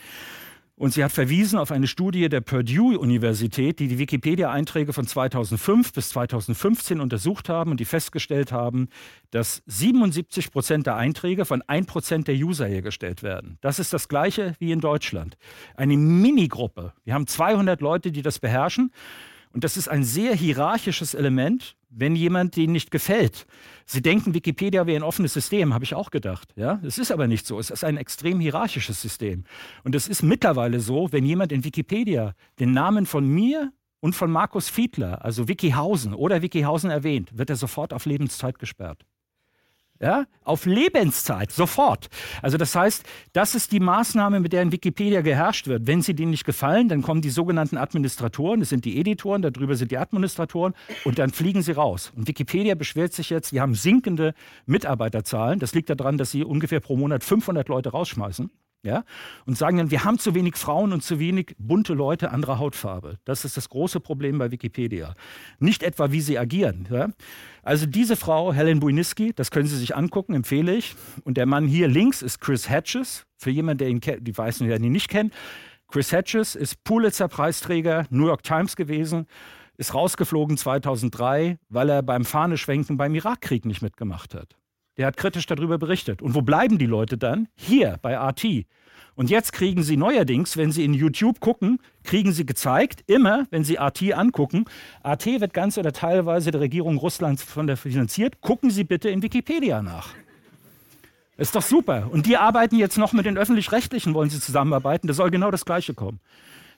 [0.75, 6.11] Und sie hat verwiesen auf eine Studie der Purdue-Universität, die die Wikipedia-Einträge von 2005 bis
[6.11, 8.87] 2015 untersucht haben und die festgestellt haben,
[9.31, 13.57] dass 77 Prozent der Einträge von 1 Prozent der User hergestellt werden.
[13.59, 15.37] Das ist das Gleiche wie in Deutschland.
[15.75, 16.93] Eine Minigruppe.
[17.03, 18.93] Wir haben 200 Leute, die das beherrschen.
[19.53, 23.47] Und das ist ein sehr hierarchisches Element, wenn jemand denen nicht gefällt.
[23.85, 26.53] Sie denken, Wikipedia wäre ein offenes System, habe ich auch gedacht.
[26.55, 27.59] Ja, es ist aber nicht so.
[27.59, 29.45] Es ist ein extrem hierarchisches System.
[29.83, 33.71] Und es ist mittlerweile so, wenn jemand in Wikipedia den Namen von mir
[34.01, 39.03] und von Markus Fiedler, also Wikihausen oder Wikihausen erwähnt, wird er sofort auf Lebenszeit gesperrt.
[40.01, 42.07] Ja, auf Lebenszeit, sofort.
[42.41, 45.87] Also das heißt, das ist die Maßnahme, mit der in Wikipedia geherrscht wird.
[45.87, 49.75] Wenn sie denen nicht gefallen, dann kommen die sogenannten Administratoren, das sind die Editoren, darüber
[49.75, 50.73] sind die Administratoren
[51.03, 52.13] und dann fliegen sie raus.
[52.15, 54.35] Und Wikipedia beschwert sich jetzt, die haben sinkende
[54.65, 55.59] Mitarbeiterzahlen.
[55.59, 58.49] Das liegt daran, dass sie ungefähr pro Monat 500 Leute rausschmeißen
[58.83, 59.03] ja,
[59.45, 63.17] und sagen dann, wir haben zu wenig Frauen und zu wenig bunte Leute anderer Hautfarbe.
[63.25, 65.15] Das ist das große Problem bei Wikipedia.
[65.59, 66.87] Nicht etwa, wie sie agieren.
[66.89, 67.09] Ja.
[67.61, 70.95] Also diese Frau, Helen Buiniski, das können Sie sich angucken, empfehle ich.
[71.23, 73.25] Und der Mann hier links ist Chris Hatches.
[73.35, 75.33] Für jemanden, der ihn kennt, die weiß der ihn nicht kennt.
[75.89, 79.25] Chris Hatches ist Pulitzer-Preisträger, New York Times gewesen,
[79.75, 84.55] ist rausgeflogen 2003, weil er beim Fahneschwenken beim Irakkrieg nicht mitgemacht hat.
[84.99, 86.21] Der hat kritisch darüber berichtet.
[86.21, 87.47] Und wo bleiben die Leute dann?
[87.55, 88.65] Hier bei RT.
[89.15, 93.63] Und jetzt kriegen sie neuerdings, wenn sie in YouTube gucken, kriegen sie gezeigt, immer wenn
[93.63, 94.65] sie RT angucken,
[95.07, 99.21] RT wird ganz oder teilweise der Regierung Russlands von der finanziert, gucken Sie bitte in
[99.21, 100.09] Wikipedia nach.
[101.37, 102.09] Ist doch super.
[102.11, 105.07] Und die arbeiten jetzt noch mit den öffentlich-rechtlichen, wollen sie zusammenarbeiten.
[105.07, 106.19] Da soll genau das Gleiche kommen.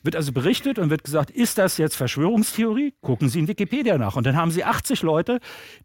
[0.03, 2.95] Wird also berichtet und wird gesagt, ist das jetzt Verschwörungstheorie?
[3.01, 4.15] Gucken Sie in Wikipedia nach.
[4.15, 5.39] Und dann haben Sie 80 Leute,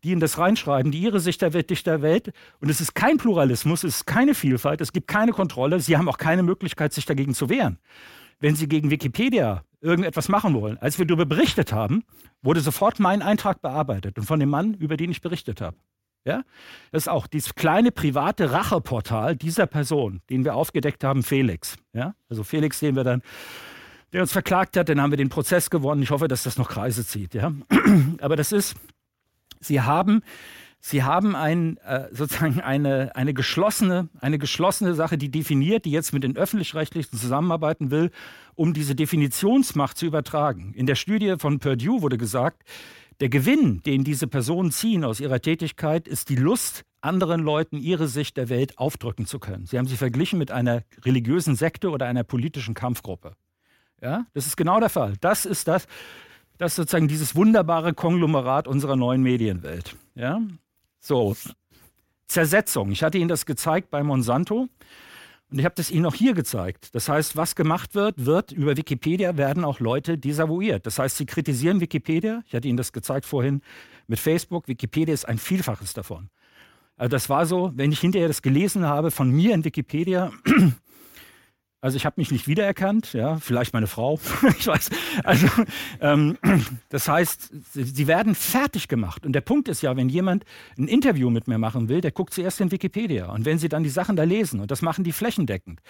[0.04, 2.32] die in das reinschreiben, die ihre Sicht der Welt, der Welt.
[2.60, 5.80] Und es ist kein Pluralismus, es ist keine Vielfalt, es gibt keine Kontrolle.
[5.80, 7.78] Sie haben auch keine Möglichkeit, sich dagegen zu wehren.
[8.40, 10.78] Wenn Sie gegen Wikipedia irgendetwas machen wollen.
[10.78, 12.04] Als wir darüber berichtet haben,
[12.42, 15.76] wurde sofort mein Eintrag bearbeitet und von dem Mann, über den ich berichtet habe.
[16.24, 16.42] Ja?
[16.90, 21.76] Das ist auch dieses kleine private Racheportal dieser Person, den wir aufgedeckt haben, Felix.
[21.92, 22.14] Ja?
[22.28, 23.22] Also Felix, den wir dann
[24.16, 26.02] der uns verklagt hat, dann haben wir den Prozess gewonnen.
[26.02, 27.34] Ich hoffe, dass das noch Kreise zieht.
[27.34, 27.52] Ja?
[28.22, 28.74] Aber das ist,
[29.60, 30.22] Sie haben,
[30.80, 36.14] Sie haben ein, äh, sozusagen eine, eine, geschlossene, eine geschlossene Sache, die definiert, die jetzt
[36.14, 38.10] mit den Öffentlich-Rechtlichen zusammenarbeiten will,
[38.54, 40.72] um diese Definitionsmacht zu übertragen.
[40.72, 42.62] In der Studie von Purdue wurde gesagt,
[43.20, 48.08] der Gewinn, den diese Personen ziehen aus ihrer Tätigkeit, ist die Lust, anderen Leuten ihre
[48.08, 49.66] Sicht der Welt aufdrücken zu können.
[49.66, 53.36] Sie haben sie verglichen mit einer religiösen Sekte oder einer politischen Kampfgruppe.
[54.02, 55.14] Ja, das ist genau der Fall.
[55.20, 55.86] Das ist das,
[56.58, 59.96] das ist sozusagen dieses wunderbare Konglomerat unserer neuen Medienwelt.
[60.14, 60.40] Ja,
[61.00, 61.36] so
[62.26, 62.90] Zersetzung.
[62.90, 64.68] Ich hatte Ihnen das gezeigt bei Monsanto.
[65.48, 66.94] Und ich habe das Ihnen auch hier gezeigt.
[66.94, 70.86] Das heißt, was gemacht wird, wird über Wikipedia werden auch Leute desavouiert.
[70.86, 72.42] Das heißt, sie kritisieren Wikipedia.
[72.46, 73.62] Ich hatte Ihnen das gezeigt vorhin
[74.08, 74.66] mit Facebook.
[74.66, 76.30] Wikipedia ist ein Vielfaches davon.
[76.96, 80.32] Also das war so, wenn ich hinterher das gelesen habe von mir in Wikipedia,
[81.80, 84.18] also ich habe mich nicht wiedererkannt, ja, vielleicht meine Frau,
[84.58, 84.90] ich weiß.
[85.24, 85.46] Also
[86.00, 86.38] ähm,
[86.88, 89.26] das heißt, sie werden fertig gemacht.
[89.26, 90.44] Und der Punkt ist ja, wenn jemand
[90.78, 93.30] ein Interview mit mir machen will, der guckt zuerst in Wikipedia.
[93.30, 95.80] Und wenn sie dann die Sachen da lesen, und das machen die flächendeckend.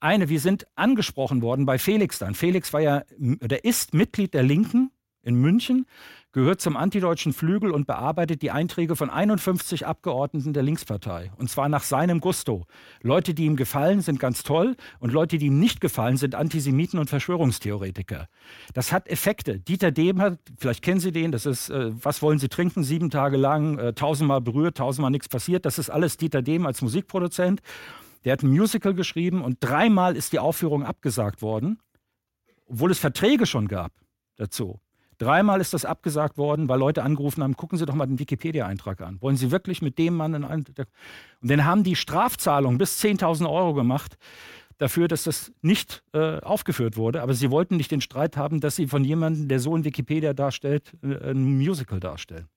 [0.00, 2.34] Eine, wir sind angesprochen worden bei Felix dann.
[2.34, 4.90] Felix war ja, der ist Mitglied der Linken
[5.26, 5.86] in München
[6.32, 11.32] gehört zum antideutschen Flügel und bearbeitet die Einträge von 51 Abgeordneten der Linkspartei.
[11.38, 12.66] Und zwar nach seinem Gusto.
[13.00, 16.98] Leute, die ihm gefallen, sind ganz toll und Leute, die ihm nicht gefallen, sind Antisemiten
[16.98, 18.28] und Verschwörungstheoretiker.
[18.74, 19.58] Das hat Effekte.
[19.58, 23.08] Dieter Dehm hat, vielleicht kennen Sie den, das ist, äh, was wollen Sie trinken, sieben
[23.08, 25.64] Tage lang, äh, tausendmal berührt, tausendmal nichts passiert.
[25.64, 27.62] Das ist alles Dieter Dehm als Musikproduzent.
[28.24, 31.78] Der hat ein Musical geschrieben und dreimal ist die Aufführung abgesagt worden,
[32.66, 33.92] obwohl es Verträge schon gab
[34.36, 34.80] dazu.
[35.18, 39.00] Dreimal ist das abgesagt worden, weil Leute angerufen haben, gucken Sie doch mal den Wikipedia-Eintrag
[39.00, 39.20] an.
[39.20, 40.44] Wollen Sie wirklich mit dem Mann...
[40.44, 40.72] Und
[41.42, 44.18] dann haben die Strafzahlung bis 10.000 Euro gemacht
[44.78, 47.22] dafür, dass das nicht äh, aufgeführt wurde.
[47.22, 50.34] Aber sie wollten nicht den Streit haben, dass sie von jemandem, der so in Wikipedia
[50.34, 52.48] darstellt, äh, ein Musical darstellen.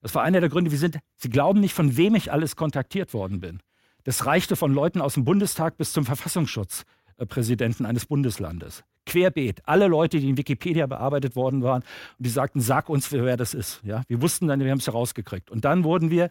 [0.00, 0.70] Das war einer der Gründe.
[0.70, 3.60] Wir sind, sie glauben nicht, von wem ich alles kontaktiert worden bin.
[4.04, 8.82] Das reichte von Leuten aus dem Bundestag bis zum Verfassungsschutzpräsidenten eines Bundeslandes.
[9.10, 9.60] Querbeet.
[9.64, 13.54] Alle Leute, die in Wikipedia bearbeitet worden waren, und die sagten, sag uns, wer das
[13.54, 13.80] ist.
[13.82, 15.50] Ja, wir wussten dann, wir haben es herausgekriegt.
[15.50, 16.30] Und dann wurden wir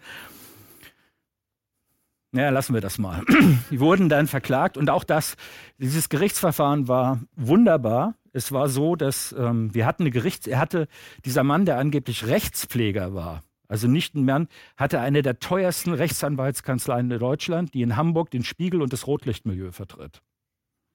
[2.31, 3.23] naja, lassen wir das mal.
[3.71, 5.35] Die wurden dann verklagt und auch das,
[5.79, 8.13] dieses Gerichtsverfahren war wunderbar.
[8.33, 10.87] Es war so, dass ähm, wir hatten eine Gerichts, er hatte,
[11.25, 17.09] dieser Mann, der angeblich Rechtspfleger war, also nicht ein Mann, hatte eine der teuersten Rechtsanwaltskanzleien
[17.09, 20.21] in Deutschland, die in Hamburg den Spiegel und das Rotlichtmilieu vertritt.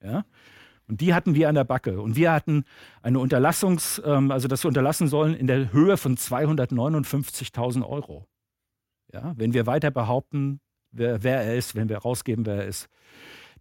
[0.01, 0.23] Ja?
[0.87, 2.01] Und die hatten wir an der Backe.
[2.01, 2.65] Und wir hatten
[3.01, 8.27] eine Unterlassungs-, ähm, also dass wir unterlassen sollen in der Höhe von 259.000 Euro.
[9.11, 9.33] Ja?
[9.35, 10.59] Wenn wir weiter behaupten,
[10.91, 12.89] wer, wer er ist, wenn wir rausgeben, wer er ist.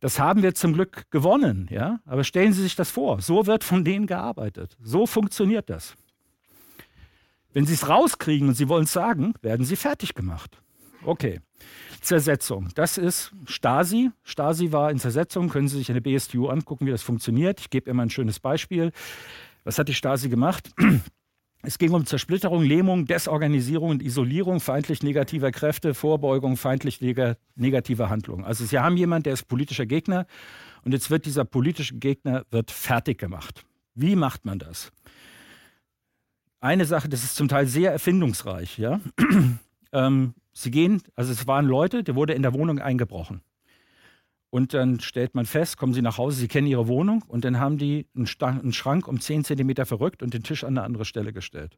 [0.00, 2.00] Das haben wir zum Glück gewonnen, ja.
[2.04, 4.76] Aber stellen Sie sich das vor, so wird von denen gearbeitet.
[4.82, 5.94] So funktioniert das.
[7.54, 10.60] Wenn Sie es rauskriegen und Sie wollen es sagen, werden Sie fertig gemacht.
[11.04, 11.40] Okay.
[12.00, 12.68] Zersetzung.
[12.74, 14.10] Das ist Stasi.
[14.22, 15.48] Stasi war in Zersetzung.
[15.48, 17.60] Können Sie sich eine BSTU angucken, wie das funktioniert.
[17.60, 18.92] Ich gebe immer ein schönes Beispiel.
[19.64, 20.70] Was hat die Stasi gemacht?
[21.66, 28.44] Es ging um Zersplitterung, Lähmung, Desorganisierung und Isolierung feindlich negativer Kräfte, Vorbeugung feindlich negativer Handlungen.
[28.44, 30.26] Also Sie haben jemanden, der ist politischer Gegner
[30.84, 33.64] und jetzt wird dieser politische Gegner wird fertig gemacht.
[33.94, 34.92] Wie macht man das?
[36.60, 38.78] Eine Sache, das ist zum Teil sehr erfindungsreich.
[38.78, 39.00] Ja?
[39.92, 43.42] ähm, Sie gehen, also es waren Leute, der wurde in der Wohnung eingebrochen.
[44.50, 47.59] Und dann stellt man fest, kommen sie nach Hause, sie kennen ihre Wohnung und dann
[47.59, 51.05] haben die einen, einen Schrank um 10 Zentimeter verrückt und den Tisch an eine andere
[51.05, 51.76] Stelle gestellt.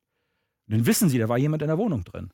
[0.68, 2.31] Und dann wissen sie, da war jemand in der Wohnung drin.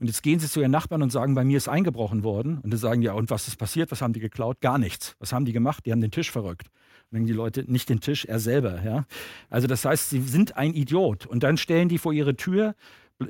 [0.00, 2.58] Und jetzt gehen sie zu ihren Nachbarn und sagen, bei mir ist eingebrochen worden.
[2.58, 3.90] Und dann sagen, ja, und was ist passiert?
[3.90, 4.60] Was haben die geklaut?
[4.60, 5.16] Gar nichts.
[5.18, 5.86] Was haben die gemacht?
[5.86, 6.68] Die haben den Tisch verrückt.
[7.10, 8.82] Und dann die Leute, nicht den Tisch, er selber.
[8.84, 9.06] Ja?
[9.50, 11.26] Also das heißt, sie sind ein Idiot.
[11.26, 12.76] Und dann stellen die vor ihre Tür,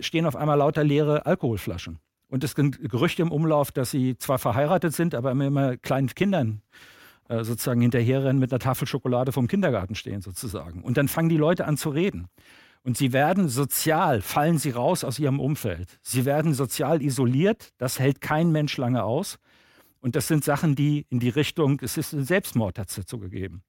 [0.00, 2.00] stehen auf einmal lauter leere Alkoholflaschen.
[2.28, 6.08] Und es sind Gerüchte im Umlauf, dass sie zwar verheiratet sind, aber immer, immer kleinen
[6.08, 6.62] Kindern
[7.28, 10.82] äh, sozusagen hinterherrennen, mit einer Tafel Schokolade vom Kindergarten stehen sozusagen.
[10.82, 12.28] Und dann fangen die Leute an zu reden.
[12.84, 15.98] Und sie werden sozial, fallen sie raus aus ihrem Umfeld.
[16.02, 17.70] Sie werden sozial isoliert.
[17.78, 19.38] Das hält kein Mensch lange aus.
[20.00, 23.18] Und das sind Sachen, die in die Richtung, es ist ein Selbstmord, hat es dazu
[23.18, 23.62] gegeben.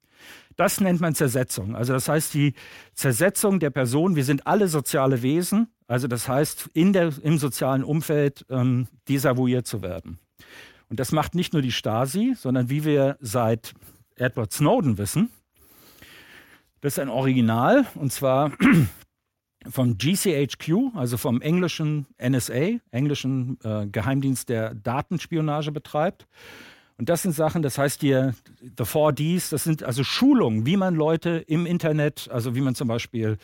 [0.55, 1.75] Das nennt man Zersetzung.
[1.75, 2.53] Also das heißt die
[2.93, 4.15] Zersetzung der Person.
[4.15, 5.67] Wir sind alle soziale Wesen.
[5.87, 10.19] Also das heißt, in der, im sozialen Umfeld ähm, desavouiert zu werden.
[10.89, 13.73] Und das macht nicht nur die Stasi, sondern wie wir seit
[14.15, 15.29] Edward Snowden wissen,
[16.81, 18.53] das ist ein Original, und zwar
[19.69, 26.25] vom GCHQ, also vom englischen NSA, englischen äh, Geheimdienst, der Datenspionage betreibt.
[26.99, 30.95] Und das sind Sachen, das heißt hier, the 4Ds, das sind also Schulungen, wie man
[30.95, 33.37] Leute im Internet, also wie man zum Beispiel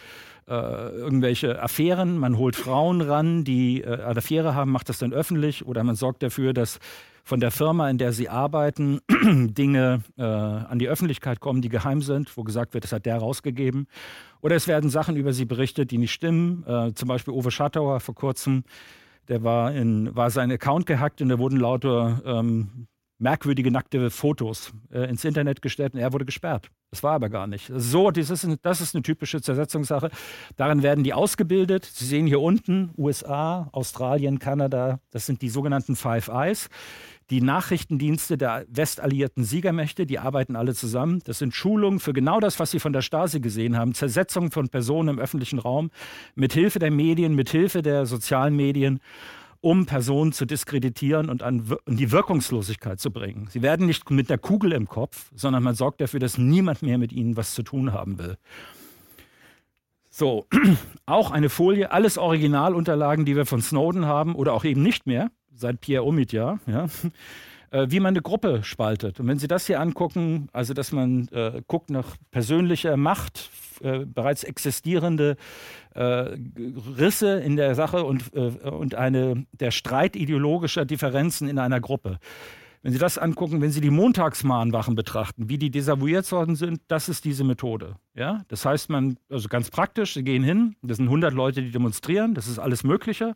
[0.46, 5.14] äh, irgendwelche Affären, man holt Frauen ran, die äh, eine Affäre haben, macht das dann
[5.14, 6.80] öffentlich oder man sorgt dafür, dass
[7.24, 12.02] von der Firma, in der sie arbeiten, Dinge äh, an die Öffentlichkeit kommen, die geheim
[12.02, 13.88] sind, wo gesagt wird, das hat der rausgegeben.
[14.42, 16.66] Oder es werden Sachen über sie berichtet, die nicht stimmen.
[16.68, 18.66] Äh, zum Beispiel Uwe Schattauer vor kurzem,
[19.30, 22.88] der war, in, war sein Account gehackt und da wurden lauter ähm,
[23.18, 26.70] merkwürdige nackte Fotos äh, ins Internet gestellt und er wurde gesperrt.
[26.92, 27.72] Das war aber gar nicht.
[27.76, 30.10] So, das ist, eine, das ist eine typische Zersetzungssache.
[30.56, 31.84] Darin werden die ausgebildet.
[31.84, 35.00] Sie sehen hier unten USA, Australien, Kanada.
[35.12, 36.70] Das sind die sogenannten Five Eyes.
[37.32, 41.22] Die Nachrichtendienste der westalliierten Siegermächte, die arbeiten alle zusammen.
[41.26, 43.96] Das sind Schulungen für genau das, was Sie von der Stasi gesehen haben.
[43.96, 45.90] Zersetzung von Personen im öffentlichen Raum,
[46.36, 49.00] mit Hilfe der Medien, mit Hilfe der sozialen Medien
[49.66, 53.48] um Personen zu diskreditieren und an die Wirkungslosigkeit zu bringen.
[53.50, 57.00] Sie werden nicht mit der Kugel im Kopf, sondern man sorgt dafür, dass niemand mehr
[57.00, 58.38] mit ihnen was zu tun haben will.
[60.08, 60.46] So,
[61.08, 65.32] auch eine Folie, alles Originalunterlagen, die wir von Snowden haben oder auch eben nicht mehr,
[65.52, 66.86] seit Pierre Omidyar, ja,
[67.72, 69.20] äh, wie man eine Gruppe spaltet.
[69.20, 73.50] Und wenn Sie das hier angucken, also dass man äh, guckt nach persönlicher Macht,
[73.82, 75.36] äh, bereits existierende
[75.94, 81.80] äh, Risse in der Sache und, äh, und eine, der Streit ideologischer Differenzen in einer
[81.80, 82.20] Gruppe.
[82.86, 87.10] Wenn Sie das angucken, wenn Sie die Montagsmahnwachen betrachten, wie die desavouiert worden sind, das
[87.10, 87.96] ist diese Methode.
[88.14, 88.44] Ja?
[88.48, 92.36] Das heißt, man, also ganz praktisch, Sie gehen hin, das sind 100 Leute, die demonstrieren,
[92.36, 93.36] das ist alles Mögliche.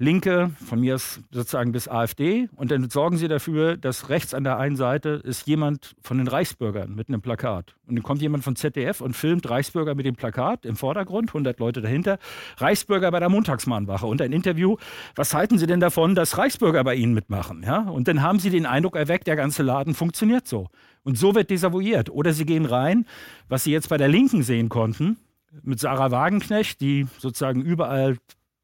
[0.00, 2.48] Linke, von mir aus sozusagen bis AfD.
[2.56, 6.26] Und dann sorgen sie dafür, dass rechts an der einen Seite ist jemand von den
[6.26, 7.76] Reichsbürgern mit einem Plakat.
[7.86, 11.58] Und dann kommt jemand von ZDF und filmt Reichsbürger mit dem Plakat im Vordergrund, 100
[11.60, 12.18] Leute dahinter.
[12.56, 14.78] Reichsbürger bei der Montagsmahnwache und ein Interview.
[15.16, 17.62] Was halten Sie denn davon, dass Reichsbürger bei Ihnen mitmachen?
[17.62, 17.80] Ja?
[17.80, 20.68] Und dann haben sie den Eindruck erweckt, der ganze Laden funktioniert so.
[21.02, 22.08] Und so wird desavouiert.
[22.08, 23.04] Oder sie gehen rein,
[23.50, 25.18] was Sie jetzt bei der Linken sehen konnten,
[25.62, 28.16] mit Sarah Wagenknecht, die sozusagen überall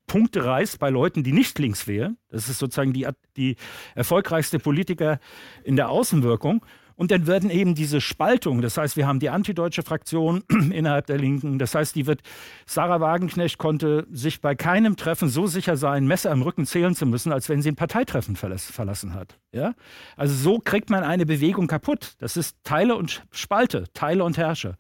[0.07, 2.17] Punkte reißt bei Leuten, die nicht links wählen.
[2.31, 3.07] Das ist sozusagen die,
[3.37, 3.57] die
[3.95, 5.19] erfolgreichste Politiker
[5.65, 6.65] in der Außenwirkung.
[6.97, 10.43] Und dann werden eben diese Spaltung, das heißt, wir haben die antideutsche Fraktion
[10.73, 12.23] innerhalb der Linken, das heißt, die wird,
[12.65, 17.05] Sarah Wagenknecht konnte sich bei keinem Treffen so sicher sein, Messer im Rücken zählen zu
[17.05, 19.39] müssen, als wenn sie ein Parteitreffen verlassen hat.
[19.53, 19.75] Ja?
[20.17, 22.15] Also so kriegt man eine Bewegung kaputt.
[22.19, 24.77] Das ist Teile und Spalte, Teile und Herrsche.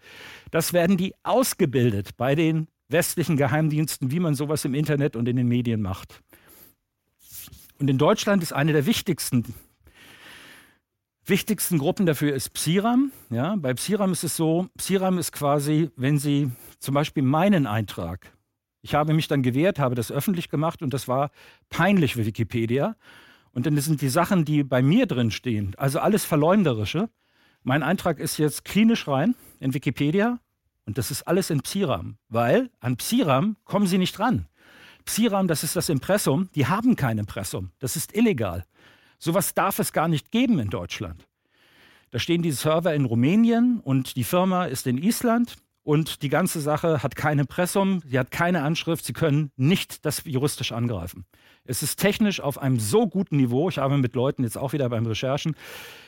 [0.50, 5.36] Das werden die ausgebildet bei den westlichen Geheimdiensten, wie man sowas im Internet und in
[5.36, 6.22] den Medien macht.
[7.78, 9.54] Und in Deutschland ist eine der wichtigsten,
[11.24, 13.12] wichtigsten Gruppen dafür ist Psiram.
[13.30, 18.32] Ja, bei Psiram ist es so, Psiram ist quasi, wenn Sie zum Beispiel meinen Eintrag,
[18.82, 21.32] ich habe mich dann gewehrt, habe das öffentlich gemacht und das war
[21.70, 22.96] peinlich für Wikipedia.
[23.50, 27.08] Und dann sind die Sachen, die bei mir drin stehen, also alles Verleumderische.
[27.64, 30.38] Mein Eintrag ist jetzt klinisch rein in Wikipedia
[30.86, 34.46] und das ist alles in Psiram, weil an Psiram kommen sie nicht ran.
[35.04, 37.70] Psiram, das ist das Impressum, die haben kein Impressum.
[37.78, 38.64] Das ist illegal.
[39.18, 41.26] Sowas darf es gar nicht geben in Deutschland.
[42.10, 45.56] Da stehen die Server in Rumänien und die Firma ist in Island
[45.86, 50.24] und die ganze Sache hat kein Impressum, sie hat keine Anschrift, sie können nicht das
[50.24, 51.26] juristisch angreifen.
[51.64, 54.88] Es ist technisch auf einem so guten Niveau, ich habe mit Leuten jetzt auch wieder
[54.88, 55.54] beim Recherchen,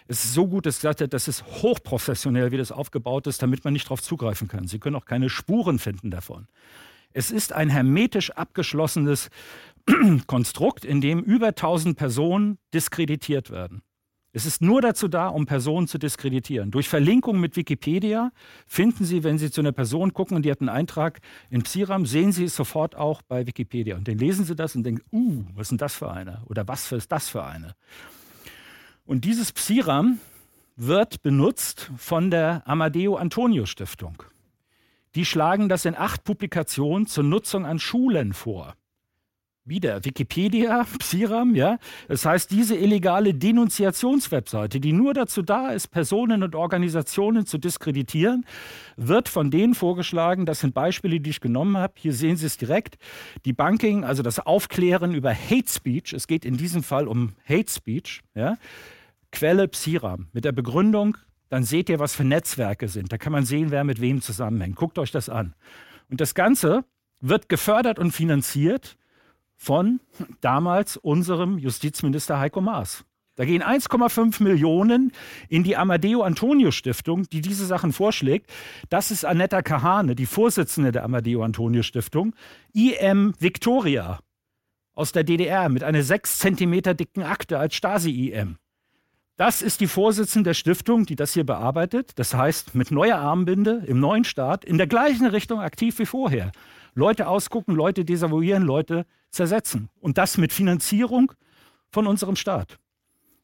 [0.08, 3.72] es ist so gut, dass gesagt das ist hochprofessionell, wie das aufgebaut ist, damit man
[3.72, 4.66] nicht darauf zugreifen kann.
[4.66, 6.48] Sie können auch keine Spuren finden davon.
[7.12, 9.30] Es ist ein hermetisch abgeschlossenes
[10.26, 13.82] Konstrukt, in dem über 1000 Personen diskreditiert werden.
[14.32, 16.70] Es ist nur dazu da, um Personen zu diskreditieren.
[16.70, 18.30] Durch Verlinkung mit Wikipedia
[18.66, 22.04] finden Sie, wenn Sie zu einer Person gucken und die hat einen Eintrag in Psiram,
[22.04, 23.96] sehen Sie es sofort auch bei Wikipedia.
[23.96, 26.42] Und dann lesen Sie das und denken, uh, was ist denn das für eine?
[26.46, 27.74] Oder was ist das für eine?
[29.06, 30.20] Und dieses Psiram
[30.76, 34.22] wird benutzt von der Amadeo Antonio Stiftung.
[35.14, 38.74] Die schlagen das in acht Publikationen zur Nutzung an Schulen vor
[39.68, 41.78] wieder Wikipedia, Psiram, ja.
[42.08, 48.44] Das heißt, diese illegale Denunziationswebseite, die nur dazu da ist, Personen und Organisationen zu diskreditieren,
[48.96, 51.94] wird von denen vorgeschlagen, das sind Beispiele, die ich genommen habe.
[51.96, 52.96] Hier sehen Sie es direkt.
[53.44, 57.70] Die Banking, also das Aufklären über Hate Speech, es geht in diesem Fall um Hate
[57.70, 58.56] Speech, ja.
[59.30, 61.18] Quelle Psiram mit der Begründung,
[61.50, 63.12] dann seht ihr, was für Netzwerke sind.
[63.12, 64.76] Da kann man sehen, wer mit wem zusammenhängt.
[64.76, 65.54] Guckt euch das an.
[66.10, 66.84] Und das Ganze
[67.20, 68.96] wird gefördert und finanziert
[69.58, 70.00] von
[70.40, 73.04] damals unserem Justizminister Heiko Maas.
[73.34, 75.12] Da gehen 1,5 Millionen
[75.48, 78.50] in die Amadeo Antonio Stiftung, die diese Sachen vorschlägt.
[78.88, 82.34] Das ist Annetta Kahane, die Vorsitzende der Amadeo Antonio Stiftung.
[82.72, 84.18] IM Victoria
[84.94, 88.56] aus der DDR mit einer 6 Zentimeter dicken Akte als Stasi-IM.
[89.36, 92.18] Das ist die Vorsitzende der Stiftung, die das hier bearbeitet.
[92.18, 96.50] Das heißt, mit neuer Armbinde im neuen Staat in der gleichen Richtung aktiv wie vorher.
[96.98, 99.88] Leute ausgucken, Leute desavouieren, Leute zersetzen.
[100.00, 101.32] Und das mit Finanzierung
[101.90, 102.78] von unserem Staat.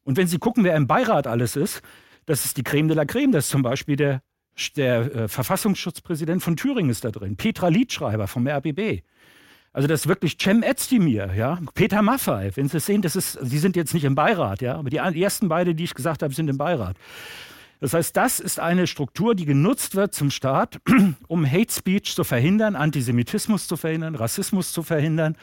[0.02, 1.80] Und wenn Sie gucken, wer im Beirat alles ist,
[2.26, 3.32] das ist die Creme de la Creme.
[3.32, 4.22] Das ist zum Beispiel der,
[4.76, 7.36] der äh, Verfassungsschutzpräsident von Thüringen ist da drin.
[7.36, 9.02] Petra Liedschreiber vom RBB.
[9.72, 13.32] Also das ist wirklich Cem Özdemir, ja, Peter Maffei, wenn Sie es sehen, das ist,
[13.32, 16.32] Sie sind jetzt nicht im Beirat, ja, aber die ersten beiden, die ich gesagt habe,
[16.32, 16.96] sind im Beirat.
[17.80, 20.80] Das heißt, das ist eine Struktur, die genutzt wird zum Staat,
[21.28, 25.36] um Hate Speech zu verhindern, Antisemitismus zu verhindern, Rassismus zu verhindern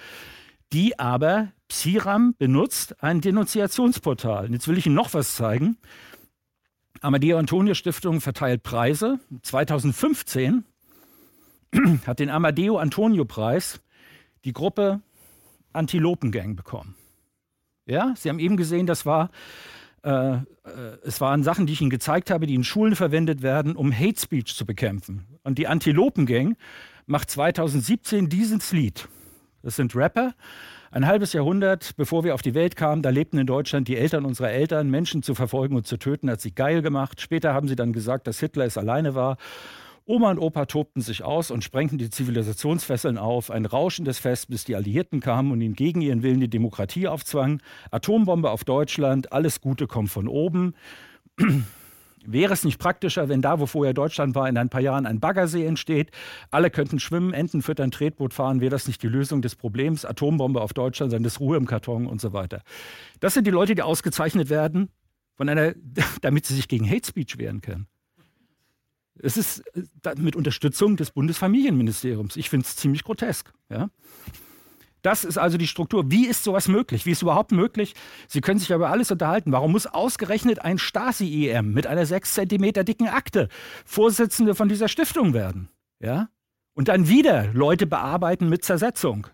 [0.73, 4.45] die aber Psiram benutzt, ein Denunziationsportal.
[4.47, 5.77] Und jetzt will ich Ihnen noch was zeigen.
[7.01, 9.19] Amadeo Antonio Stiftung verteilt Preise.
[9.41, 10.65] 2015
[12.05, 13.81] hat den Amadeo Antonio Preis
[14.45, 15.01] die Gruppe
[15.73, 16.95] Antilopengang bekommen.
[17.85, 19.31] Ja, Sie haben eben gesehen, das war,
[20.03, 20.39] äh, äh,
[21.03, 24.19] es waren Sachen, die ich Ihnen gezeigt habe, die in Schulen verwendet werden, um Hate
[24.19, 25.27] Speech zu bekämpfen.
[25.43, 26.55] Und die Antilopengang
[27.05, 29.07] macht 2017 dieses Lied.
[29.63, 30.33] Das sind Rapper.
[30.91, 34.25] Ein halbes Jahrhundert, bevor wir auf die Welt kamen, da lebten in Deutschland die Eltern
[34.25, 34.89] unserer Eltern.
[34.89, 37.21] Menschen zu verfolgen und zu töten hat sich geil gemacht.
[37.21, 39.37] Später haben sie dann gesagt, dass Hitler es alleine war.
[40.11, 43.49] Oma und Opa tobten sich aus und sprengten die Zivilisationsfesseln auf.
[43.49, 47.61] Ein rauschendes Fest, bis die Alliierten kamen und ihnen gegen ihren Willen die Demokratie aufzwangen.
[47.91, 50.73] Atombombe auf Deutschland, alles Gute kommt von oben.
[52.25, 55.21] Wäre es nicht praktischer, wenn da, wo vorher Deutschland war, in ein paar Jahren ein
[55.21, 56.11] Baggersee entsteht,
[56.51, 60.03] alle könnten schwimmen, Enten füttern, Tretboot fahren, wäre das nicht die Lösung des Problems?
[60.03, 62.63] Atombombe auf Deutschland, dann ist Ruhe im Karton und so weiter.
[63.21, 64.89] Das sind die Leute, die ausgezeichnet werden,
[65.37, 65.73] von einer,
[66.21, 67.87] damit sie sich gegen Hate Speech wehren können.
[69.19, 72.35] Es ist äh, mit Unterstützung des Bundesfamilienministeriums.
[72.35, 73.53] Ich finde es ziemlich grotesk.
[73.69, 73.89] Ja?
[75.01, 76.11] Das ist also die Struktur.
[76.11, 77.05] Wie ist sowas möglich?
[77.05, 77.95] Wie ist überhaupt möglich?
[78.27, 79.51] Sie können sich über alles unterhalten.
[79.51, 83.49] Warum muss ausgerechnet ein Stasi-EM mit einer sechs Zentimeter dicken Akte
[83.85, 85.69] Vorsitzende von dieser Stiftung werden?
[85.99, 86.29] Ja?
[86.73, 89.27] Und dann wieder Leute bearbeiten mit Zersetzung.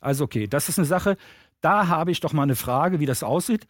[0.00, 1.16] Also okay, das ist eine Sache,
[1.60, 3.66] da habe ich doch mal eine Frage, wie das aussieht.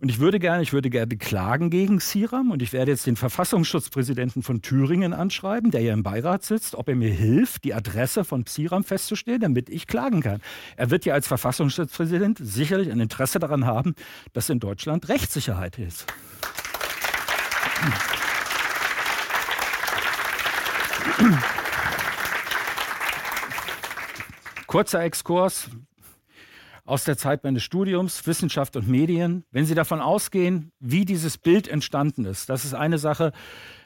[0.00, 3.16] Und ich würde gerne, ich würde gerne klagen gegen Siram und ich werde jetzt den
[3.16, 8.24] Verfassungsschutzpräsidenten von Thüringen anschreiben, der hier im Beirat sitzt, ob er mir hilft, die Adresse
[8.24, 10.40] von Siram festzustellen, damit ich klagen kann.
[10.76, 13.94] Er wird ja als Verfassungsschutzpräsident sicherlich ein Interesse daran haben,
[14.32, 16.06] dass in Deutschland Rechtssicherheit ist.
[24.66, 25.68] Kurzer Exkurs,
[26.84, 29.44] aus der Zeit meines Studiums, Wissenschaft und Medien.
[29.50, 33.32] Wenn Sie davon ausgehen, wie dieses Bild entstanden ist, das ist eine Sache,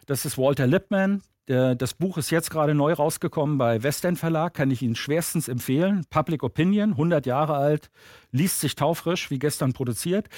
[0.07, 1.23] das ist Walter Lippmann.
[1.47, 6.05] Das Buch ist jetzt gerade neu rausgekommen bei Westend Verlag, kann ich Ihnen schwerstens empfehlen.
[6.11, 7.91] Public Opinion, 100 Jahre alt,
[8.33, 10.29] liest sich taufrisch, wie gestern produziert.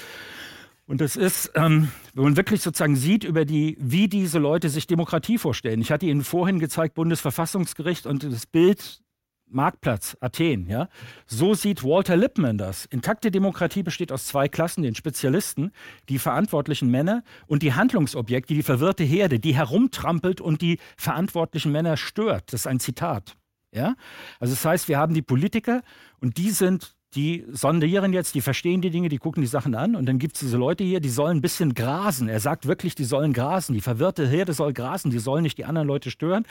[0.85, 4.85] Und das ist, ähm, wenn man wirklich sozusagen sieht, über die, wie diese Leute sich
[4.85, 5.81] Demokratie vorstellen.
[5.81, 9.01] Ich hatte Ihnen vorhin gezeigt, Bundesverfassungsgericht und das Bild
[9.49, 10.89] Marktplatz, Athen, ja.
[11.25, 12.85] So sieht Walter Lippmann das.
[12.85, 15.71] Intakte Demokratie besteht aus zwei Klassen, den Spezialisten,
[16.07, 21.97] die verantwortlichen Männer und die Handlungsobjekte, die verwirrte Herde, die herumtrampelt und die verantwortlichen Männer
[21.97, 22.53] stört.
[22.53, 23.35] Das ist ein Zitat.
[23.71, 23.95] Ja?
[24.39, 25.81] Also das heißt, wir haben die Politiker
[26.19, 29.95] und die sind die sondieren jetzt, die verstehen die Dinge, die gucken die Sachen an
[29.95, 32.29] und dann gibt es diese Leute hier, die sollen ein bisschen grasen.
[32.29, 33.73] Er sagt wirklich, die sollen grasen.
[33.73, 36.45] Die verwirrte Herde soll grasen, die sollen nicht die anderen Leute stören.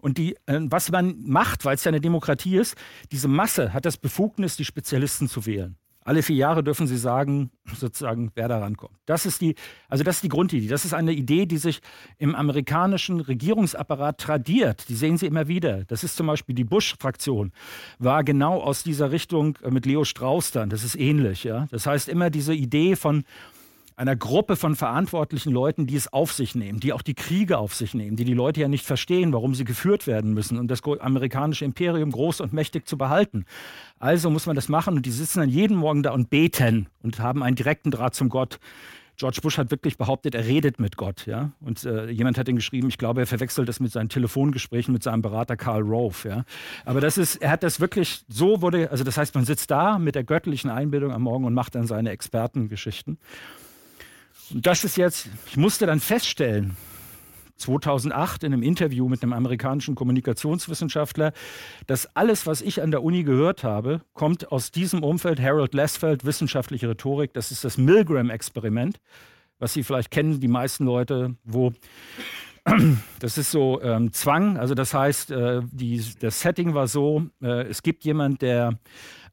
[0.00, 2.76] Und die, äh, was man macht, weil es ja eine Demokratie ist,
[3.12, 5.76] diese Masse hat das Befugnis, die Spezialisten zu wählen.
[6.02, 8.96] Alle vier Jahre dürfen sie sagen, sozusagen, wer da rankommt.
[9.04, 9.54] Das ist die,
[9.88, 10.66] also das ist die Grundidee.
[10.66, 11.80] Das ist eine Idee, die sich
[12.16, 14.88] im amerikanischen Regierungsapparat tradiert.
[14.88, 15.84] Die sehen Sie immer wieder.
[15.84, 17.52] Das ist zum Beispiel die Bush-Fraktion,
[17.98, 20.70] war genau aus dieser Richtung äh, mit Leo Strauss dann.
[20.70, 21.66] Das ist ähnlich, ja.
[21.70, 23.24] Das heißt immer diese Idee von,
[24.00, 27.74] einer Gruppe von verantwortlichen Leuten, die es auf sich nehmen, die auch die Kriege auf
[27.74, 30.82] sich nehmen, die die Leute ja nicht verstehen, warum sie geführt werden müssen und das
[30.82, 33.44] amerikanische Imperium groß und mächtig zu behalten.
[33.98, 37.20] Also muss man das machen und die sitzen dann jeden Morgen da und beten und
[37.20, 38.58] haben einen direkten Draht zum Gott.
[39.18, 41.50] George Bush hat wirklich behauptet, er redet mit Gott, ja.
[41.60, 45.02] Und äh, jemand hat ihn geschrieben, ich glaube, er verwechselt das mit seinen Telefongesprächen mit
[45.02, 46.44] seinem Berater Karl Rove, ja.
[46.86, 49.98] Aber das ist, er hat das wirklich so wurde, also das heißt, man sitzt da
[49.98, 53.18] mit der göttlichen Einbildung am Morgen und macht dann seine Expertengeschichten.
[54.52, 56.76] Und das ist jetzt, ich musste dann feststellen,
[57.60, 61.32] 2008 in einem Interview mit einem amerikanischen Kommunikationswissenschaftler,
[61.86, 65.40] dass alles, was ich an der Uni gehört habe, kommt aus diesem Umfeld.
[65.40, 68.98] Harold Lesfeld, wissenschaftliche Rhetorik, das ist das Milgram-Experiment,
[69.58, 71.72] was Sie vielleicht kennen, die meisten Leute, wo
[73.20, 77.62] das ist so ähm, Zwang, also das heißt, äh, die, das Setting war so, äh,
[77.68, 78.78] es gibt jemand, der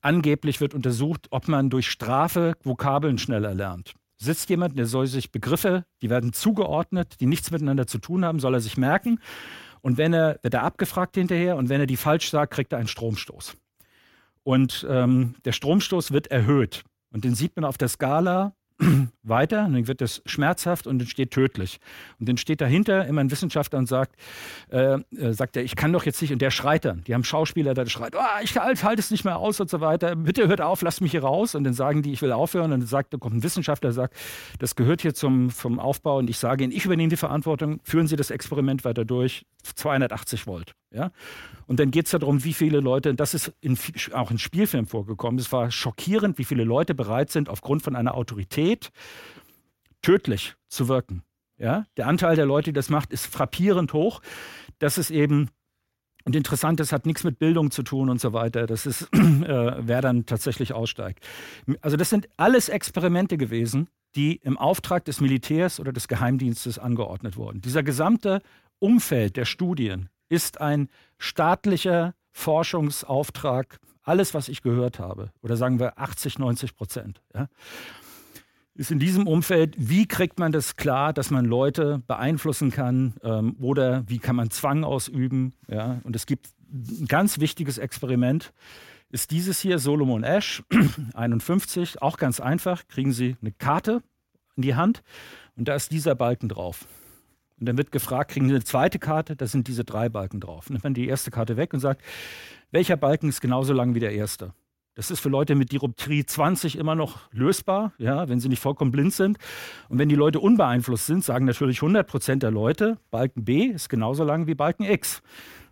[0.02, 5.32] angeblich wird untersucht, ob man durch Strafe Vokabeln schneller lernt sitzt jemand, der soll sich
[5.32, 9.20] Begriffe, die werden zugeordnet, die nichts miteinander zu tun haben, soll er sich merken.
[9.82, 12.80] Und wenn er, wird er abgefragt hinterher und wenn er die falsch sagt, kriegt er
[12.80, 13.56] einen Stromstoß.
[14.44, 16.84] Und ähm, der Stromstoß wird erhöht.
[17.12, 18.54] Und den sieht man auf der Skala
[19.24, 21.80] weiter, dann wird es schmerzhaft und entsteht tödlich.
[22.20, 24.16] Und dann steht dahinter immer ein Wissenschaftler und sagt,
[24.70, 27.04] äh, äh, sagt er, ich kann doch jetzt nicht, und der schreit dann.
[27.06, 29.82] Die haben Schauspieler, der schreit, oh, ich halte halt es nicht mehr aus und so
[29.82, 30.16] weiter.
[30.16, 31.56] Bitte hört auf, lasst mich hier raus.
[31.56, 32.72] Und dann sagen die, ich will aufhören.
[32.72, 34.16] Und dann sagt, da kommt ein Wissenschaftler, sagt,
[34.60, 36.18] das gehört hier zum, zum Aufbau.
[36.18, 39.46] Und ich sage Ihnen, ich übernehme die Verantwortung, führen Sie das Experiment weiter durch.
[39.76, 40.76] 280 Volt.
[40.92, 41.12] Ja?
[41.66, 43.78] Und dann geht es darum, wie viele Leute, das ist in,
[44.14, 48.16] auch in Spielfilmen vorgekommen, es war schockierend, wie viele Leute bereit sind, aufgrund von einer
[48.16, 48.67] Autorität
[50.02, 51.24] tödlich zu wirken.
[51.58, 51.86] Ja?
[51.98, 54.22] Der Anteil der Leute, die das macht, ist frappierend hoch.
[54.80, 55.50] Das ist eben
[56.28, 58.68] und interessant, das hat nichts mit Bildung zu tun und so weiter.
[58.68, 61.26] Das ist, äh, wer dann tatsächlich aussteigt.
[61.80, 67.38] Also das sind alles Experimente gewesen, die im Auftrag des Militärs oder des Geheimdienstes angeordnet
[67.38, 67.62] wurden.
[67.62, 68.42] Dieser gesamte
[68.80, 73.80] Umfeld der Studien ist ein staatlicher Forschungsauftrag.
[74.04, 77.48] Alles, was ich gehört habe, oder sagen wir 80, 90 Prozent, ja,
[78.78, 83.56] ist in diesem Umfeld, wie kriegt man das klar, dass man Leute beeinflussen kann ähm,
[83.60, 85.54] oder wie kann man Zwang ausüben.
[85.68, 86.00] Ja?
[86.04, 88.54] Und es gibt ein ganz wichtiges Experiment,
[89.10, 90.64] ist dieses hier, Solomon Ash,
[91.14, 94.04] 51, auch ganz einfach, kriegen Sie eine Karte
[94.56, 95.02] in die Hand
[95.56, 96.86] und da ist dieser Balken drauf.
[97.60, 99.36] Und dann wird gefragt, kriegen Sie eine zweite Karte?
[99.36, 100.70] Da sind diese drei Balken drauf.
[100.70, 102.04] Nimmt man die erste Karte weg und sagt,
[102.70, 104.54] welcher Balken ist genauso lang wie der erste?
[104.98, 108.90] Das ist für Leute mit Dioptrie 20 immer noch lösbar, ja, wenn sie nicht vollkommen
[108.90, 109.38] blind sind.
[109.90, 113.90] Und wenn die Leute unbeeinflusst sind, sagen natürlich 100 Prozent der Leute, Balken B ist
[113.90, 115.22] genauso lang wie Balken X.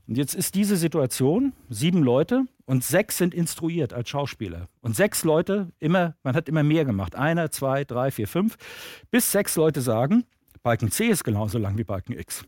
[0.07, 4.68] Und jetzt ist diese Situation, sieben Leute und sechs sind instruiert als Schauspieler.
[4.81, 7.15] Und sechs Leute, immer, man hat immer mehr gemacht.
[7.15, 8.57] Einer, zwei, drei, vier, fünf.
[9.10, 10.26] Bis sechs Leute sagen,
[10.61, 12.45] Balken C ist genauso lang wie Balken X.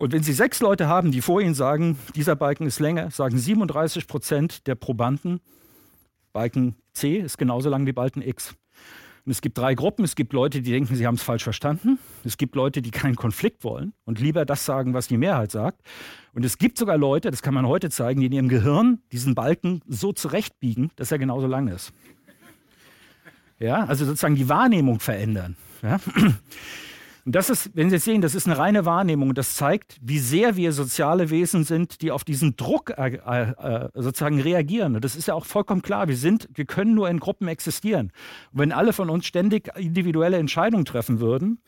[0.00, 3.36] Und wenn Sie sechs Leute haben, die vor Ihnen sagen, dieser Balken ist länger, sagen
[3.36, 5.40] 37 Prozent der Probanden,
[6.32, 8.54] Balken C ist genauso lang wie Balken X.
[9.26, 10.02] Und es gibt drei Gruppen.
[10.02, 11.98] Es gibt Leute, die denken, sie haben es falsch verstanden.
[12.24, 15.82] Es gibt Leute, die keinen Konflikt wollen und lieber das sagen, was die Mehrheit sagt.
[16.32, 19.34] Und es gibt sogar Leute, das kann man heute zeigen, die in ihrem Gehirn diesen
[19.34, 21.92] Balken so zurechtbiegen, dass er genauso lang ist.
[23.58, 25.56] Ja, also sozusagen die Wahrnehmung verändern.
[25.82, 26.00] Ja?
[27.24, 29.34] Und das ist, wenn Sie jetzt sehen, das ist eine reine Wahrnehmung.
[29.34, 34.40] Das zeigt, wie sehr wir soziale Wesen sind, die auf diesen Druck äh, äh, sozusagen
[34.40, 34.96] reagieren.
[34.96, 36.08] Und das ist ja auch vollkommen klar.
[36.08, 38.12] Wir sind, wir können nur in Gruppen existieren.
[38.52, 41.60] Und wenn alle von uns ständig individuelle Entscheidungen treffen würden,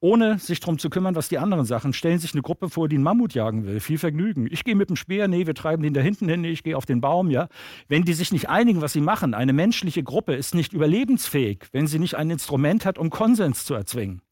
[0.00, 2.96] ohne sich darum zu kümmern, was die anderen Sachen, stellen sich eine Gruppe vor, die
[2.96, 3.80] einen Mammut jagen will.
[3.80, 4.46] Viel Vergnügen.
[4.50, 6.76] Ich gehe mit dem Speer, nee, wir treiben den da hinten hin, nee, ich gehe
[6.76, 7.48] auf den Baum, ja.
[7.88, 11.86] Wenn die sich nicht einigen, was sie machen, eine menschliche Gruppe ist nicht überlebensfähig, wenn
[11.86, 14.22] sie nicht ein Instrument hat, um Konsens zu erzwingen.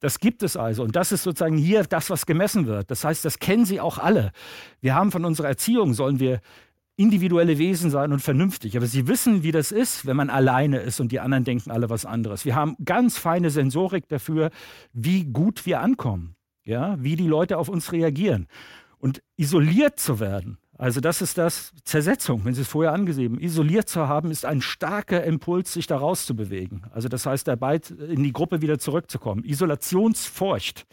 [0.00, 0.84] Das gibt es also.
[0.84, 2.90] Und das ist sozusagen hier das, was gemessen wird.
[2.90, 4.32] Das heißt, das kennen Sie auch alle.
[4.80, 6.40] Wir haben von unserer Erziehung, sollen wir
[6.96, 8.76] individuelle Wesen sein und vernünftig.
[8.76, 11.90] Aber Sie wissen, wie das ist, wenn man alleine ist und die anderen denken alle
[11.90, 12.44] was anderes.
[12.44, 14.50] Wir haben ganz feine Sensorik dafür,
[14.92, 16.34] wie gut wir ankommen,
[16.64, 18.46] ja, wie die Leute auf uns reagieren.
[18.98, 23.88] Und isoliert zu werden, also das ist das Zersetzung, wenn Sie es vorher angesehen Isoliert
[23.88, 26.86] zu haben, ist ein starker Impuls, sich da rauszubewegen.
[26.92, 29.42] Also das heißt, dabei in die Gruppe wieder zurückzukommen.
[29.44, 30.86] Isolationsfurcht,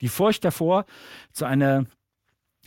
[0.00, 0.86] die Furcht davor,
[1.32, 1.84] zu einer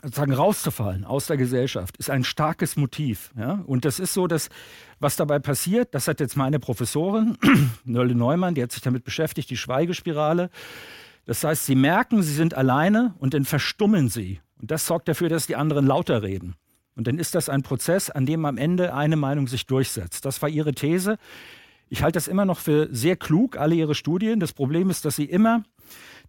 [0.04, 3.32] sozusagen rauszufallen aus der Gesellschaft, ist ein starkes Motiv.
[3.38, 3.64] Ja?
[3.66, 4.50] Und das ist so, dass
[5.00, 7.38] was dabei passiert, das hat jetzt meine Professorin,
[7.86, 10.50] Nölle Neumann, die hat sich damit beschäftigt, die Schweigespirale.
[11.26, 14.42] Das heißt, sie merken, sie sind alleine und dann verstummen sie.
[14.60, 16.56] Und das sorgt dafür, dass die anderen lauter reden.
[16.96, 20.26] Und dann ist das ein Prozess, an dem am Ende eine Meinung sich durchsetzt.
[20.26, 21.18] Das war ihre These.
[21.90, 24.40] Ich halte das immer noch für sehr klug, alle ihre Studien.
[24.40, 25.64] Das Problem ist, dass sie immer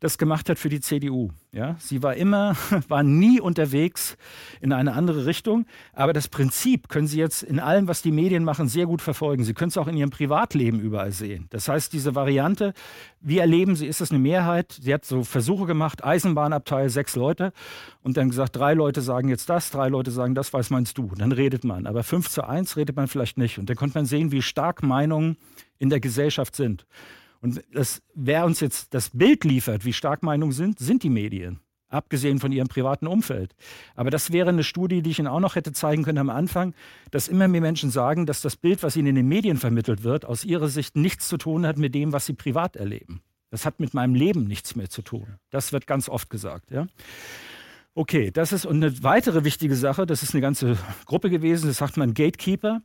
[0.00, 1.30] das gemacht hat für die CDU.
[1.52, 2.56] Ja, sie war immer,
[2.88, 4.16] war nie unterwegs
[4.60, 5.66] in eine andere Richtung.
[5.92, 9.44] Aber das Prinzip können Sie jetzt in allem, was die Medien machen, sehr gut verfolgen.
[9.44, 11.46] Sie können es auch in Ihrem Privatleben überall sehen.
[11.50, 12.74] Das heißt, diese Variante,
[13.20, 14.78] wie erleben Sie, ist das eine Mehrheit?
[14.80, 17.52] Sie hat so Versuche gemacht, Eisenbahnabteil, sechs Leute
[18.02, 21.12] und dann gesagt, drei Leute sagen jetzt das, drei Leute sagen das, was meinst du?
[21.16, 21.86] Dann redet man.
[21.86, 23.58] Aber fünf zu eins redet man vielleicht nicht.
[23.58, 25.36] Und dann konnte man sehen, wie stark Meinungen
[25.78, 26.86] in der Gesellschaft sind.
[27.40, 31.60] Und das, wer uns jetzt das Bild liefert, wie stark Meinungen sind, sind die Medien.
[31.90, 33.54] Abgesehen von ihrem privaten Umfeld.
[33.94, 36.74] Aber das wäre eine Studie, die ich Ihnen auch noch hätte zeigen können am Anfang,
[37.10, 40.26] dass immer mehr Menschen sagen, dass das Bild, was ihnen in den Medien vermittelt wird,
[40.26, 43.22] aus ihrer Sicht nichts zu tun hat mit dem, was sie privat erleben.
[43.50, 45.38] Das hat mit meinem Leben nichts mehr zu tun.
[45.48, 46.70] Das wird ganz oft gesagt.
[46.70, 46.86] Ja?
[47.94, 51.78] Okay, das ist und eine weitere wichtige Sache, das ist eine ganze Gruppe gewesen, das
[51.78, 52.82] sagt man Gatekeeper.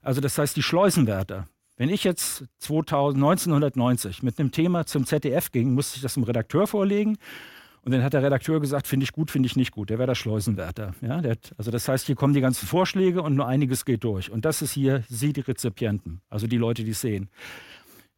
[0.00, 1.46] Also das heißt die Schleusenwärter.
[1.76, 6.22] Wenn ich jetzt 2000, 1990 mit einem Thema zum ZDF ging, musste ich das dem
[6.22, 7.18] Redakteur vorlegen.
[7.82, 9.90] Und dann hat der Redakteur gesagt, finde ich gut, finde ich nicht gut.
[9.90, 10.94] Der wäre der Schleusenwärter.
[11.02, 14.30] Ja, der also das heißt, hier kommen die ganzen Vorschläge und nur einiges geht durch.
[14.30, 17.28] Und das ist hier Sie, die Rezipienten, also die Leute, die es sehen.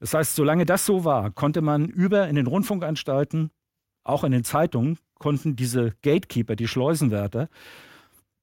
[0.01, 3.51] Das heißt, solange das so war, konnte man über in den Rundfunkanstalten,
[4.05, 7.49] auch in den Zeitungen, konnten diese Gatekeeper, die Schleusenwärter,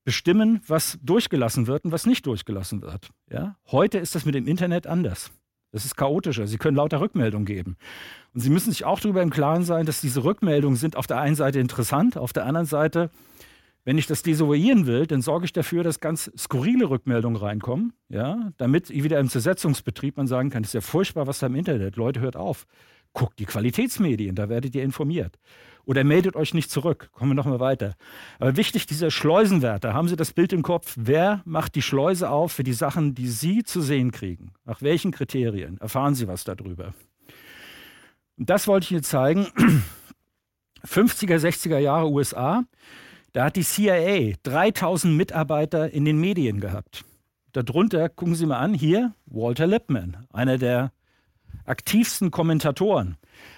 [0.05, 3.09] bestimmen, was durchgelassen wird und was nicht durchgelassen wird.
[3.29, 3.57] Ja?
[3.71, 5.31] Heute ist das mit dem Internet anders.
[5.71, 6.47] Das ist chaotischer.
[6.47, 7.75] Sie können lauter Rückmeldungen geben.
[8.33, 11.19] Und Sie müssen sich auch darüber im Klaren sein, dass diese Rückmeldungen sind auf der
[11.19, 13.09] einen Seite interessant, auf der anderen Seite,
[13.83, 18.51] wenn ich das desavouieren will, dann sorge ich dafür, dass ganz skurrile Rückmeldungen reinkommen, ja,
[18.57, 21.95] damit wieder im Zersetzungsbetrieb man sagen kann, das ist ja furchtbar, was da im Internet,
[21.97, 22.65] Leute, hört auf.
[23.15, 25.39] Guckt die Qualitätsmedien, da werdet ihr informiert.
[25.85, 27.09] Oder meldet euch nicht zurück.
[27.13, 27.95] Kommen wir nochmal weiter.
[28.39, 29.93] Aber wichtig, dieser Schleusenwärter.
[29.93, 30.93] Haben Sie das Bild im Kopf?
[30.97, 34.51] Wer macht die Schleuse auf für die Sachen, die Sie zu sehen kriegen?
[34.65, 35.77] Nach welchen Kriterien?
[35.79, 36.93] Erfahren Sie was darüber?
[38.37, 39.47] Und das wollte ich Ihnen zeigen.
[40.85, 42.65] 50er, 60er Jahre USA.
[43.31, 47.05] Da hat die CIA 3000 Mitarbeiter in den Medien gehabt.
[47.53, 50.91] Darunter, gucken Sie mal an, hier Walter Lippmann, einer der
[51.65, 53.17] aktivsten Kommentatoren.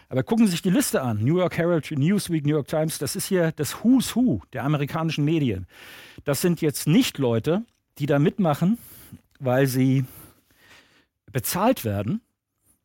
[0.10, 1.24] Aber gucken Sie sich die Liste an.
[1.24, 5.26] New York Herald, Newsweek, New York Times, das ist hier das Who's Who der amerikanischen
[5.26, 5.68] Medien.
[6.24, 7.64] Das sind jetzt nicht Leute,
[7.98, 8.78] die da mitmachen,
[9.40, 10.06] weil sie
[11.32, 12.22] bezahlt werden,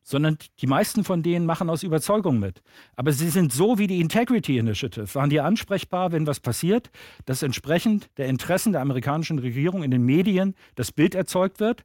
[0.03, 2.63] sondern die meisten von denen machen aus Überzeugung mit.
[2.97, 6.91] Aber sie sind so wie die Integrity Initiative, waren die ansprechbar, wenn was passiert,
[7.25, 11.85] dass entsprechend der Interessen der amerikanischen Regierung in den Medien das Bild erzeugt wird.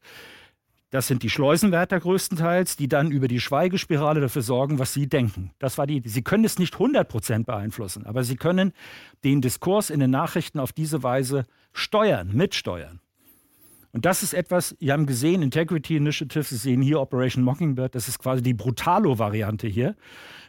[0.89, 5.51] Das sind die Schleusenwärter größtenteils, die dann über die Schweigespirale dafür sorgen, was sie denken.
[5.59, 8.71] Das war die, sie können es nicht 100 Prozent beeinflussen, aber sie können
[9.25, 13.01] den Diskurs in den Nachrichten auf diese Weise steuern, mitsteuern.
[13.91, 18.07] Und das ist etwas, wir haben gesehen, Integrity Initiative, Sie sehen hier Operation Mockingbird, das
[18.07, 19.95] ist quasi die Brutalo-Variante hier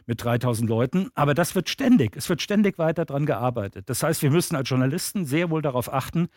[0.05, 1.09] mit 3000 Leuten.
[1.15, 3.89] Aber das wird ständig, es wird ständig weiter daran gearbeitet.
[3.89, 6.27] Das heißt, wir müssen als Journalisten sehr wohl darauf achten,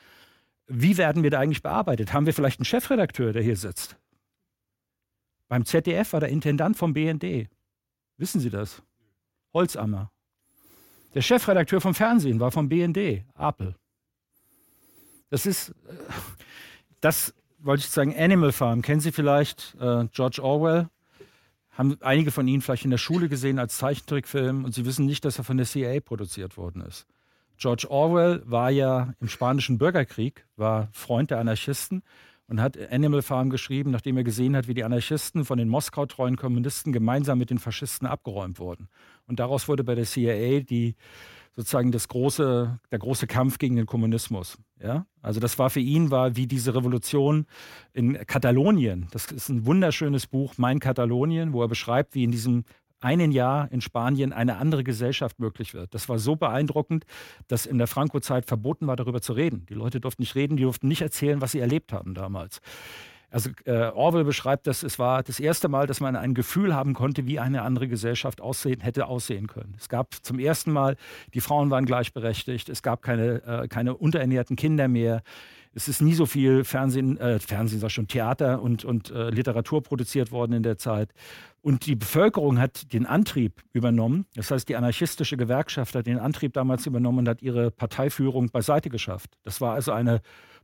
[0.67, 2.13] wie werden wir da eigentlich bearbeitet?
[2.13, 3.97] Haben wir vielleicht einen Chefredakteur, der hier sitzt?
[5.49, 7.49] Beim ZDF war der Intendant vom BND.
[8.17, 8.83] Wissen Sie das?
[9.53, 10.11] Holzammer.
[11.15, 13.75] Der Chefredakteur vom Fernsehen war vom BND, Apel.
[15.29, 15.95] Das ist, äh,
[17.01, 18.83] das wollte ich sagen, Animal Farm.
[18.83, 20.89] Kennen Sie vielleicht äh, George Orwell?
[21.71, 25.25] Haben einige von Ihnen vielleicht in der Schule gesehen als Zeichentrickfilm und Sie wissen nicht,
[25.25, 27.07] dass er von der CIA produziert worden ist.
[27.63, 32.03] George Orwell war ja im spanischen Bürgerkrieg, war Freund der Anarchisten
[32.49, 36.37] und hat Animal Farm geschrieben, nachdem er gesehen hat, wie die Anarchisten von den Moskau-treuen
[36.37, 38.89] Kommunisten gemeinsam mit den Faschisten abgeräumt wurden.
[39.29, 40.97] Und daraus wurde bei der CIA die
[41.55, 44.59] sozusagen das große, der große Kampf gegen den Kommunismus.
[44.83, 45.07] Ja?
[45.21, 47.47] Also das war für ihn war wie diese Revolution
[47.93, 49.07] in Katalonien.
[49.13, 52.65] Das ist ein wunderschönes Buch, Mein Katalonien, wo er beschreibt, wie in diesem
[53.03, 55.95] einen Jahr in Spanien eine andere Gesellschaft möglich wird.
[55.95, 57.05] Das war so beeindruckend,
[57.49, 59.67] dass in der Franco-Zeit verboten war, darüber zu reden.
[59.69, 62.61] Die Leute durften nicht reden, die durften nicht erzählen, was sie erlebt haben damals.
[63.33, 66.93] Also äh, Orwell beschreibt das, es war das erste Mal, dass man ein Gefühl haben
[66.93, 69.75] konnte, wie eine andere Gesellschaft aussehen, hätte aussehen können.
[69.79, 70.97] Es gab zum ersten Mal,
[71.33, 75.23] die Frauen waren gleichberechtigt, es gab keine, äh, keine unterernährten Kinder mehr.
[75.75, 79.83] Es ist nie so viel Fernsehen, äh, Fernsehen sag schon, Theater und, und äh, Literatur
[79.83, 81.13] produziert worden in der Zeit.
[81.63, 84.27] Und die Bevölkerung hat den Antrieb übernommen.
[84.35, 88.91] Das heißt, die anarchistische Gewerkschaft hat den Antrieb damals übernommen und hat ihre Parteiführung beiseite
[88.91, 89.31] geschafft.
[89.45, 90.21] Das war also eine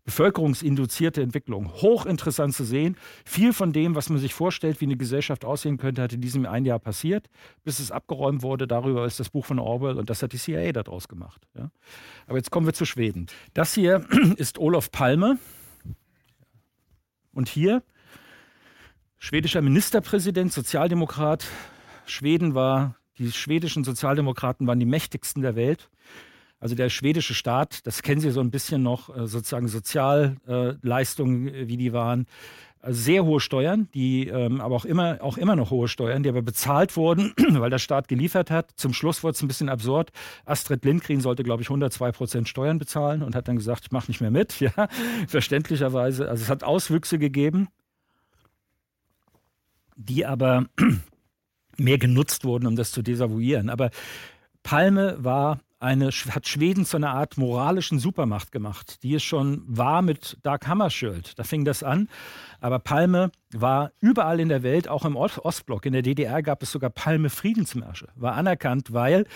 [0.09, 1.71] bevölkerungsinduzierte Entwicklung.
[1.71, 2.97] Hochinteressant zu sehen.
[3.27, 6.47] Viel von dem, was man sich vorstellt, wie eine Gesellschaft aussehen könnte, hat in diesem
[6.47, 7.29] ein Jahr passiert,
[7.63, 8.67] bis es abgeräumt wurde.
[8.67, 11.47] Darüber ist das Buch von Orwell und das hat die CIA daraus gemacht.
[11.55, 11.71] Ja.
[12.27, 13.27] Aber jetzt kommen wir zu Schweden.
[13.53, 14.07] Das hier
[14.39, 15.39] ist Olof Palme.
[17.35, 17.83] Und hier
[19.19, 21.47] schwedischer Ministerpräsident, Sozialdemokrat.
[22.07, 25.91] Schweden war, die schwedischen Sozialdemokraten waren die mächtigsten der Welt.
[26.61, 31.69] Also der schwedische Staat, das kennen Sie so ein bisschen noch, äh, sozusagen Sozialleistungen, äh,
[31.69, 32.27] wie die waren.
[32.81, 36.29] Also sehr hohe Steuern, die ähm, aber auch immer, auch immer noch hohe Steuern, die
[36.29, 38.71] aber bezahlt wurden, weil der Staat geliefert hat.
[38.77, 40.11] Zum Schluss wurde es ein bisschen absurd.
[40.45, 44.11] Astrid Lindgren sollte, glaube ich, 102 Prozent Steuern bezahlen und hat dann gesagt, ich mache
[44.11, 44.61] nicht mehr mit.
[44.69, 44.89] Ja,
[45.29, 46.29] verständlicherweise.
[46.29, 47.69] Also es hat Auswüchse gegeben,
[49.97, 50.67] die aber
[51.77, 53.71] mehr genutzt wurden, um das zu desavouieren.
[53.71, 53.91] Aber
[54.63, 60.03] Palme war eine, hat Schweden zu einer Art moralischen Supermacht gemacht, die es schon war
[60.03, 61.39] mit Dark Hammarskjöld.
[61.39, 62.09] Da fing das an.
[62.61, 65.87] Aber Palme war überall in der Welt, auch im Ostblock.
[65.87, 68.09] In der DDR gab es sogar Palme-Friedensmärsche.
[68.17, 69.27] War anerkannt, weil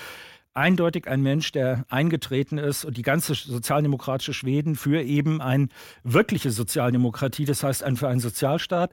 [0.55, 5.69] eindeutig ein Mensch, der eingetreten ist und die ganze sozialdemokratische Schweden für eben eine
[6.03, 8.93] wirkliche Sozialdemokratie, das heißt für einen Sozialstaat.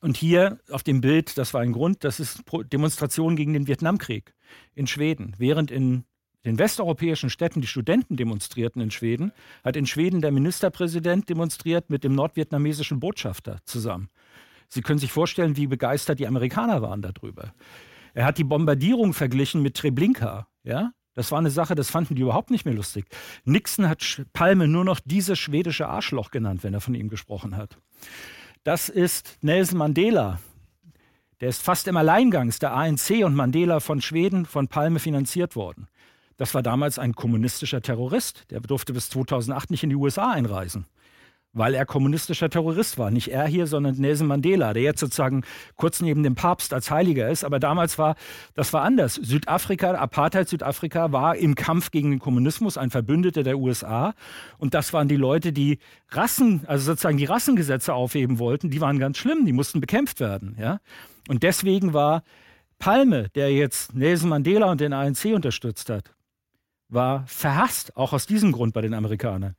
[0.00, 2.42] Und hier auf dem Bild, das war ein Grund, das ist
[2.72, 4.34] Demonstration gegen den Vietnamkrieg
[4.74, 6.04] in Schweden, während in
[6.46, 9.32] den westeuropäischen Städten die Studenten demonstrierten in Schweden,
[9.64, 14.08] hat in Schweden der Ministerpräsident demonstriert mit dem nordvietnamesischen Botschafter zusammen.
[14.68, 17.52] Sie können sich vorstellen, wie begeistert die Amerikaner waren darüber.
[18.14, 20.46] Er hat die Bombardierung verglichen mit Treblinka.
[20.62, 20.92] Ja?
[21.14, 23.06] Das war eine Sache, das fanden die überhaupt nicht mehr lustig.
[23.44, 27.76] Nixon hat Palme nur noch dieses schwedische Arschloch genannt, wenn er von ihm gesprochen hat.
[28.62, 30.38] Das ist Nelson Mandela.
[31.40, 35.88] Der ist fast im Alleingangs der ANC und Mandela von Schweden von Palme finanziert worden.
[36.36, 38.44] Das war damals ein kommunistischer Terrorist.
[38.50, 40.86] Der durfte bis 2008 nicht in die USA einreisen,
[41.52, 43.10] weil er kommunistischer Terrorist war.
[43.10, 45.44] Nicht er hier, sondern Nelson Mandela, der jetzt sozusagen
[45.76, 47.42] kurz neben dem Papst als Heiliger ist.
[47.42, 48.16] Aber damals war
[48.54, 49.14] das war anders.
[49.14, 54.14] Südafrika, Apartheid Südafrika war im Kampf gegen den Kommunismus ein Verbündeter der USA.
[54.58, 55.78] Und das waren die Leute, die
[56.10, 58.68] Rassen, also sozusagen die Rassengesetze aufheben wollten.
[58.68, 59.46] Die waren ganz schlimm.
[59.46, 60.54] Die mussten bekämpft werden.
[60.60, 60.80] Ja?
[61.28, 62.22] Und deswegen war
[62.78, 66.12] Palme, der jetzt Nelson Mandela und den ANC unterstützt hat,
[66.88, 69.56] war verhasst, auch aus diesem Grund bei den Amerikanern.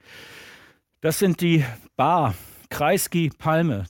[1.02, 1.64] Das sind die
[1.96, 2.34] Bar,
[2.70, 3.86] Kreisky, Palme.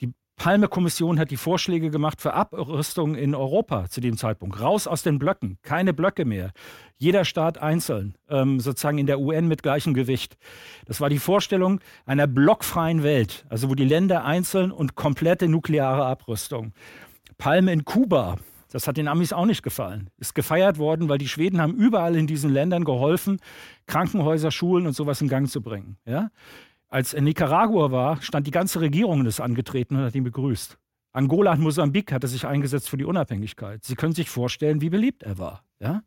[0.00, 4.60] Die Palme-Kommission hat die Vorschläge gemacht für Abrüstung in Europa zu dem Zeitpunkt.
[4.60, 6.52] Raus aus den Blöcken, keine Blöcke mehr.
[6.98, 10.36] Jeder Staat einzeln, ähm, sozusagen in der UN mit gleichem Gewicht.
[10.86, 16.04] Das war die Vorstellung einer blockfreien Welt, also wo die Länder einzeln und komplette nukleare
[16.04, 16.72] Abrüstung.
[17.38, 18.36] Palme in Kuba.
[18.76, 20.10] Das hat den Amis auch nicht gefallen.
[20.18, 23.40] Ist gefeiert worden, weil die Schweden haben überall in diesen Ländern geholfen,
[23.86, 25.96] Krankenhäuser, Schulen und sowas in Gang zu bringen.
[26.04, 26.30] Ja?
[26.90, 30.24] Als er in Nicaragua war, stand die ganze Regierung und ist angetreten und hat ihn
[30.24, 30.76] begrüßt.
[31.12, 33.82] Angola und Mosambik hat er sich eingesetzt für die Unabhängigkeit.
[33.82, 35.64] Sie können sich vorstellen, wie beliebt er war.
[35.80, 36.02] Ja?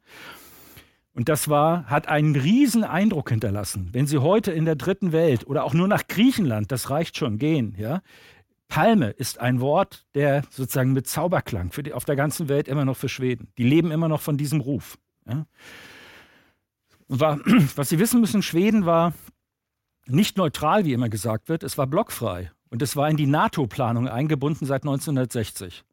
[1.15, 3.89] Und das war, hat einen riesen Eindruck hinterlassen.
[3.93, 7.39] Wenn Sie heute in der dritten Welt oder auch nur nach Griechenland, das reicht schon,
[7.39, 8.01] gehen, ja.
[8.69, 12.85] Palme ist ein Wort, der sozusagen mit Zauberklang für die, auf der ganzen Welt immer
[12.85, 13.51] noch für Schweden.
[13.57, 14.97] Die leben immer noch von diesem Ruf.
[15.27, 15.45] Ja.
[17.07, 17.39] War,
[17.75, 19.13] was Sie wissen müssen, Schweden war
[20.05, 22.51] nicht neutral, wie immer gesagt wird, es war blockfrei.
[22.69, 25.83] Und es war in die NATO-Planung eingebunden seit 1960.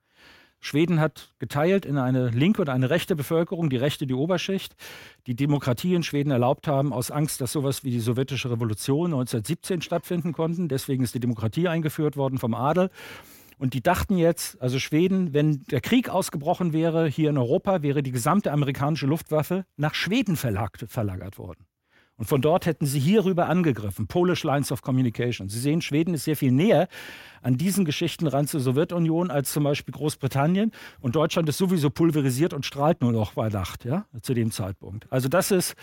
[0.67, 4.75] Schweden hat geteilt in eine linke und eine rechte Bevölkerung, die Rechte die Oberschicht,
[5.29, 9.81] die Demokratie in Schweden erlaubt haben, aus Angst, dass sowas wie die sowjetische Revolution 1917
[9.81, 10.69] stattfinden konnten.
[10.69, 12.91] Deswegen ist die Demokratie eingeführt worden vom Adel.
[13.59, 18.03] Und die dachten jetzt, also Schweden, wenn der Krieg ausgebrochen wäre hier in Europa, wäre
[18.03, 21.65] die gesamte amerikanische Luftwaffe nach Schweden verlagert worden.
[22.17, 25.49] Und von dort hätten sie hierüber angegriffen, Polish Lines of Communication.
[25.49, 26.89] Sie sehen, Schweden ist sehr viel näher
[27.43, 30.73] an diesen Geschichten ran zur Sowjetunion als zum Beispiel Großbritannien.
[31.01, 35.07] Und Deutschland ist sowieso pulverisiert und strahlt nur noch bei Nacht, ja, zu dem Zeitpunkt.
[35.13, 35.75] Also das ist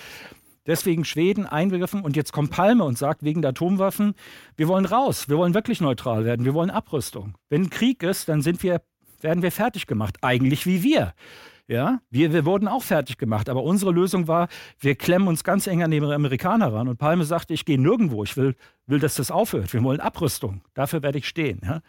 [0.65, 2.01] deswegen Schweden eingegriffen.
[2.01, 4.15] Und jetzt kommt Palme und sagt wegen der Atomwaffen,
[4.55, 7.35] wir wollen raus, wir wollen wirklich neutral werden, wir wollen Abrüstung.
[7.49, 8.81] Wenn Krieg ist, dann sind wir,
[9.21, 11.13] werden wir fertig gemacht, eigentlich wie wir.
[11.67, 14.49] Ja, wir, wir wurden auch fertig gemacht, aber unsere Lösung war,
[14.79, 16.89] wir klemmen uns ganz eng an die Amerikaner ran.
[16.89, 19.71] Und Palme sagte, ich gehe nirgendwo, ich will, will, dass das aufhört.
[19.71, 20.61] Wir wollen Abrüstung.
[20.73, 21.61] Dafür werde ich stehen.
[21.63, 21.81] Ja?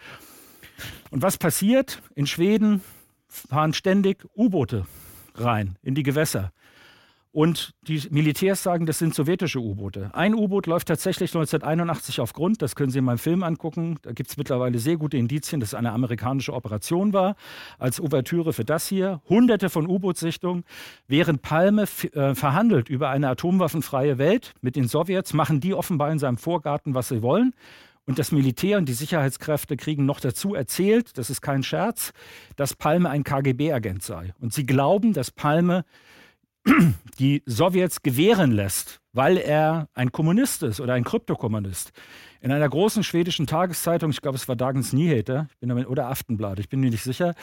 [1.11, 2.03] Und was passiert?
[2.15, 2.83] In Schweden
[3.29, 4.87] fahren ständig U-Boote
[5.35, 6.53] rein in die Gewässer.
[7.35, 10.11] Und die Militärs sagen, das sind sowjetische U-Boote.
[10.15, 12.63] Ein U-Boot läuft tatsächlich 1981 auf Grund.
[12.63, 13.99] Das können Sie in meinem Film angucken.
[14.03, 17.35] Da gibt es mittlerweile sehr gute Indizien, dass es eine amerikanische Operation war.
[17.77, 19.21] Als Ouvertüre für das hier.
[19.29, 20.63] Hunderte von U-Boot-Sichtungen.
[21.09, 26.21] Während Palme äh, verhandelt über eine atomwaffenfreie Welt mit den Sowjets, machen die offenbar in
[26.21, 27.53] seinem Vorgarten, was sie wollen.
[28.07, 32.13] Und das Militär und die Sicherheitskräfte kriegen noch dazu erzählt, das ist kein Scherz,
[32.55, 34.35] dass Palme ein KGB-Agent sei.
[34.41, 35.85] Und sie glauben, dass Palme
[37.19, 41.93] die Sowjets gewähren lässt, weil er ein Kommunist ist oder ein Kryptokommunist.
[42.41, 45.49] In einer großen schwedischen Tageszeitung, ich glaube, es war Dagens Nyheter,
[45.87, 47.35] oder Aftenblatt, ich bin mir nicht sicher,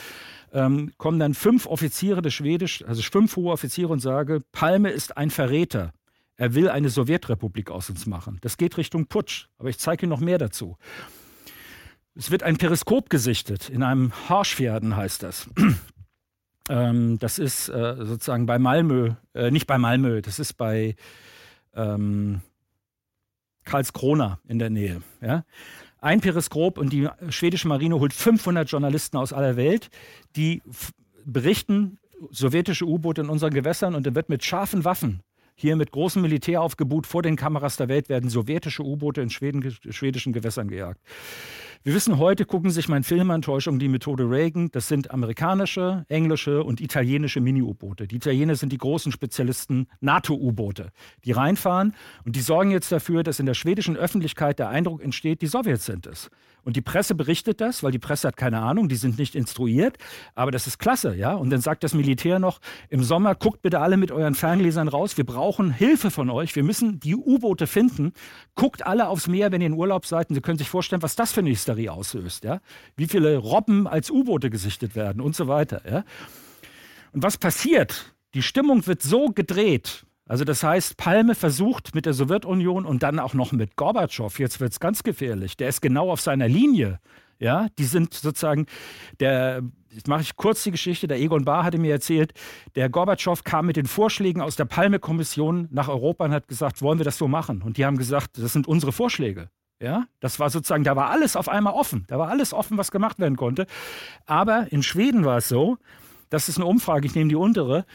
[0.53, 5.17] ähm, kommen dann fünf Offiziere des Schwedisch, also fünf hohe Offiziere und sagen, Palme ist
[5.17, 5.93] ein Verräter.
[6.37, 8.39] Er will eine Sowjetrepublik aus uns machen.
[8.41, 10.77] Das geht Richtung Putsch, aber ich zeige Ihnen noch mehr dazu.
[12.15, 15.49] Es wird ein Periskop gesichtet, in einem Harschpferden heißt das.
[16.71, 20.95] Ähm, das ist äh, sozusagen bei Malmö, äh, nicht bei Malmö, das ist bei
[21.75, 22.39] ähm,
[23.65, 25.01] Karlskrona in der Nähe.
[25.21, 25.43] Ja?
[25.99, 29.89] Ein Periskop und die schwedische Marine holt 500 Journalisten aus aller Welt,
[30.37, 30.63] die
[31.25, 31.99] berichten
[32.29, 35.21] sowjetische U-Boote in unseren Gewässern und dann wird mit scharfen Waffen
[35.55, 40.33] hier mit großem Militäraufgebot vor den Kameras der Welt werden sowjetische U-Boote in Schweden, schwedischen
[40.33, 41.01] Gewässern gejagt.
[41.83, 46.05] Wir wissen heute, gucken sich mein Film an, Täuschung, die Methode Reagan, das sind amerikanische,
[46.09, 48.07] englische und italienische Mini-U-Boote.
[48.07, 50.91] Die Italiener sind die großen Spezialisten NATO-U-Boote,
[51.25, 55.41] die reinfahren und die sorgen jetzt dafür, dass in der schwedischen Öffentlichkeit der Eindruck entsteht,
[55.41, 56.29] die Sowjets sind es.
[56.63, 59.97] Und die Presse berichtet das, weil die Presse hat keine Ahnung, die sind nicht instruiert.
[60.35, 61.33] Aber das ist klasse, ja.
[61.33, 62.59] Und dann sagt das Militär noch,
[62.89, 65.17] im Sommer guckt bitte alle mit euren Fernlesern raus.
[65.17, 66.55] Wir brauchen Hilfe von euch.
[66.55, 68.13] Wir müssen die U-Boote finden.
[68.55, 70.29] Guckt alle aufs Meer, wenn ihr in Urlaub seid.
[70.29, 72.59] Und Sie können sich vorstellen, was das für eine Hysterie auslöst, ja.
[72.95, 76.03] Wie viele Robben als U-Boote gesichtet werden und so weiter, ja.
[77.13, 78.13] Und was passiert?
[78.33, 83.19] Die Stimmung wird so gedreht, also das heißt, Palme versucht mit der Sowjetunion und dann
[83.19, 87.01] auch noch mit Gorbatschow, jetzt wird es ganz gefährlich, der ist genau auf seiner Linie.
[87.37, 88.65] Ja, die sind sozusagen,
[89.19, 92.31] der, jetzt mache ich kurz die Geschichte, der Egon Bahr hatte mir erzählt,
[92.75, 96.97] der Gorbatschow kam mit den Vorschlägen aus der Palme-Kommission nach Europa und hat gesagt, wollen
[96.97, 97.61] wir das so machen?
[97.61, 99.49] Und die haben gesagt, das sind unsere Vorschläge.
[99.81, 102.05] Ja, das war sozusagen, da war alles auf einmal offen.
[102.07, 103.67] Da war alles offen, was gemacht werden konnte.
[104.27, 105.77] Aber in Schweden war es so,
[106.29, 107.85] das ist eine Umfrage, ich nehme die untere,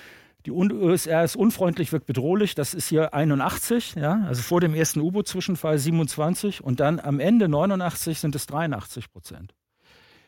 [0.47, 2.55] die USR ist unfreundlich, wirkt bedrohlich.
[2.55, 7.48] Das ist hier 81, ja, also vor dem ersten U-Boot-Zwischenfall 27 und dann am Ende
[7.48, 9.55] 89 sind es 83 Prozent.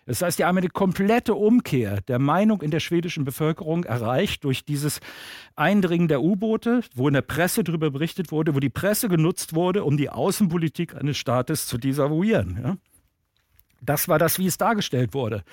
[0.06, 4.64] Das heißt, die haben eine komplette Umkehr der Meinung in der schwedischen Bevölkerung erreicht durch
[4.64, 5.00] dieses
[5.54, 9.84] Eindringen der U-Boote, wo in der Presse darüber berichtet wurde, wo die Presse genutzt wurde,
[9.84, 12.58] um die Außenpolitik eines Staates zu desavouieren.
[12.60, 12.76] Ja?
[13.82, 15.44] Das war das, wie es dargestellt wurde.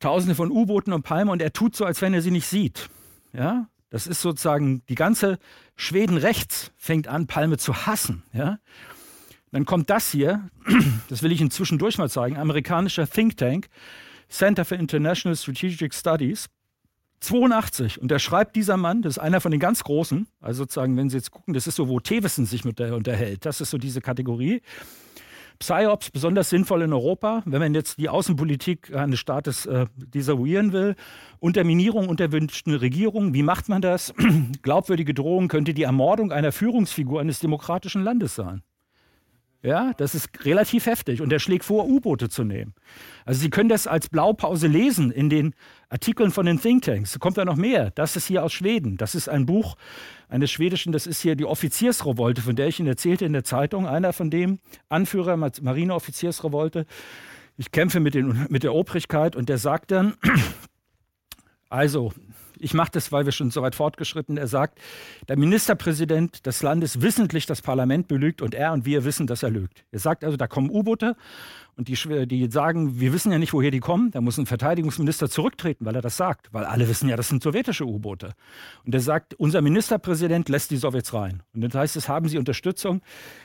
[0.00, 2.88] Tausende von U-Booten und Palmen und er tut so, als wenn er sie nicht sieht.
[3.32, 3.68] Ja?
[3.90, 5.38] Das ist sozusagen die ganze
[5.76, 8.22] Schweden rechts fängt an, Palme zu hassen.
[8.32, 8.58] Ja?
[9.52, 10.48] Dann kommt das hier,
[11.08, 13.68] das will ich Ihnen zwischendurch mal zeigen, amerikanischer Think Tank,
[14.28, 16.48] Center for International Strategic Studies.
[17.20, 18.00] 82.
[18.00, 21.10] Und da schreibt dieser Mann, das ist einer von den ganz Großen, also sozusagen, wenn
[21.10, 23.44] Sie jetzt gucken, das ist so, wo Tewissen sich mit der unterhält.
[23.44, 24.62] Das ist so diese Kategorie.
[25.58, 30.94] PSYOPs besonders sinnvoll in Europa, wenn man jetzt die Außenpolitik eines Staates äh, desavouieren will.
[31.40, 34.14] Unterminierung unterwünschten Regierung, wie macht man das?
[34.62, 38.62] Glaubwürdige Drohung könnte die Ermordung einer Führungsfigur eines demokratischen Landes sein.
[39.60, 41.20] Ja, das ist relativ heftig.
[41.20, 42.74] Und er schlägt vor, U-Boote zu nehmen.
[43.24, 45.52] Also Sie können das als Blaupause lesen in den
[45.88, 47.12] Artikeln von den Thinktanks.
[47.12, 47.90] Da kommt da noch mehr.
[47.90, 48.96] Das ist hier aus Schweden.
[48.96, 49.74] Das ist ein Buch
[50.28, 53.88] eines schwedischen, das ist hier die Offiziersrevolte, von der ich Ihnen erzählte in der Zeitung.
[53.88, 56.86] Einer von dem Anführer Marineoffiziersrevolte.
[57.56, 60.14] Ich kämpfe mit, den, mit der Obrigkeit und der sagt dann,
[61.68, 62.12] also
[62.60, 64.36] ich mache das, weil wir schon so weit fortgeschritten.
[64.36, 64.78] Er sagt,
[65.28, 69.50] der Ministerpräsident des Landes wissentlich das Parlament belügt und er und wir wissen, dass er
[69.50, 69.84] lügt.
[69.90, 71.16] Er sagt also, da kommen U-Boote
[71.78, 74.10] und die, die sagen, wir wissen ja nicht, woher die kommen.
[74.10, 76.52] Da muss ein Verteidigungsminister zurücktreten, weil er das sagt.
[76.52, 78.32] Weil alle wissen ja, das sind sowjetische U-Boote.
[78.84, 81.44] Und er sagt, unser Ministerpräsident lässt die Sowjets rein.
[81.54, 83.00] Und das heißt, es haben sie Unterstützung.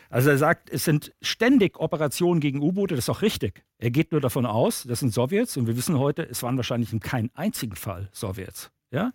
[0.10, 2.96] Also er sagt, es sind ständig Operationen gegen U-Boote.
[2.96, 3.64] Das ist auch richtig.
[3.78, 5.56] Er geht nur davon aus, das sind Sowjets.
[5.56, 8.72] Und wir wissen heute, es waren wahrscheinlich in keinem einzigen Fall Sowjets.
[8.94, 9.12] Ja?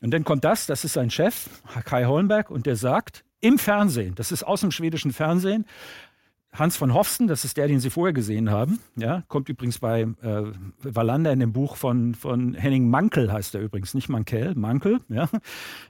[0.00, 1.48] Und dann kommt das, das ist sein Chef,
[1.84, 5.66] Kai Holmberg, und der sagt im Fernsehen, das ist aus dem schwedischen Fernsehen,
[6.54, 10.02] Hans von Hofsten, das ist der, den Sie vorher gesehen haben, ja, kommt übrigens bei
[10.02, 10.42] äh,
[10.82, 15.30] Wallander in dem Buch von, von Henning Mankel, heißt er übrigens, nicht Mankel, Mankel, ja,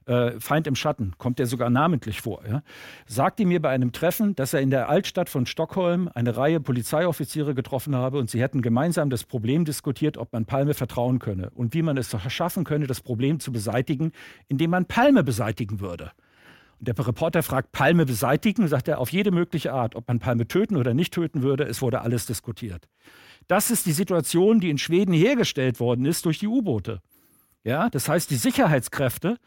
[0.06, 2.62] äh, Feind im Schatten, kommt er sogar namentlich vor, ja,
[3.06, 7.56] sagte mir bei einem Treffen, dass er in der Altstadt von Stockholm eine Reihe Polizeioffiziere
[7.56, 11.74] getroffen habe und sie hätten gemeinsam das Problem diskutiert, ob man Palme vertrauen könne und
[11.74, 14.12] wie man es schaffen könne, das Problem zu beseitigen,
[14.46, 16.12] indem man Palme beseitigen würde.
[16.84, 20.76] Der Reporter fragt, Palme beseitigen, sagt er, auf jede mögliche Art, ob man Palme töten
[20.76, 22.88] oder nicht töten würde, es wurde alles diskutiert.
[23.46, 27.00] Das ist die Situation, die in Schweden hergestellt worden ist durch die U-Boote.
[27.62, 29.38] Ja, das heißt, die Sicherheitskräfte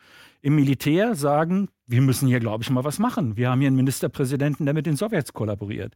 [0.41, 3.35] im Militär sagen, wir müssen hier, glaube ich, mal was machen.
[3.35, 5.93] Wir haben hier einen Ministerpräsidenten, der mit den Sowjets kollaboriert.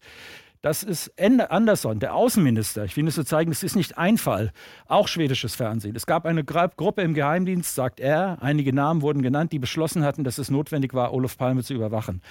[0.62, 2.84] Das ist Andersson, der Außenminister.
[2.84, 4.52] Ich will es so zeigen, es ist nicht ein Fall.
[4.88, 5.96] Auch schwedisches Fernsehen.
[5.96, 8.40] Es gab eine Gruppe im Geheimdienst, sagt er.
[8.42, 12.22] Einige Namen wurden genannt, die beschlossen hatten, dass es notwendig war, Olof Palme zu überwachen.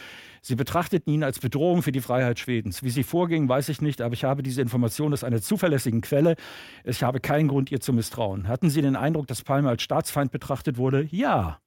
[0.42, 2.82] Sie betrachteten ihn als Bedrohung für die Freiheit Schwedens.
[2.82, 6.36] Wie sie vorgingen, weiß ich nicht, aber ich habe diese Information aus einer zuverlässigen Quelle.
[6.84, 8.46] Ich habe keinen Grund, ihr zu misstrauen.
[8.46, 11.09] Hatten Sie den Eindruck, dass Palme als Staatsfeind betrachtet wurde?
[11.10, 11.60] Ja.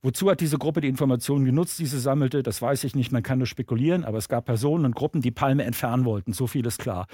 [0.00, 2.44] Wozu hat diese Gruppe die Informationen genutzt, die sie sammelte?
[2.44, 5.32] Das weiß ich nicht, man kann nur spekulieren, aber es gab Personen und Gruppen, die
[5.32, 7.06] Palme entfernen wollten, so viel ist klar.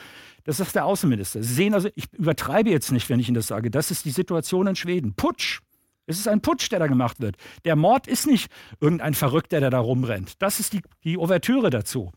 [0.45, 1.43] Das ist der Außenminister.
[1.43, 4.11] Sie sehen also, ich übertreibe jetzt nicht, wenn ich Ihnen das sage, das ist die
[4.11, 5.15] Situation in Schweden.
[5.15, 5.61] Putsch!
[6.07, 7.37] Es ist ein Putsch, der da gemacht wird.
[7.65, 8.51] Der Mord ist nicht
[8.81, 10.43] irgendein Verrückter, der da rumrennt.
[10.43, 12.13] Das ist die, die Ouvertüre dazu.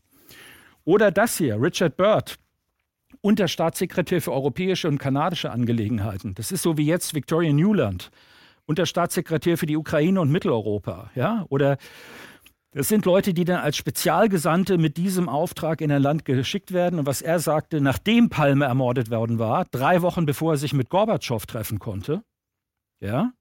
[0.84, 2.36] Oder das hier, Richard Byrd,
[3.22, 6.34] Unterstaatssekretär für europäische und kanadische Angelegenheiten.
[6.34, 8.10] Das ist so wie jetzt Victoria Newland.
[8.68, 11.78] Unterstaatssekretär für die Ukraine und Mitteleuropa, ja, oder
[12.72, 16.98] das sind Leute, die dann als Spezialgesandte mit diesem Auftrag in ein Land geschickt werden.
[16.98, 20.90] Und was er sagte, nachdem Palme ermordet worden war, drei Wochen bevor er sich mit
[20.90, 22.22] Gorbatschow treffen konnte,
[23.00, 23.32] ja,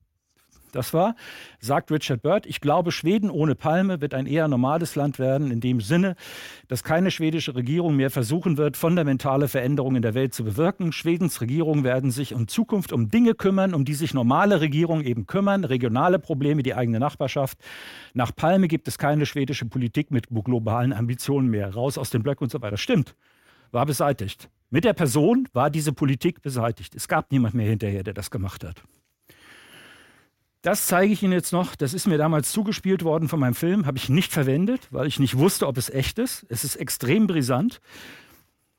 [0.78, 1.16] das war,
[1.60, 5.60] sagt Richard Byrd, ich glaube, Schweden ohne Palme wird ein eher normales Land werden, in
[5.60, 6.16] dem Sinne,
[6.68, 10.91] dass keine schwedische Regierung mehr versuchen wird, fundamentale Veränderungen in der Welt zu bewirken.
[10.91, 15.28] Schwedens Regierungen werden sich in Zukunft um Dinge kümmern, um die sich normale Regierungen eben
[15.28, 17.58] kümmern, regionale Probleme, die eigene Nachbarschaft.
[18.14, 21.74] Nach Palme gibt es keine schwedische Politik mit globalen Ambitionen mehr.
[21.74, 22.78] Raus aus den Blöcken und so weiter.
[22.78, 23.16] Stimmt,
[23.72, 24.49] war beseitigt.
[24.70, 26.94] Mit der Person war diese Politik beseitigt.
[26.95, 28.84] Es gab niemand mehr hinterher, der das gemacht hat.
[30.61, 31.75] Das zeige ich Ihnen jetzt noch.
[31.75, 35.19] Das ist mir damals zugespielt worden von meinem Film, habe ich nicht verwendet, weil ich
[35.19, 36.45] nicht wusste, ob es echt ist.
[36.49, 37.79] Es ist extrem brisant.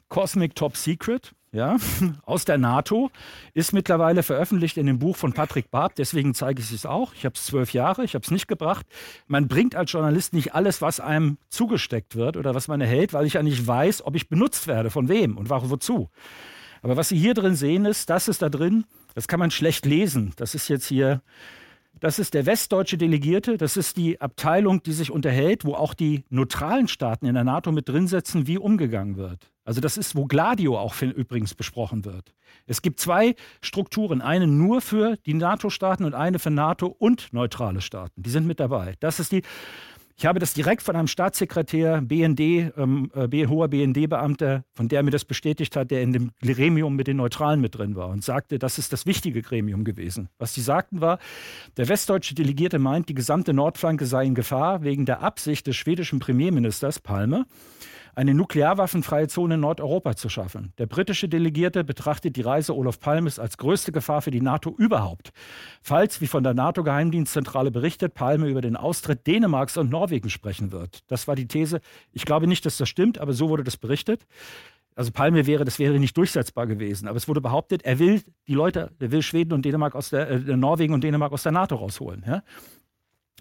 [0.08, 1.76] Cosmic Top Secret, ja,
[2.24, 3.10] aus der NATO,
[3.54, 5.94] ist mittlerweile veröffentlicht in dem Buch von Patrick Barb.
[5.94, 7.14] Deswegen zeige ich es auch.
[7.14, 8.86] Ich habe es zwölf Jahre, ich habe es nicht gebracht.
[9.26, 13.26] Man bringt als Journalist nicht alles, was einem zugesteckt wird oder was man erhält, weil
[13.26, 16.08] ich ja nicht weiß, ob ich benutzt werde, von wem und wozu.
[16.82, 18.84] Aber was Sie hier drin sehen, ist, das ist da drin.
[19.14, 20.32] Das kann man schlecht lesen.
[20.36, 21.22] Das ist jetzt hier
[22.00, 23.56] das ist der westdeutsche Delegierte.
[23.56, 27.72] Das ist die Abteilung, die sich unterhält, wo auch die neutralen Staaten in der NATO
[27.72, 29.50] mit drin sitzen, wie umgegangen wird.
[29.64, 32.32] Also das ist, wo Gladio auch übrigens besprochen wird.
[32.66, 37.82] Es gibt zwei Strukturen, eine nur für die NATO-Staaten und eine für NATO und neutrale
[37.82, 38.22] Staaten.
[38.22, 38.94] Die sind mit dabei.
[39.00, 39.42] Das ist die
[40.18, 42.40] ich habe das direkt von einem Staatssekretär, BND,
[42.76, 47.06] ähm, äh, hoher BND-Beamter, von der mir das bestätigt hat, der in dem Gremium mit
[47.06, 50.28] den Neutralen mit drin war und sagte, das ist das wichtige Gremium gewesen.
[50.38, 51.20] Was sie sagten war,
[51.76, 56.18] der westdeutsche Delegierte meint, die gesamte Nordflanke sei in Gefahr wegen der Absicht des schwedischen
[56.18, 57.46] Premierministers Palme,
[58.14, 60.72] eine nuklearwaffenfreie Zone in Nordeuropa zu schaffen.
[60.78, 65.32] Der britische Delegierte betrachtet die Reise Olof Palmes als größte Gefahr für die NATO überhaupt.
[65.82, 71.00] Falls, wie von der NATO-Geheimdienstzentrale berichtet, Palme über den Austritt Dänemarks und Norwegen sprechen wird.
[71.08, 71.80] Das war die These.
[72.12, 74.26] Ich glaube nicht, dass das stimmt, aber so wurde das berichtet.
[74.98, 77.06] Also Palme wäre, das wäre nicht durchsetzbar gewesen.
[77.06, 80.28] Aber es wurde behauptet, er will die Leute, er will Schweden und Dänemark aus der,
[80.28, 82.24] äh, Norwegen und Dänemark aus der NATO rausholen.
[82.26, 82.42] Ja?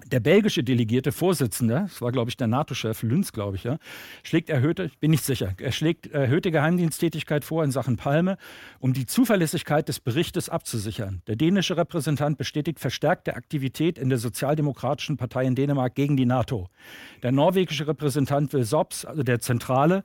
[0.06, 3.78] Der belgische delegierte Vorsitzende, das war, glaube ich, der NATO-Chef, Lünz, glaube ich, ja,
[4.24, 8.38] schlägt erhöhte, bin nicht sicher, er schlägt erhöhte Geheimdiensttätigkeit vor in Sachen Palme,
[8.80, 11.24] um die Zuverlässigkeit des Berichtes abzusichern.
[11.26, 16.70] Der dänische Repräsentant bestätigt verstärkte Aktivität in der Sozialdemokratischen Partei in Dänemark gegen die NATO.
[17.24, 20.04] Der norwegische Repräsentant will SOPS, also der Zentrale,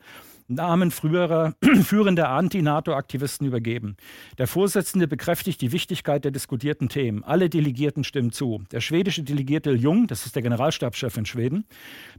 [0.48, 3.96] Namen früherer führender Anti-NATO-Aktivisten übergeben.
[4.38, 7.24] Der Vorsitzende bekräftigt die Wichtigkeit der diskutierten Themen.
[7.24, 8.62] Alle Delegierten stimmen zu.
[8.72, 11.64] Der schwedische Delegierte Jung, das ist der Generalstabschef in Schweden,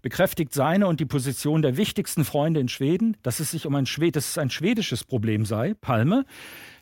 [0.02, 3.86] bekräftigt seine und die Position der wichtigsten Freunde in Schweden, dass es sich um ein,
[3.86, 6.26] Schwed dass es ein schwedisches Problem sei, Palme,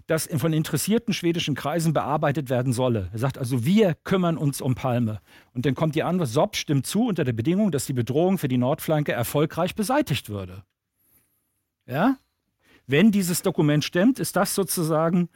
[0.08, 3.10] das von interessierten schwedischen Kreisen bearbeitet werden solle.
[3.14, 5.22] Er sagt also, wir kümmern uns um Palme.
[5.54, 8.48] Und dann kommt die Antwort, SOP stimmt zu unter der Bedingung, dass die Bedrohung für
[8.48, 10.64] die Nordflanke erfolgreich beseitigt würde.
[11.86, 12.18] Ja?
[12.88, 15.30] Wenn dieses Dokument stimmt, ist das sozusagen,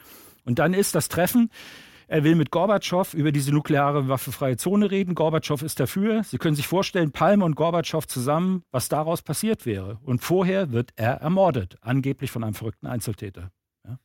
[0.44, 1.50] und dann ist das Treffen,
[2.08, 5.16] er will mit Gorbatschow über diese nukleare waffenfreie Zone reden.
[5.16, 6.24] Gorbatschow ist dafür.
[6.24, 10.00] Sie können sich vorstellen, Palme und Gorbatschow zusammen, was daraus passiert wäre.
[10.04, 13.52] Und vorher wird er ermordet, angeblich von einem verrückten Einzeltäter.
[13.84, 13.98] Ja.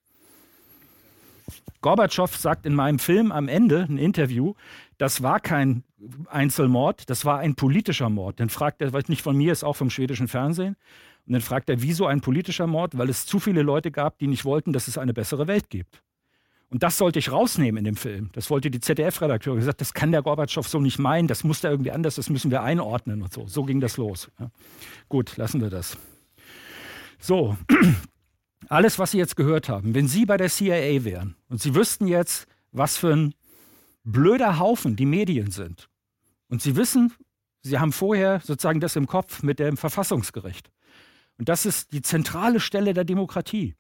[1.83, 4.55] Gorbatschow sagt in meinem Film am Ende, ein Interview,
[4.97, 5.85] das war kein
[6.29, 8.41] Einzelmord, das war ein politischer Mord.
[8.41, 10.77] Dann fragt er, was nicht von mir ist, auch vom schwedischen Fernsehen.
[11.27, 12.97] Und dann fragt er, wieso ein politischer Mord?
[12.99, 16.03] Weil es zu viele Leute gab, die nicht wollten, dass es eine bessere Welt gibt.
[16.69, 18.31] Und das sollte ich rausnehmen in dem Film.
[18.33, 21.73] Das wollte die ZDF-Redakteure gesagt, das kann der Gorbatschow so nicht meinen, das muss der
[21.73, 23.47] irgendwie anders, das müssen wir einordnen und so.
[23.49, 24.31] So ging das los.
[24.39, 24.51] Ja.
[25.09, 25.99] Gut, lassen wir das.
[27.19, 27.57] So,
[28.69, 32.07] alles, was Sie jetzt gehört haben, wenn Sie bei der CIA wären und Sie wüssten
[32.07, 33.35] jetzt, was für ein
[34.05, 35.91] blöder Haufen die Medien sind,
[36.51, 37.13] und Sie wissen,
[37.63, 40.71] Sie haben vorher sozusagen das im Kopf mit dem Verfassungsgericht.
[41.41, 43.75] Und das ist die zentrale Stelle der Demokratie.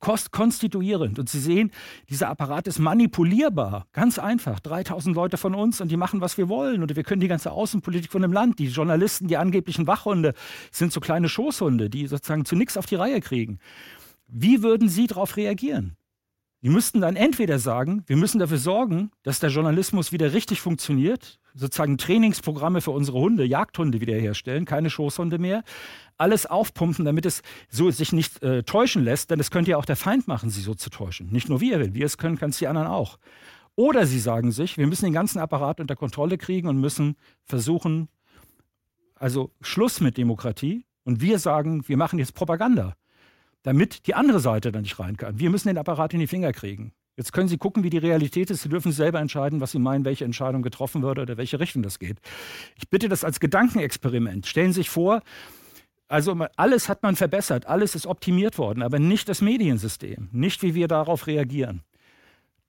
[0.00, 1.20] Kost konstituierend.
[1.20, 1.70] Und Sie sehen,
[2.08, 3.86] dieser Apparat ist manipulierbar.
[3.92, 4.58] Ganz einfach.
[4.58, 6.82] 3000 Leute von uns und die machen, was wir wollen.
[6.82, 10.34] Und wir können die ganze Außenpolitik von dem Land, die Journalisten, die angeblichen Wachhunde,
[10.72, 13.60] sind so kleine Schoßhunde, die sozusagen zu nichts auf die Reihe kriegen.
[14.26, 15.96] Wie würden Sie darauf reagieren?
[16.62, 21.40] Die müssten dann entweder sagen, wir müssen dafür sorgen, dass der Journalismus wieder richtig funktioniert,
[21.54, 25.64] sozusagen Trainingsprogramme für unsere Hunde, Jagdhunde wiederherstellen, keine Schoßhunde mehr,
[26.18, 29.86] alles aufpumpen, damit es so sich nicht äh, täuschen lässt, denn es könnte ja auch
[29.86, 31.30] der Feind machen, sie so zu täuschen.
[31.30, 33.18] Nicht nur wir, wenn wir es können, kann es die anderen auch.
[33.74, 37.16] Oder sie sagen sich, wir müssen den ganzen Apparat unter Kontrolle kriegen und müssen
[37.46, 38.08] versuchen,
[39.14, 40.84] also Schluss mit Demokratie.
[41.04, 42.94] Und wir sagen, wir machen jetzt Propaganda
[43.62, 45.38] damit die andere Seite da nicht rein kann.
[45.38, 46.92] Wir müssen den Apparat in die Finger kriegen.
[47.16, 48.62] Jetzt können Sie gucken, wie die Realität ist.
[48.62, 51.98] Sie dürfen selber entscheiden, was Sie meinen, welche Entscheidung getroffen wird oder welche Richtung das
[51.98, 52.18] geht.
[52.76, 54.46] Ich bitte das als Gedankenexperiment.
[54.46, 55.20] Stellen Sie sich vor,
[56.08, 60.74] also alles hat man verbessert, alles ist optimiert worden, aber nicht das Mediensystem, nicht wie
[60.74, 61.82] wir darauf reagieren.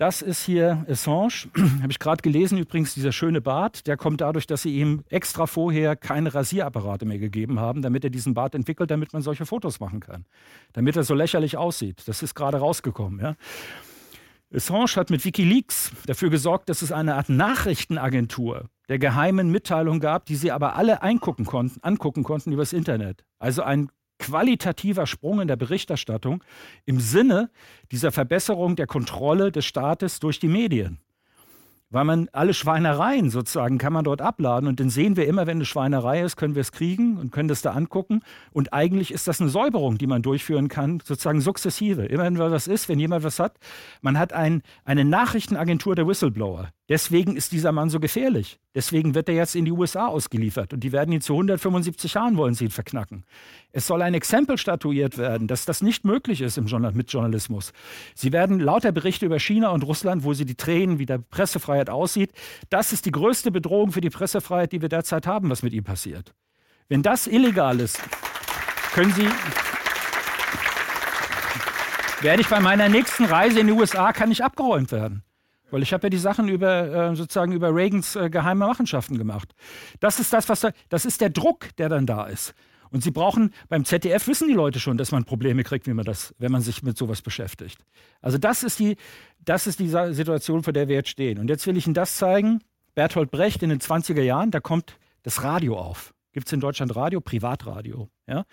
[0.01, 1.51] Das ist hier Assange.
[1.83, 5.45] Habe ich gerade gelesen, übrigens, dieser schöne Bart, der kommt dadurch, dass sie ihm extra
[5.45, 9.79] vorher keine Rasierapparate mehr gegeben haben, damit er diesen Bart entwickelt, damit man solche Fotos
[9.79, 10.25] machen kann.
[10.73, 12.01] Damit er so lächerlich aussieht.
[12.07, 13.19] Das ist gerade rausgekommen.
[13.19, 13.35] Ja.
[14.51, 20.25] Assange hat mit Wikileaks dafür gesorgt, dass es eine Art Nachrichtenagentur der geheimen Mitteilung gab,
[20.25, 23.23] die sie aber alle eingucken konnten, angucken konnten übers Internet.
[23.37, 23.91] Also ein
[24.21, 26.43] qualitativer Sprung in der Berichterstattung
[26.85, 27.49] im Sinne
[27.91, 30.99] dieser Verbesserung der Kontrolle des Staates durch die Medien
[31.91, 35.57] weil man alle Schweinereien sozusagen kann man dort abladen und dann sehen wir immer, wenn
[35.57, 38.21] eine Schweinerei ist, können wir es kriegen und können das da angucken
[38.51, 42.05] und eigentlich ist das eine Säuberung, die man durchführen kann, sozusagen sukzessive.
[42.05, 43.57] Immer wenn was ist, wenn jemand was hat,
[44.01, 46.69] man hat ein, eine Nachrichtenagentur der Whistleblower.
[46.91, 48.59] Deswegen ist dieser Mann so gefährlich.
[48.75, 52.35] Deswegen wird er jetzt in die USA ausgeliefert und die werden ihn zu 175 Jahren
[52.35, 53.23] wollen sie ihn verknacken.
[53.71, 57.71] Es soll ein Exempel statuiert werden, dass das nicht möglich ist im Journal mit Journalismus.
[58.13, 61.89] Sie werden lauter Berichte über China und Russland, wo sie die Tränen, wie der Pressefreiheit
[61.89, 62.33] aussieht.
[62.69, 65.85] Das ist die größte Bedrohung für die Pressefreiheit, die wir derzeit haben, was mit ihm
[65.85, 66.33] passiert.
[66.89, 68.01] Wenn das illegal ist,
[68.93, 69.29] können Sie
[72.19, 75.23] werde ich bei meiner nächsten Reise in die USA kann ich abgeräumt werden.
[75.71, 79.53] Weil ich habe ja die Sachen über äh, sozusagen über Reagans äh, geheime Machenschaften gemacht.
[79.99, 82.53] Das ist das, was da, das ist der Druck, der dann da ist.
[82.91, 86.05] Und Sie brauchen, beim ZDF wissen die Leute schon, dass man Probleme kriegt, wie man
[86.05, 87.79] das, wenn man sich mit sowas beschäftigt.
[88.21, 88.97] Also das ist die,
[89.39, 91.39] das ist die Situation, vor der wir jetzt stehen.
[91.39, 92.59] Und jetzt will ich Ihnen das zeigen.
[92.93, 96.13] Bertolt Brecht in den 20er Jahren, da kommt das Radio auf.
[96.33, 97.21] Gibt es in Deutschland Radio?
[97.21, 98.09] Privatradio.
[98.27, 98.45] Ja?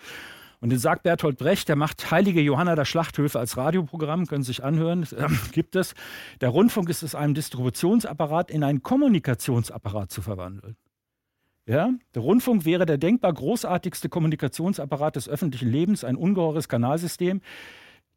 [0.61, 4.47] Und dann sagt Bertolt Brecht, der macht Heilige Johanna der Schlachthöfe als Radioprogramm, können Sie
[4.47, 5.93] sich anhören, äh, gibt es.
[6.41, 10.75] Der Rundfunk ist es einem Distributionsapparat in einen Kommunikationsapparat zu verwandeln.
[11.65, 11.91] Ja?
[12.15, 17.41] Der Rundfunk wäre der denkbar großartigste Kommunikationsapparat des öffentlichen Lebens, ein ungeheures Kanalsystem.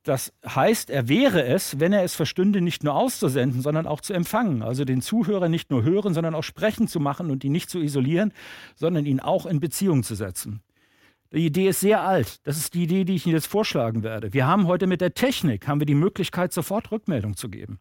[0.04, 4.14] Das heißt, er wäre es, wenn er es verstünde, nicht nur auszusenden, sondern auch zu
[4.14, 4.62] empfangen.
[4.62, 7.78] Also den Zuhörer nicht nur hören, sondern auch sprechen zu machen und ihn nicht zu
[7.78, 8.32] isolieren,
[8.74, 10.60] sondern ihn auch in Beziehung zu setzen.
[11.32, 12.46] Die Idee ist sehr alt.
[12.46, 14.34] Das ist die Idee, die ich Ihnen jetzt vorschlagen werde.
[14.34, 17.80] Wir haben heute mit der Technik haben wir die Möglichkeit, sofort Rückmeldung zu geben.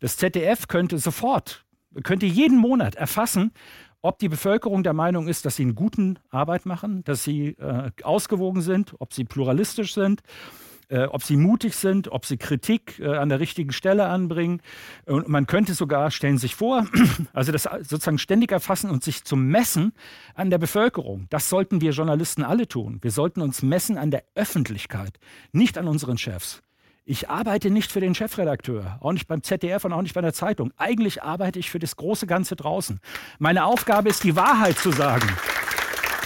[0.00, 1.66] Das ZDF könnte sofort,
[2.04, 3.52] könnte jeden Monat erfassen,
[4.00, 7.90] ob die Bevölkerung der Meinung ist, dass sie eine gute Arbeit machen, dass sie äh,
[8.02, 10.22] ausgewogen sind, ob sie pluralistisch sind,
[10.88, 14.60] äh, ob sie mutig sind, ob sie Kritik äh, an der richtigen Stelle anbringen.
[15.04, 16.86] Und man könnte sogar, stellen sich vor,
[17.32, 19.92] also das sozusagen ständig erfassen und sich zu messen
[20.34, 21.26] an der Bevölkerung.
[21.30, 22.98] Das sollten wir Journalisten alle tun.
[23.02, 25.18] Wir sollten uns messen an der Öffentlichkeit,
[25.52, 26.62] nicht an unseren Chefs.
[27.08, 30.32] Ich arbeite nicht für den Chefredakteur, auch nicht beim ZDF und auch nicht bei der
[30.32, 30.72] Zeitung.
[30.76, 32.98] Eigentlich arbeite ich für das große Ganze draußen.
[33.38, 35.28] Meine Aufgabe ist, die Wahrheit zu sagen.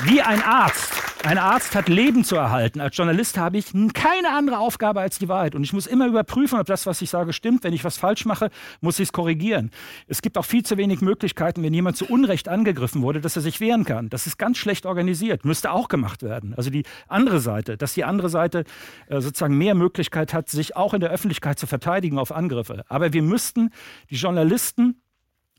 [0.04, 1.09] Wie ein Arzt.
[1.22, 2.80] Ein Arzt hat Leben zu erhalten.
[2.80, 5.54] Als Journalist habe ich keine andere Aufgabe als die Wahrheit.
[5.54, 7.62] Und ich muss immer überprüfen, ob das, was ich sage, stimmt.
[7.62, 8.48] Wenn ich was falsch mache,
[8.80, 9.70] muss ich es korrigieren.
[10.08, 13.42] Es gibt auch viel zu wenig Möglichkeiten, wenn jemand zu Unrecht angegriffen wurde, dass er
[13.42, 14.08] sich wehren kann.
[14.08, 15.44] Das ist ganz schlecht organisiert.
[15.44, 16.54] Müsste auch gemacht werden.
[16.56, 18.64] Also die andere Seite, dass die andere Seite
[19.08, 22.82] äh, sozusagen mehr Möglichkeit hat, sich auch in der Öffentlichkeit zu verteidigen auf Angriffe.
[22.88, 23.70] Aber wir müssten
[24.08, 25.02] die Journalisten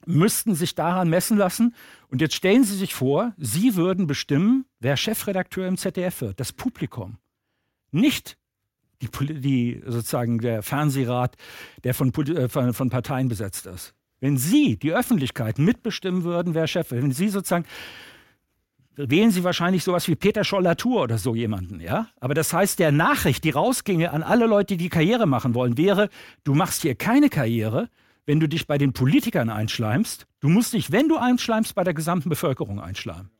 [0.05, 1.75] müssten sich daran messen lassen.
[2.09, 6.51] Und jetzt stellen Sie sich vor, Sie würden bestimmen, wer Chefredakteur im ZDF wird, das
[6.51, 7.17] Publikum.
[7.91, 8.37] Nicht
[9.01, 9.09] die,
[9.39, 11.35] die sozusagen der Fernsehrat,
[11.83, 13.93] der von, äh, von, von Parteien besetzt ist.
[14.19, 17.65] Wenn Sie, die Öffentlichkeit, mitbestimmen würden, wer Chef wird, wenn Sie sozusagen
[18.95, 22.07] wählen Sie wahrscheinlich sowas wie Peter Scholl-Latour oder so jemanden, ja?
[22.19, 26.09] Aber das heißt, der Nachricht, die rausginge an alle Leute, die Karriere machen wollen, wäre,
[26.43, 27.89] du machst hier keine Karriere,
[28.25, 30.27] wenn du dich bei den Politikern einschleimst.
[30.39, 33.31] Du musst dich, wenn du einschleimst, bei der gesamten Bevölkerung einschleimen.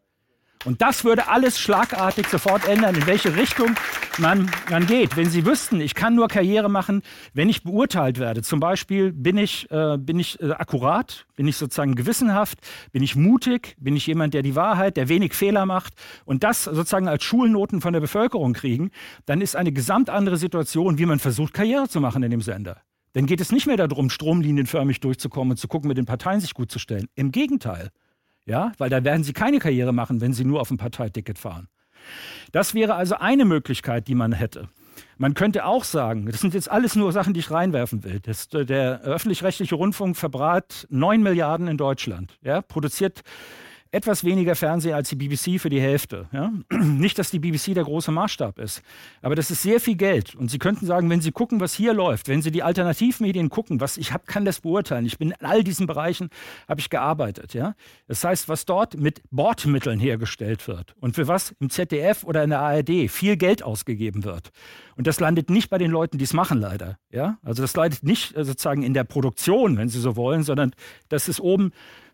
[0.64, 3.72] Und das würde alles schlagartig sofort ändern, in welche Richtung
[4.20, 5.18] man, man geht.
[5.18, 7.02] Wenn Sie wüssten, ich kann nur Karriere machen,
[7.34, 8.44] wenn ich beurteilt werde.
[8.44, 12.60] Zum Beispiel bin ich, äh, bin ich äh, akkurat, bin ich sozusagen gewissenhaft,
[12.91, 15.94] bin ich mutig, bin ich jemand, der die Wahrheit, der wenig Fehler macht
[16.26, 18.91] und das sozusagen als Schulnoten von der Bevölkerung kriegen,
[19.26, 22.82] dann ist eine gesamt andere Situation, wie man versucht, Karriere zu machen in dem Sender.
[23.14, 26.54] Dann geht es nicht mehr darum, stromlinienförmig durchzukommen und zu gucken, mit den Parteien sich
[26.54, 27.08] gut zu stellen.
[27.16, 27.90] Im Gegenteil.
[28.46, 31.68] Ja, weil da werden sie keine Karriere machen, wenn sie nur auf ein Parteiticket fahren.
[32.52, 34.70] Das wäre also eine Möglichkeit, die man hätte.
[35.18, 38.20] Man könnte auch sagen, das sind jetzt alles nur Sachen, die ich reinwerfen will.
[38.20, 43.22] Das, der öffentlich-rechtliche Rundfunk verbrat 9 Milliarden in Deutschland, ja, produziert
[43.91, 46.27] etwas weniger Fernsehen als die BBC für die Hälfte.
[46.31, 46.51] Ja?
[46.72, 48.81] Nicht, dass die BBC der große Maßstab ist,
[49.22, 50.34] aber das ist sehr viel Geld.
[50.34, 53.81] Und Sie könnten sagen, wenn Sie gucken, was hier läuft, wenn Sie die Alternativmedien gucken,
[53.81, 55.05] was ich hab, kann das beurteilen.
[55.05, 56.30] Ich bin in all diesen Bereichen
[56.69, 57.53] habe ich gearbeitet.
[57.53, 57.76] Ja?
[58.07, 62.51] Das heißt, was dort mit Bordmitteln hergestellt wird und für was im ZDF oder in
[62.51, 64.51] der ARD viel Geld ausgegeben wird.
[64.95, 66.97] Und das landet nicht bei den Leuten, die es machen, leider.
[67.11, 67.38] Ja?
[67.43, 70.73] Also das leidet nicht äh, sozusagen in der Produktion, wenn Sie so wollen, sondern
[71.09, 71.72] das ist oben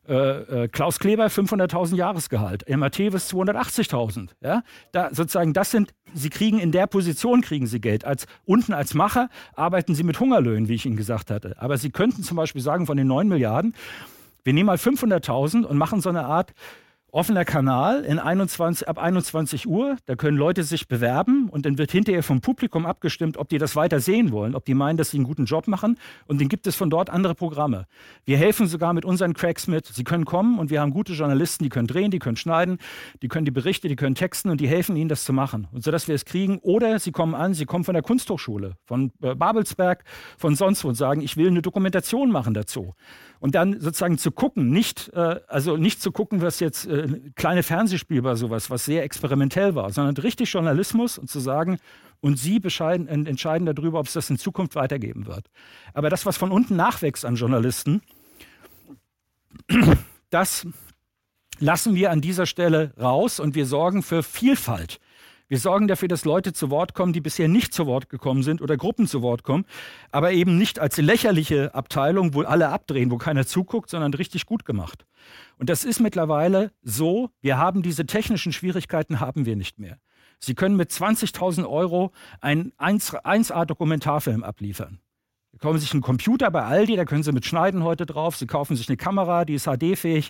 [0.08, 4.30] äh, äh, Klaus Kleber 500.000 Jahresgehalt, Emma Teves 280.000.
[4.42, 4.64] Ja?
[4.92, 8.06] Da sozusagen, das sind, sie kriegen in der Position kriegen sie Geld.
[8.06, 11.56] Als unten als Macher arbeiten sie mit Hungerlöhnen, wie ich Ihnen gesagt hatte.
[11.60, 13.76] Aber sie könnten zum Beispiel sagen von den 9 Milliarden,
[14.44, 16.54] wir nehmen mal 500.000 und machen so eine Art
[17.12, 19.98] offener Kanal in 21, ab 21 Uhr.
[20.06, 23.76] Da können Leute sich bewerben und dann wird hinterher vom Publikum abgestimmt, ob die das
[23.76, 25.98] weiter sehen wollen, ob die meinen, dass sie einen guten Job machen.
[26.26, 27.88] Und dann gibt es von dort andere Programme.
[28.26, 29.88] Wir helfen sogar mit unseren Cracks mit.
[29.88, 32.78] Sie können kommen und wir haben gute Journalisten, die können drehen, die können schneiden,
[33.22, 35.68] die können die Berichte, die können texten und die helfen ihnen, das zu machen.
[35.72, 36.60] Und so dass wir es kriegen.
[36.60, 40.04] Oder sie kommen an, sie kommen von der Kunsthochschule, von äh, Babelsberg,
[40.38, 42.96] von sonst wo und sagen, ich will eine Dokumentation machen dazu
[43.40, 47.64] und dann sozusagen zu gucken, nicht, äh, also nicht zu gucken, was jetzt äh, kleine
[47.64, 51.78] Fernsehspiel war, sowas, was sehr experimentell war, sondern richtig Journalismus und zu sagen,
[52.20, 55.46] und Sie entscheiden darüber, ob es das in Zukunft weitergeben wird.
[55.94, 58.02] Aber das, was von unten nachwächst an Journalisten,
[60.32, 60.66] das
[61.60, 65.00] lassen wir an dieser Stelle raus und wir sorgen für Vielfalt.
[65.50, 68.62] Wir sorgen dafür, dass Leute zu Wort kommen, die bisher nicht zu Wort gekommen sind
[68.62, 69.66] oder Gruppen zu Wort kommen,
[70.12, 74.66] aber eben nicht als lächerliche Abteilung, wo alle abdrehen, wo keiner zuguckt, sondern richtig gut
[74.66, 75.06] gemacht.
[75.58, 80.00] Und das ist mittlerweile so, wir haben diese technischen Schwierigkeiten, haben wir nicht mehr.
[80.40, 82.12] Sie können mit 20.000 Euro
[82.42, 85.00] einen 1A-Dokumentarfilm abliefern.
[85.58, 88.38] Sie kaufen sich einen Computer bei Aldi, da können Sie mit schneiden heute drauf.
[88.38, 90.30] Sie kaufen sich eine Kamera, die ist HD-fähig.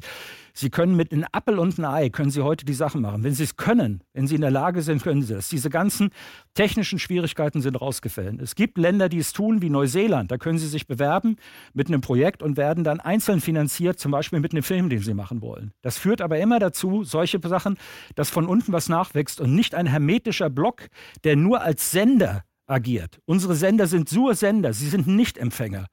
[0.54, 3.26] Sie können mit einem Appel und einem Ei, können Sie heute die Sachen machen.
[3.26, 5.50] Wenn Sie es können, wenn Sie in der Lage sind, können Sie das.
[5.50, 6.12] Diese ganzen
[6.54, 8.40] technischen Schwierigkeiten sind rausgefallen.
[8.40, 10.32] Es gibt Länder, die es tun, wie Neuseeland.
[10.32, 11.36] Da können Sie sich bewerben
[11.74, 15.14] mit einem Projekt und werden dann einzeln finanziert, zum Beispiel mit einem Film, den Sie
[15.14, 15.74] machen wollen.
[15.82, 17.78] Das führt aber immer dazu, solche Sachen,
[18.16, 20.88] dass von unten was nachwächst und nicht ein hermetischer Block,
[21.26, 23.20] der nur als Sender agiert.
[23.26, 25.88] Unsere Sender sind Sur-Sender, sie sind Nicht-Empfänger.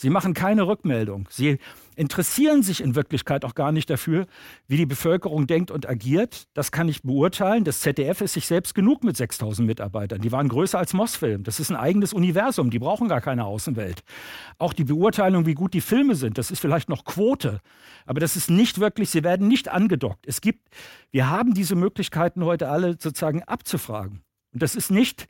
[0.00, 1.26] Sie machen keine Rückmeldung.
[1.28, 1.58] Sie
[1.96, 4.28] interessieren sich in Wirklichkeit auch gar nicht dafür,
[4.68, 6.46] wie die Bevölkerung denkt und agiert.
[6.54, 7.64] Das kann ich beurteilen.
[7.64, 10.20] Das ZDF ist sich selbst genug mit 6000 Mitarbeitern.
[10.20, 11.42] Die waren größer als Mosfilm.
[11.42, 12.70] Das ist ein eigenes Universum.
[12.70, 14.04] Die brauchen gar keine Außenwelt.
[14.58, 17.58] Auch die Beurteilung, wie gut die Filme sind, das ist vielleicht noch Quote.
[18.06, 20.28] Aber das ist nicht wirklich, sie werden nicht angedockt.
[20.28, 20.68] Es gibt,
[21.10, 24.22] wir haben diese Möglichkeiten heute alle sozusagen abzufragen.
[24.52, 25.28] Und das ist nicht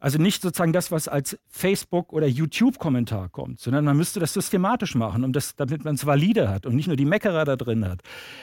[0.00, 4.94] also nicht sozusagen das, was als Facebook- oder YouTube-Kommentar kommt, sondern man müsste das systematisch
[4.94, 7.86] machen, um das, damit man es valide hat und nicht nur die Meckerer da drin
[7.86, 8.00] hat.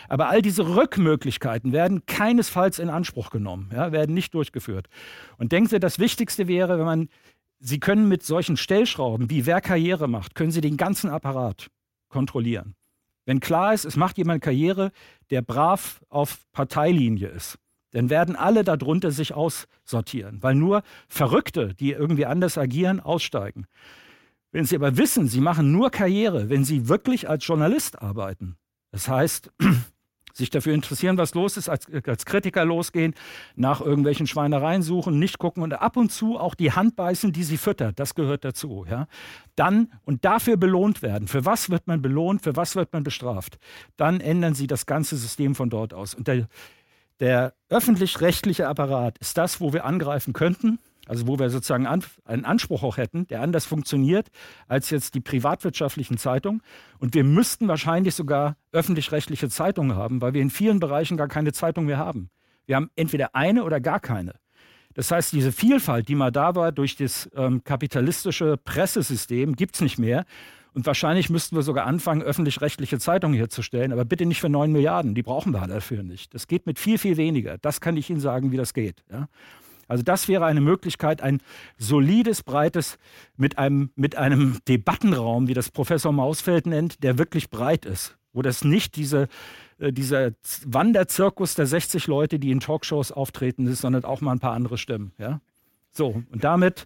[0.07, 4.87] Aber all diese Rückmöglichkeiten werden keinesfalls in Anspruch genommen, ja, werden nicht durchgeführt.
[5.37, 7.09] Und denken Sie, das Wichtigste wäre, wenn man,
[7.59, 11.69] Sie können mit solchen Stellschrauben, wie wer Karriere macht, können Sie den ganzen Apparat
[12.07, 12.75] kontrollieren.
[13.25, 14.91] Wenn klar ist, es macht jemand Karriere,
[15.31, 17.57] der brav auf Parteilinie ist
[17.91, 23.65] dann werden alle darunter sich aussortieren, weil nur Verrückte, die irgendwie anders agieren, aussteigen.
[24.51, 28.57] Wenn Sie aber wissen, Sie machen nur Karriere, wenn Sie wirklich als Journalist arbeiten,
[28.91, 29.51] das heißt,
[30.33, 33.15] sich dafür interessieren, was los ist, als, als, Kritiker losgehen,
[33.55, 37.43] nach irgendwelchen Schweinereien suchen, nicht gucken und ab und zu auch die Hand beißen, die
[37.43, 37.99] sie füttert.
[37.99, 38.85] Das gehört dazu.
[38.89, 39.07] Ja?
[39.55, 41.27] Dann und dafür belohnt werden.
[41.27, 42.43] Für was wird man belohnt?
[42.43, 43.57] Für was wird man bestraft?
[43.97, 46.13] Dann ändern sie das ganze System von dort aus.
[46.13, 46.47] Und der,
[47.19, 52.83] der öffentlich-rechtliche Apparat ist das, wo wir angreifen könnten, also wo wir sozusagen einen Anspruch
[52.83, 54.27] auch hätten, der anders funktioniert
[54.67, 56.61] als jetzt die privatwirtschaftlichen Zeitungen.
[56.99, 61.53] Und wir müssten wahrscheinlich sogar öffentlich-rechtliche Zeitungen haben, weil wir in vielen Bereichen gar keine
[61.53, 62.29] Zeitung mehr haben.
[62.65, 64.33] Wir haben entweder eine oder gar keine.
[64.93, 69.81] Das heißt, diese Vielfalt, die mal da war durch das ähm, kapitalistische Pressesystem, gibt es
[69.81, 70.25] nicht mehr.
[70.77, 75.15] Und wahrscheinlich müssten wir sogar anfangen, öffentlich-rechtliche Zeitungen herzustellen, aber bitte nicht für 9 Milliarden,
[75.15, 76.35] die brauchen wir dafür nicht.
[76.35, 77.57] Das geht mit viel, viel weniger.
[77.57, 79.03] Das kann ich Ihnen sagen, wie das geht.
[79.11, 79.27] Ja?
[79.87, 81.41] Also das wäre eine Möglichkeit, ein
[81.79, 82.99] solides, breites,
[83.37, 88.43] mit einem, mit einem Debattenraum, wie das Professor Mausfeld nennt, der wirklich breit ist, wo
[88.43, 89.29] das nicht diese,
[89.79, 90.33] äh, dieser
[90.63, 94.77] Wanderzirkus der 60 Leute, die in Talkshows auftreten ist, sondern auch mal ein paar andere
[94.77, 95.11] Stimmen.
[95.17, 95.41] Ja?
[95.91, 96.85] So, und damit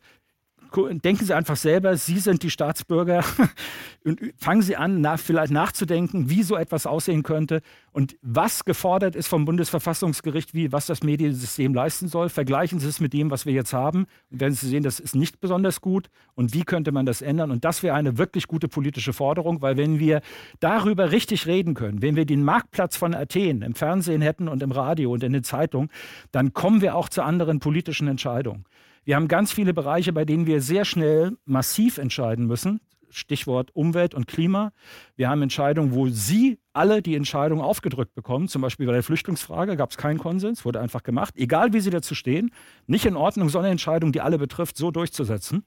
[0.75, 3.23] denken Sie einfach selber, Sie sind die Staatsbürger
[4.05, 7.61] und fangen Sie an, nach, vielleicht nachzudenken, wie so etwas aussehen könnte
[7.91, 12.29] und was gefordert ist vom Bundesverfassungsgericht, wie, was das Mediensystem leisten soll.
[12.29, 15.15] Vergleichen Sie es mit dem, was wir jetzt haben und werden Sie sehen, das ist
[15.15, 17.51] nicht besonders gut und wie könnte man das ändern.
[17.51, 20.21] Und das wäre eine wirklich gute politische Forderung, weil wenn wir
[20.59, 24.71] darüber richtig reden können, wenn wir den Marktplatz von Athen im Fernsehen hätten und im
[24.71, 25.89] Radio und in den Zeitungen,
[26.31, 28.65] dann kommen wir auch zu anderen politischen Entscheidungen.
[29.03, 32.81] Wir haben ganz viele Bereiche, bei denen wir sehr schnell massiv entscheiden müssen.
[33.09, 34.71] Stichwort Umwelt und Klima.
[35.15, 38.47] Wir haben Entscheidungen, wo Sie alle die Entscheidung aufgedrückt bekommen.
[38.47, 41.33] Zum Beispiel bei der Flüchtlingsfrage gab es keinen Konsens, wurde einfach gemacht.
[41.35, 42.51] Egal wie Sie dazu stehen,
[42.87, 45.65] nicht in Ordnung, so eine Entscheidung, die alle betrifft, so durchzusetzen.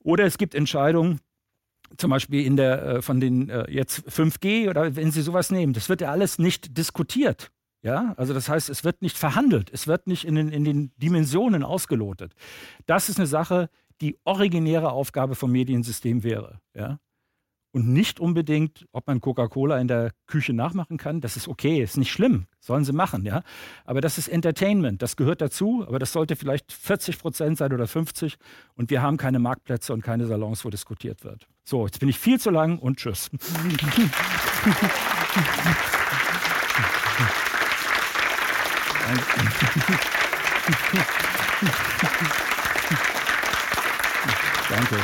[0.00, 1.20] Oder es gibt Entscheidungen,
[1.96, 5.74] zum Beispiel in der, äh, von den äh, jetzt 5G oder wenn Sie sowas nehmen,
[5.74, 7.52] das wird ja alles nicht diskutiert.
[7.82, 10.92] Ja, also das heißt, es wird nicht verhandelt, es wird nicht in den, in den
[10.96, 12.32] Dimensionen ausgelotet.
[12.86, 13.68] Das ist eine Sache,
[14.00, 16.60] die originäre Aufgabe vom Mediensystem wäre.
[16.74, 16.98] Ja?
[17.72, 21.20] Und nicht unbedingt, ob man Coca-Cola in der Küche nachmachen kann.
[21.20, 23.42] Das ist okay, ist nicht schlimm, sollen sie machen, ja.
[23.84, 27.88] Aber das ist Entertainment, das gehört dazu, aber das sollte vielleicht 40 Prozent sein oder
[27.88, 28.36] 50.
[28.74, 31.48] Und wir haben keine Marktplätze und keine Salons, wo diskutiert wird.
[31.64, 33.30] So, jetzt bin ich viel zu lang und tschüss.
[44.68, 44.96] Danke.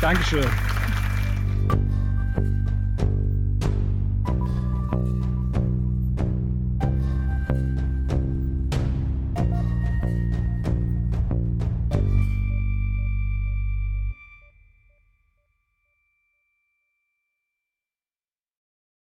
[0.00, 0.75] Dankeschön.